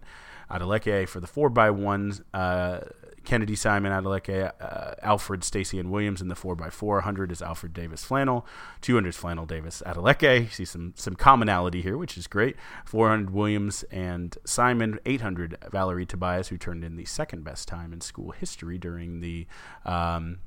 Adeleke 0.49 1.07
for 1.07 1.19
the 1.19 1.27
4x1s. 1.27 2.21
Uh, 2.33 2.79
Kennedy 3.25 3.55
Simon, 3.55 3.91
Adeleke, 3.91 4.51
uh, 4.59 4.95
Alfred, 5.03 5.43
Stacy, 5.43 5.77
and 5.77 5.91
Williams 5.91 6.19
in 6.19 6.29
the 6.29 6.35
4x4. 6.35 6.81
100 6.81 7.31
is 7.31 7.43
Alfred 7.43 7.73
Davis 7.73 8.03
Flannel. 8.03 8.43
200 8.81 9.09
is 9.09 9.17
Flannel 9.17 9.45
Davis 9.45 9.83
Adeleke. 9.85 10.51
See 10.51 10.65
some, 10.65 10.93
some 10.95 11.13
commonality 11.13 11.83
here, 11.83 11.97
which 11.97 12.17
is 12.17 12.25
great. 12.25 12.55
400 12.85 13.29
Williams 13.29 13.83
and 13.91 14.35
Simon. 14.45 14.99
800 15.05 15.57
Valerie 15.71 16.07
Tobias, 16.07 16.47
who 16.47 16.57
turned 16.57 16.83
in 16.83 16.95
the 16.95 17.05
second 17.05 17.43
best 17.43 17.67
time 17.67 17.93
in 17.93 18.01
school 18.01 18.31
history 18.31 18.79
during 18.79 19.19
the. 19.19 19.45
Um, 19.85 20.39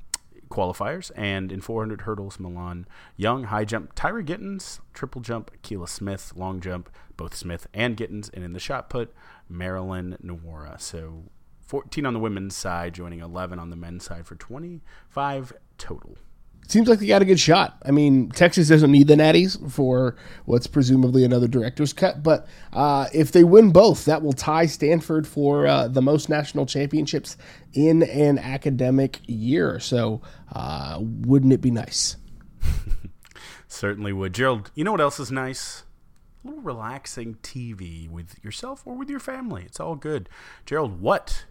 qualifiers. 0.51 1.11
And 1.15 1.51
in 1.51 1.61
400 1.61 2.01
hurdles, 2.01 2.39
Milan 2.39 2.87
Young, 3.15 3.45
high 3.45 3.65
jump, 3.65 3.95
Tyra 3.95 4.23
Gittens, 4.23 4.79
triple 4.93 5.21
jump, 5.21 5.51
Keela 5.61 5.87
Smith, 5.87 6.33
long 6.35 6.59
jump, 6.59 6.89
both 7.17 7.35
Smith 7.35 7.67
and 7.73 7.97
Gittens. 7.97 8.29
And 8.33 8.43
in 8.43 8.53
the 8.53 8.59
shot 8.59 8.89
put, 8.89 9.13
Marilyn 9.49 10.17
Nawara. 10.23 10.79
So 10.79 11.23
14 11.61 12.05
on 12.05 12.13
the 12.13 12.19
women's 12.19 12.55
side, 12.55 12.93
joining 12.93 13.21
11 13.21 13.57
on 13.57 13.69
the 13.69 13.75
men's 13.75 14.03
side 14.03 14.27
for 14.27 14.35
25 14.35 15.53
total 15.77 16.17
seems 16.67 16.87
like 16.87 16.99
they 16.99 17.07
got 17.07 17.21
a 17.21 17.25
good 17.25 17.39
shot. 17.39 17.77
I 17.85 17.91
mean, 17.91 18.29
Texas 18.29 18.69
doesn't 18.69 18.91
need 18.91 19.07
the 19.07 19.15
Natties 19.15 19.71
for 19.71 20.15
what's 20.45 20.67
presumably 20.67 21.23
another 21.23 21.47
Directors' 21.47 21.93
Cup, 21.93 22.23
but 22.23 22.47
uh, 22.73 23.07
if 23.13 23.31
they 23.31 23.43
win 23.43 23.71
both, 23.71 24.05
that 24.05 24.21
will 24.21 24.33
tie 24.33 24.65
Stanford 24.65 25.27
for 25.27 25.67
uh, 25.67 25.87
the 25.87 26.01
most 26.01 26.29
national 26.29 26.65
championships 26.65 27.37
in 27.73 28.03
an 28.03 28.39
academic 28.39 29.19
year. 29.27 29.79
So, 29.79 30.21
uh, 30.51 30.97
wouldn't 31.01 31.53
it 31.53 31.61
be 31.61 31.71
nice? 31.71 32.17
Certainly 33.67 34.13
would. 34.13 34.33
Gerald, 34.33 34.71
you 34.75 34.83
know 34.83 34.91
what 34.91 35.01
else 35.01 35.19
is 35.19 35.31
nice? 35.31 35.83
A 36.43 36.47
little 36.47 36.63
relaxing 36.63 37.35
TV 37.43 38.09
with 38.09 38.43
yourself 38.43 38.81
or 38.85 38.95
with 38.95 39.09
your 39.09 39.19
family. 39.19 39.63
It's 39.65 39.79
all 39.79 39.95
good. 39.95 40.27
Gerald, 40.65 41.01
what 41.01 41.45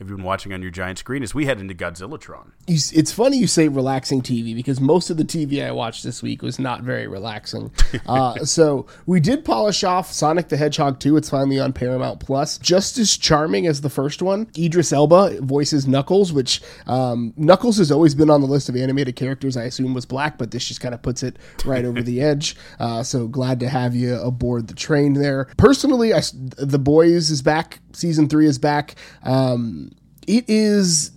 have 0.00 0.08
you 0.08 0.16
been 0.16 0.24
watching 0.24 0.54
on 0.54 0.62
your 0.62 0.70
giant 0.70 0.98
screen 0.98 1.22
as 1.22 1.34
we 1.34 1.44
head 1.44 1.60
into 1.60 1.74
Godzillatron? 1.74 2.52
It's 2.66 3.12
funny 3.12 3.36
you 3.36 3.46
say 3.46 3.68
relaxing 3.68 4.22
TV 4.22 4.54
because 4.54 4.80
most 4.80 5.10
of 5.10 5.18
the 5.18 5.24
TV 5.24 5.62
I 5.62 5.72
watched 5.72 6.04
this 6.04 6.22
week 6.22 6.40
was 6.40 6.58
not 6.58 6.82
very 6.82 7.06
relaxing. 7.06 7.70
uh, 8.06 8.38
so 8.38 8.86
we 9.04 9.20
did 9.20 9.44
polish 9.44 9.84
off 9.84 10.10
Sonic 10.10 10.48
the 10.48 10.56
Hedgehog 10.56 11.00
2. 11.00 11.18
It's 11.18 11.28
finally 11.28 11.60
on 11.60 11.74
Paramount 11.74 12.18
Plus. 12.18 12.56
Just 12.56 12.96
as 12.96 13.14
charming 13.18 13.66
as 13.66 13.82
the 13.82 13.90
first 13.90 14.22
one. 14.22 14.50
Idris 14.56 14.90
Elba 14.90 15.42
voices 15.42 15.86
Knuckles, 15.86 16.32
which 16.32 16.62
um, 16.86 17.34
Knuckles 17.36 17.76
has 17.76 17.92
always 17.92 18.14
been 18.14 18.30
on 18.30 18.40
the 18.40 18.46
list 18.46 18.70
of 18.70 18.76
animated 18.76 19.16
characters. 19.16 19.54
I 19.54 19.64
assume 19.64 19.92
was 19.92 20.06
black, 20.06 20.38
but 20.38 20.50
this 20.50 20.66
just 20.66 20.80
kind 20.80 20.94
of 20.94 21.02
puts 21.02 21.22
it 21.22 21.36
right 21.66 21.84
over 21.84 22.00
the 22.00 22.22
edge. 22.22 22.56
Uh, 22.78 23.02
so 23.02 23.28
glad 23.28 23.60
to 23.60 23.68
have 23.68 23.94
you 23.94 24.14
aboard 24.14 24.68
the 24.68 24.74
train 24.74 25.12
there. 25.12 25.44
Personally, 25.58 26.14
I, 26.14 26.22
the 26.56 26.78
Boys 26.78 27.30
is 27.30 27.42
back. 27.42 27.80
Season 27.92 28.28
three 28.28 28.46
is 28.46 28.58
back. 28.58 28.94
Um, 29.24 29.89
it 30.26 30.44
is 30.48 31.12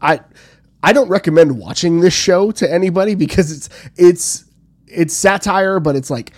I 0.00 0.20
I 0.82 0.92
don't 0.92 1.08
recommend 1.08 1.58
watching 1.58 2.00
this 2.00 2.14
show 2.14 2.50
to 2.52 2.72
anybody 2.72 3.14
because 3.14 3.50
it's 3.50 3.68
it's 3.96 4.44
it's 4.86 5.14
satire, 5.14 5.80
but 5.80 5.96
it's 5.96 6.10
like 6.10 6.32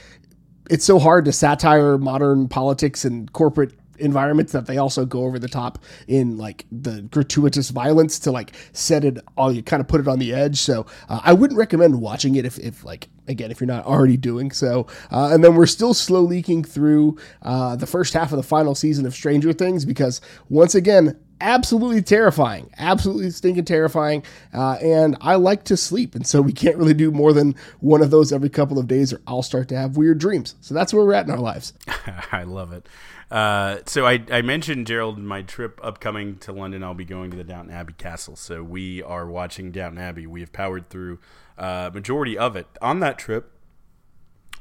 it's 0.71 0.85
so 0.85 0.99
hard 0.99 1.25
to 1.27 1.33
satire 1.33 1.99
modern 1.99 2.49
politics 2.49 3.05
and 3.05 3.33
corporate 3.33 3.73
environments 3.99 4.53
that 4.53 4.67
they 4.67 4.79
also 4.79 5.05
go 5.05 5.25
over 5.25 5.39
the 5.39 5.49
top 5.49 5.79
in 6.09 6.39
like 6.39 6.65
the 6.73 7.03
gratuitous 7.03 7.69
violence 7.69 8.19
to 8.19 8.31
like 8.31 8.53
set 8.73 9.05
it 9.05 9.19
all 9.37 9.53
you 9.53 9.63
kind 9.63 9.81
of 9.81 9.87
put 9.89 10.01
it 10.01 10.09
on 10.09 10.19
the 10.19 10.33
edge. 10.33 10.59
So 10.59 10.87
uh, 11.09 11.21
i 11.23 11.33
wouldn't 11.35 11.59
recommend 11.59 12.01
watching 12.01 12.37
it 12.37 12.47
if, 12.47 12.59
if 12.59 12.83
like 12.83 13.09
again 13.29 13.51
if 13.51 13.61
you're 13.61 13.69
not 13.69 13.85
already 13.85 14.17
doing 14.17 14.51
so. 14.51 14.87
Uh, 15.13 15.31
and 15.33 15.45
then 15.45 15.55
we're 15.55 15.67
still 15.67 15.93
slow 15.93 16.23
leaking 16.23 16.65
through 16.65 17.19
uh, 17.43 17.77
the 17.77 17.87
first 17.87 18.15
half 18.15 18.33
of 18.33 18.37
the 18.39 18.43
final 18.43 18.75
season 18.75 19.05
of 19.05 19.15
stranger 19.15 19.53
things 19.53 19.85
because 19.85 20.21
once 20.49 20.75
again 20.75 21.19
absolutely 21.41 22.03
terrifying, 22.03 22.71
absolutely 22.79 23.31
stinking 23.31 23.65
terrifying. 23.65 24.23
Uh, 24.53 24.73
and 24.75 25.17
I 25.21 25.37
like 25.37 25.65
to 25.65 25.77
sleep, 25.77 26.15
and 26.15 26.27
so 26.27 26.41
we 26.41 26.53
can't 26.53 26.77
really 26.77 26.95
do 26.95 27.11
more 27.11 27.33
than 27.33 27.55
one 27.81 28.03
of 28.03 28.11
those 28.11 28.33
every 28.33 28.51
couple 28.51 28.79
of 28.79 28.87
days, 28.87 29.13
or 29.13 29.21
I'll 29.27 29.43
start 29.43 29.69
to 29.69 29.77
have 29.77 29.97
weird 29.97 30.19
dreams. 30.19 30.55
So 30.61 30.75
that's 30.75 30.93
where 30.93 31.05
we're 31.05 31.15
at 31.15 31.27
in 31.27 31.31
our 31.31 31.39
lives. 31.39 31.73
I 32.33 32.45
love 32.45 32.73
it. 32.73 32.89
Uh, 33.31 33.79
so 33.87 34.07
I, 34.07 34.25
I, 34.33 34.43
mentioned 34.43 34.89
Gerald 34.89 35.17
my 35.19 35.43
trip 35.43 35.79
upcoming 35.85 36.39
to 36.39 36.53
London. 36.53 36.83
I'll 36.83 36.95
be 36.95 37.05
going 37.05 37.31
to 37.31 37.37
the 37.37 37.45
Downton 37.45 37.73
Abbey 37.73 37.93
Castle. 37.93 38.35
So 38.35 38.65
we 38.65 39.05
are 39.05 39.25
watching 39.25 39.71
Downton 39.71 40.01
Abbey. 40.01 40.27
We 40.27 40.41
have 40.41 40.53
powered 40.53 40.91
through 40.91 41.21
uh, 41.57 41.93
majority 41.95 42.37
of 42.37 42.57
it 42.57 42.67
on 42.83 42.99
that 43.01 43.19
trip. 43.19 43.53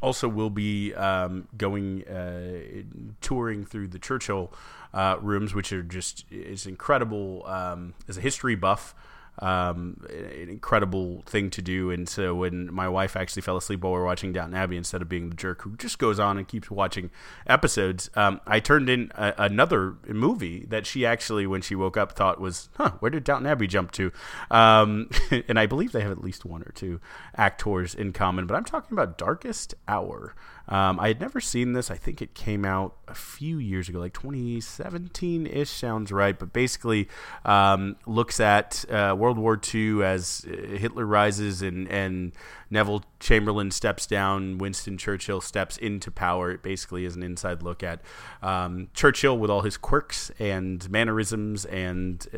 Also, 0.02 0.28
we'll 0.28 0.50
be 0.50 0.94
um, 0.94 1.48
going 1.58 2.08
uh, 2.08 2.84
touring 3.22 3.66
through 3.66 3.90
the 3.90 4.00
Churchill 4.00 4.52
uh, 4.94 5.18
rooms, 5.22 5.54
which 5.54 5.74
are 5.74 5.84
just 5.84 6.26
is 6.32 6.66
incredible 6.66 7.46
um, 7.46 7.94
as 8.08 8.18
a 8.18 8.22
history 8.22 8.56
buff. 8.56 8.96
Um, 9.40 10.06
an 10.10 10.50
incredible 10.50 11.24
thing 11.26 11.50
to 11.52 11.62
do. 11.62 11.92
And 11.92 12.08
so 12.08 12.36
when 12.36 12.72
my 12.74 12.88
wife 12.88 13.16
actually 13.16 13.42
fell 13.42 13.58
asleep 13.58 13.82
while 13.82 13.94
we 13.94 14.00
were 14.00 14.06
watching 14.06 14.34
Downton 14.34 14.56
Abbey, 14.56 14.78
instead 14.78 15.02
of 15.02 15.10
being 15.10 15.30
the 15.30 15.36
jerk 15.36 15.62
who 15.64 15.76
just 15.78 16.00
goes 16.00 16.20
on 16.20 16.38
and 16.38 16.48
keeps 16.48 16.70
watching 16.70 17.10
episodes, 17.48 18.10
um, 18.16 18.42
I 18.46 18.60
turned 18.60 18.90
in 18.90 19.12
a, 19.16 19.34
another 19.38 19.96
movie 20.08 20.66
that 20.70 20.86
she 20.86 21.06
actually, 21.06 21.48
when 21.48 21.62
she 21.62 21.76
woke 21.76 21.98
up, 21.98 22.14
thought 22.14 22.40
was, 22.40 22.70
huh, 22.76 22.92
where 23.00 23.10
did 23.10 23.24
Downton 23.24 23.48
Abbey 23.48 23.68
jump 23.68 23.92
to? 23.94 24.12
Um, 24.52 25.10
and 25.48 25.58
I 25.58 25.66
believe 25.66 25.92
they 25.92 26.02
have 26.02 26.12
at 26.12 26.24
least 26.24 26.46
one 26.46 26.62
or 26.62 26.72
two 26.74 27.00
actors 27.36 27.96
in 27.96 28.14
common, 28.14 28.46
but 28.46 28.56
I'm 28.56 28.66
talking 28.66 28.96
about 28.96 29.18
Darkest 29.18 29.76
Hour. 29.88 30.36
Um, 30.70 31.00
I 31.00 31.08
had 31.10 31.20
never 31.20 31.42
seen 31.42 31.74
this. 31.74 31.90
I 31.90 31.96
think 31.96 32.22
it 32.22 32.36
came 32.36 32.64
out 32.64 32.96
a 33.08 33.16
few 33.16 33.58
years 33.58 33.90
ago, 33.90 34.00
like 34.00 34.14
2017 34.14 35.48
ish, 35.48 35.70
sounds 35.70 36.12
right. 36.12 36.38
But 36.38 36.54
basically, 36.54 37.10
um, 37.44 37.96
looks 38.06 38.40
at 38.40 38.86
uh, 38.90 39.16
World 39.18 39.40
War 39.40 39.60
II 39.74 40.04
as 40.04 40.46
uh, 40.48 40.52
Hitler 40.78 41.06
rises 41.06 41.64
and, 41.64 41.88
and 41.90 42.34
Neville 42.70 43.04
Chamberlain 43.20 43.72
steps 43.72 44.06
down, 44.06 44.60
Winston 44.60 44.98
Churchill 44.98 45.42
steps 45.42 45.76
into 45.78 46.12
power. 46.12 46.52
It 46.52 46.62
basically 46.62 47.04
is 47.04 47.16
an 47.16 47.24
inside 47.24 47.64
look 47.64 47.82
at 47.82 48.02
um, 48.44 48.90
Churchill 48.94 49.40
with 49.40 49.50
all 49.50 49.62
his 49.62 49.76
quirks 49.76 50.32
and 50.38 50.88
mannerisms 50.90 51.66
and 51.66 52.28
uh, 52.32 52.38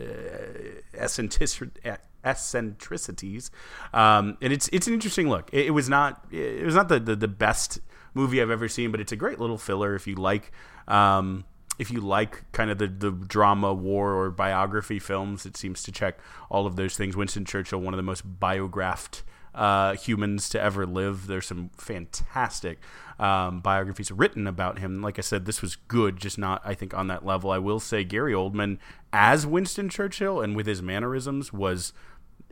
eccentricities, 2.23 3.51
um, 3.93 4.37
and 4.41 4.53
it's 4.53 4.69
it's 4.71 4.87
an 4.87 4.93
interesting 4.93 5.29
look. 5.29 5.49
It, 5.51 5.67
it 5.67 5.71
was 5.71 5.89
not 5.89 6.25
it 6.31 6.65
was 6.65 6.75
not 6.75 6.87
the, 6.87 6.99
the, 6.99 7.15
the 7.15 7.27
best 7.27 7.81
movie 8.13 8.41
I've 8.41 8.49
ever 8.49 8.67
seen, 8.67 8.91
but 8.91 8.99
it's 8.99 9.11
a 9.11 9.15
great 9.15 9.39
little 9.39 9.57
filler 9.57 9.95
if 9.95 10.07
you 10.07 10.15
like. 10.15 10.51
Um, 10.87 11.45
if 11.79 11.89
you 11.89 12.01
like 12.01 12.51
kind 12.51 12.69
of 12.69 12.77
the, 12.77 12.87
the 12.87 13.11
drama, 13.11 13.73
war, 13.73 14.13
or 14.13 14.29
biography 14.29 14.99
films, 14.99 15.45
it 15.45 15.57
seems 15.57 15.81
to 15.83 15.91
check 15.91 16.19
all 16.49 16.67
of 16.67 16.75
those 16.75 16.95
things. 16.95 17.15
Winston 17.15 17.45
Churchill, 17.45 17.79
one 17.79 17.93
of 17.93 17.97
the 17.97 18.03
most 18.03 18.39
biographed 18.39 19.23
uh, 19.55 19.95
humans 19.95 20.49
to 20.49 20.61
ever 20.61 20.85
live. 20.85 21.27
There's 21.27 21.47
some 21.47 21.69
fantastic 21.77 22.79
um, 23.19 23.61
biographies 23.61 24.11
written 24.11 24.47
about 24.47 24.79
him. 24.79 25.01
Like 25.01 25.17
I 25.17 25.21
said, 25.21 25.45
this 25.45 25.61
was 25.61 25.75
good, 25.75 26.17
just 26.17 26.37
not, 26.37 26.61
I 26.63 26.73
think, 26.73 26.93
on 26.93 27.07
that 27.07 27.25
level. 27.25 27.51
I 27.51 27.57
will 27.57 27.79
say 27.79 28.03
Gary 28.03 28.33
Oldman 28.33 28.77
as 29.11 29.45
Winston 29.45 29.89
Churchill 29.89 30.41
and 30.41 30.55
with 30.55 30.67
his 30.67 30.81
mannerisms 30.81 31.51
was 31.51 31.93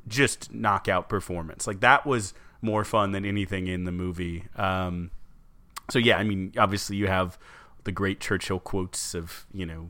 just 0.08 0.54
knockout 0.54 1.08
performance. 1.08 1.68
Like 1.68 1.82
that 1.82 2.06
was 2.06 2.34
more 2.62 2.84
fun 2.84 3.12
than 3.12 3.26
anything 3.26 3.68
in 3.68 3.86
the 3.86 3.92
movie. 3.92 4.46
Um, 4.56 5.12
so 5.90 6.00
yeah, 6.00 6.18
I 6.18 6.24
mean, 6.24 6.54
obviously 6.58 6.96
you 6.96 7.08
have 7.08 7.38
the 7.84 7.92
great 7.92 8.20
Churchill 8.20 8.60
quotes 8.60 9.14
of 9.14 9.46
you 9.54 9.66
know 9.66 9.90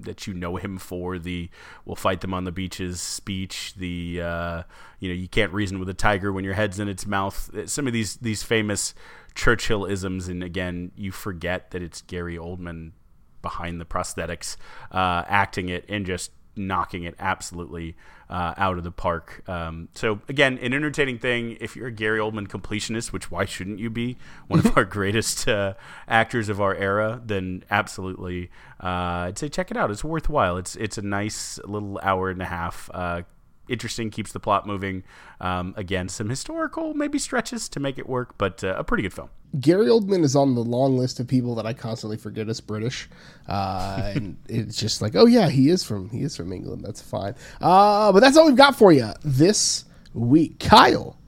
that 0.00 0.26
you 0.26 0.34
know 0.34 0.56
him 0.56 0.78
for 0.78 1.18
the 1.18 1.50
"We'll 1.84 1.96
fight 1.96 2.20
them 2.20 2.34
on 2.34 2.44
the 2.44 2.52
beaches" 2.52 3.00
speech. 3.00 3.74
The 3.76 4.20
uh, 4.22 4.62
you 5.00 5.08
know 5.08 5.14
you 5.14 5.28
can't 5.28 5.52
reason 5.52 5.78
with 5.78 5.88
a 5.88 5.94
tiger 5.94 6.32
when 6.32 6.44
your 6.44 6.54
head's 6.54 6.78
in 6.78 6.88
its 6.88 7.06
mouth. 7.06 7.50
Some 7.66 7.86
of 7.86 7.92
these 7.92 8.16
these 8.16 8.42
famous 8.42 8.94
Churchill 9.34 9.84
isms, 9.84 10.28
and 10.28 10.42
again, 10.42 10.92
you 10.96 11.12
forget 11.12 11.70
that 11.70 11.82
it's 11.82 12.02
Gary 12.02 12.36
Oldman 12.36 12.92
behind 13.40 13.80
the 13.80 13.84
prosthetics, 13.84 14.56
uh, 14.90 15.24
acting 15.28 15.68
it 15.68 15.84
and 15.88 16.04
just 16.04 16.32
knocking 16.56 17.04
it 17.04 17.14
absolutely 17.18 17.96
uh, 18.30 18.54
out 18.56 18.78
of 18.78 18.84
the 18.84 18.90
park. 18.90 19.42
Um, 19.48 19.88
so 19.94 20.20
again, 20.28 20.58
an 20.58 20.72
entertaining 20.74 21.18
thing. 21.18 21.56
If 21.60 21.76
you're 21.76 21.88
a 21.88 21.92
Gary 21.92 22.18
Oldman 22.18 22.48
completionist, 22.48 23.12
which 23.12 23.30
why 23.30 23.44
shouldn't 23.44 23.78
you 23.78 23.90
be 23.90 24.16
one 24.46 24.60
of 24.60 24.76
our 24.76 24.84
greatest 24.84 25.48
uh, 25.48 25.74
actors 26.06 26.48
of 26.48 26.60
our 26.60 26.74
era? 26.74 27.20
Then 27.24 27.64
absolutely, 27.70 28.50
uh, 28.82 29.28
I'd 29.28 29.38
say 29.38 29.48
check 29.48 29.70
it 29.70 29.76
out. 29.76 29.90
It's 29.90 30.04
worthwhile. 30.04 30.56
It's 30.56 30.76
it's 30.76 30.98
a 30.98 31.02
nice 31.02 31.58
little 31.64 31.98
hour 32.02 32.30
and 32.30 32.42
a 32.42 32.46
half 32.46 32.90
uh, 32.92 33.22
interesting, 33.68 34.10
keeps 34.10 34.32
the 34.32 34.40
plot 34.40 34.66
moving. 34.66 35.04
Um, 35.40 35.74
again, 35.76 36.08
some 36.08 36.28
historical 36.28 36.94
maybe 36.94 37.18
stretches 37.18 37.68
to 37.70 37.80
make 37.80 37.98
it 37.98 38.08
work, 38.08 38.36
but 38.38 38.62
uh, 38.64 38.74
a 38.78 38.84
pretty 38.84 39.02
good 39.02 39.12
film. 39.12 39.30
Gary 39.60 39.86
Oldman 39.86 40.24
is 40.24 40.36
on 40.36 40.54
the 40.54 40.62
long 40.62 40.98
list 40.98 41.20
of 41.20 41.26
people 41.26 41.54
that 41.54 41.64
I 41.64 41.72
constantly 41.72 42.18
forget 42.18 42.48
is 42.48 42.60
British, 42.60 43.08
uh, 43.48 44.12
and 44.14 44.36
it's 44.48 44.76
just 44.76 45.00
like, 45.00 45.16
oh 45.16 45.26
yeah, 45.26 45.48
he 45.48 45.70
is 45.70 45.84
from 45.84 46.10
he 46.10 46.22
is 46.22 46.36
from 46.36 46.52
England. 46.52 46.84
That's 46.84 47.00
fine. 47.00 47.34
Uh, 47.60 48.12
but 48.12 48.20
that's 48.20 48.36
all 48.36 48.46
we've 48.46 48.56
got 48.56 48.76
for 48.76 48.92
you 48.92 49.10
this 49.24 49.86
week. 50.12 50.58
Kyle, 50.60 51.18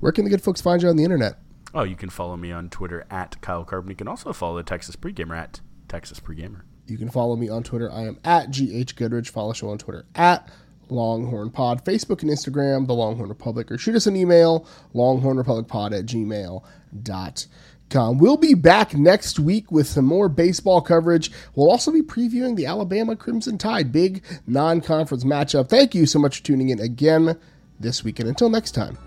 where 0.00 0.12
can 0.12 0.24
the 0.24 0.30
good 0.30 0.42
folks 0.42 0.60
find 0.60 0.82
you 0.82 0.88
on 0.88 0.96
the 0.96 1.04
internet? 1.04 1.38
Oh, 1.74 1.84
you 1.84 1.96
can 1.96 2.08
follow 2.08 2.36
me 2.36 2.50
on 2.50 2.70
Twitter 2.70 3.06
at 3.10 3.40
Kyle 3.40 3.64
Carbon. 3.64 3.90
You 3.90 3.96
can 3.96 4.08
also 4.08 4.32
follow 4.32 4.56
the 4.56 4.62
Texas 4.62 4.96
Pregamer 4.96 5.36
at 5.36 5.60
Texas 5.86 6.18
Pregamer. 6.18 6.62
You 6.86 6.96
can 6.96 7.10
follow 7.10 7.36
me 7.36 7.48
on 7.48 7.62
Twitter. 7.62 7.92
I 7.92 8.06
am 8.06 8.18
at 8.24 8.50
GH 8.50 8.96
Goodridge. 8.96 9.28
Follow 9.28 9.52
show 9.52 9.68
on 9.68 9.78
Twitter 9.78 10.06
at 10.14 10.50
Longhorn 10.90 11.50
Pod, 11.50 11.84
Facebook 11.84 12.22
and 12.22 12.30
Instagram, 12.30 12.86
The 12.86 12.94
Longhorn 12.94 13.28
Republic, 13.28 13.70
or 13.70 13.78
shoot 13.78 13.94
us 13.94 14.06
an 14.06 14.16
email, 14.16 14.66
longhornrepublicpod 14.94 15.98
at 15.98 16.06
gmail.com. 16.06 18.18
We'll 18.18 18.36
be 18.36 18.54
back 18.54 18.94
next 18.94 19.38
week 19.38 19.72
with 19.72 19.86
some 19.86 20.04
more 20.04 20.28
baseball 20.28 20.80
coverage. 20.80 21.30
We'll 21.54 21.70
also 21.70 21.90
be 21.90 22.02
previewing 22.02 22.56
the 22.56 22.66
Alabama 22.66 23.16
Crimson 23.16 23.58
Tide, 23.58 23.92
big 23.92 24.22
non 24.46 24.80
conference 24.80 25.24
matchup. 25.24 25.68
Thank 25.68 25.94
you 25.94 26.06
so 26.06 26.18
much 26.18 26.38
for 26.38 26.44
tuning 26.44 26.68
in 26.68 26.80
again 26.80 27.38
this 27.80 28.04
week. 28.04 28.20
And 28.20 28.28
until 28.28 28.50
next 28.50 28.72
time, 28.72 28.98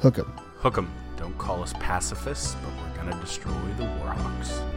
hook 0.00 0.18
'em. 0.18 0.32
Hook 0.58 0.78
'em. 0.78 0.90
Don't 1.16 1.36
call 1.38 1.62
us 1.62 1.72
pacifists, 1.78 2.56
but 2.62 2.72
we're 2.76 3.02
going 3.02 3.14
to 3.14 3.20
destroy 3.24 3.52
the 3.76 3.84
world. 4.02 4.73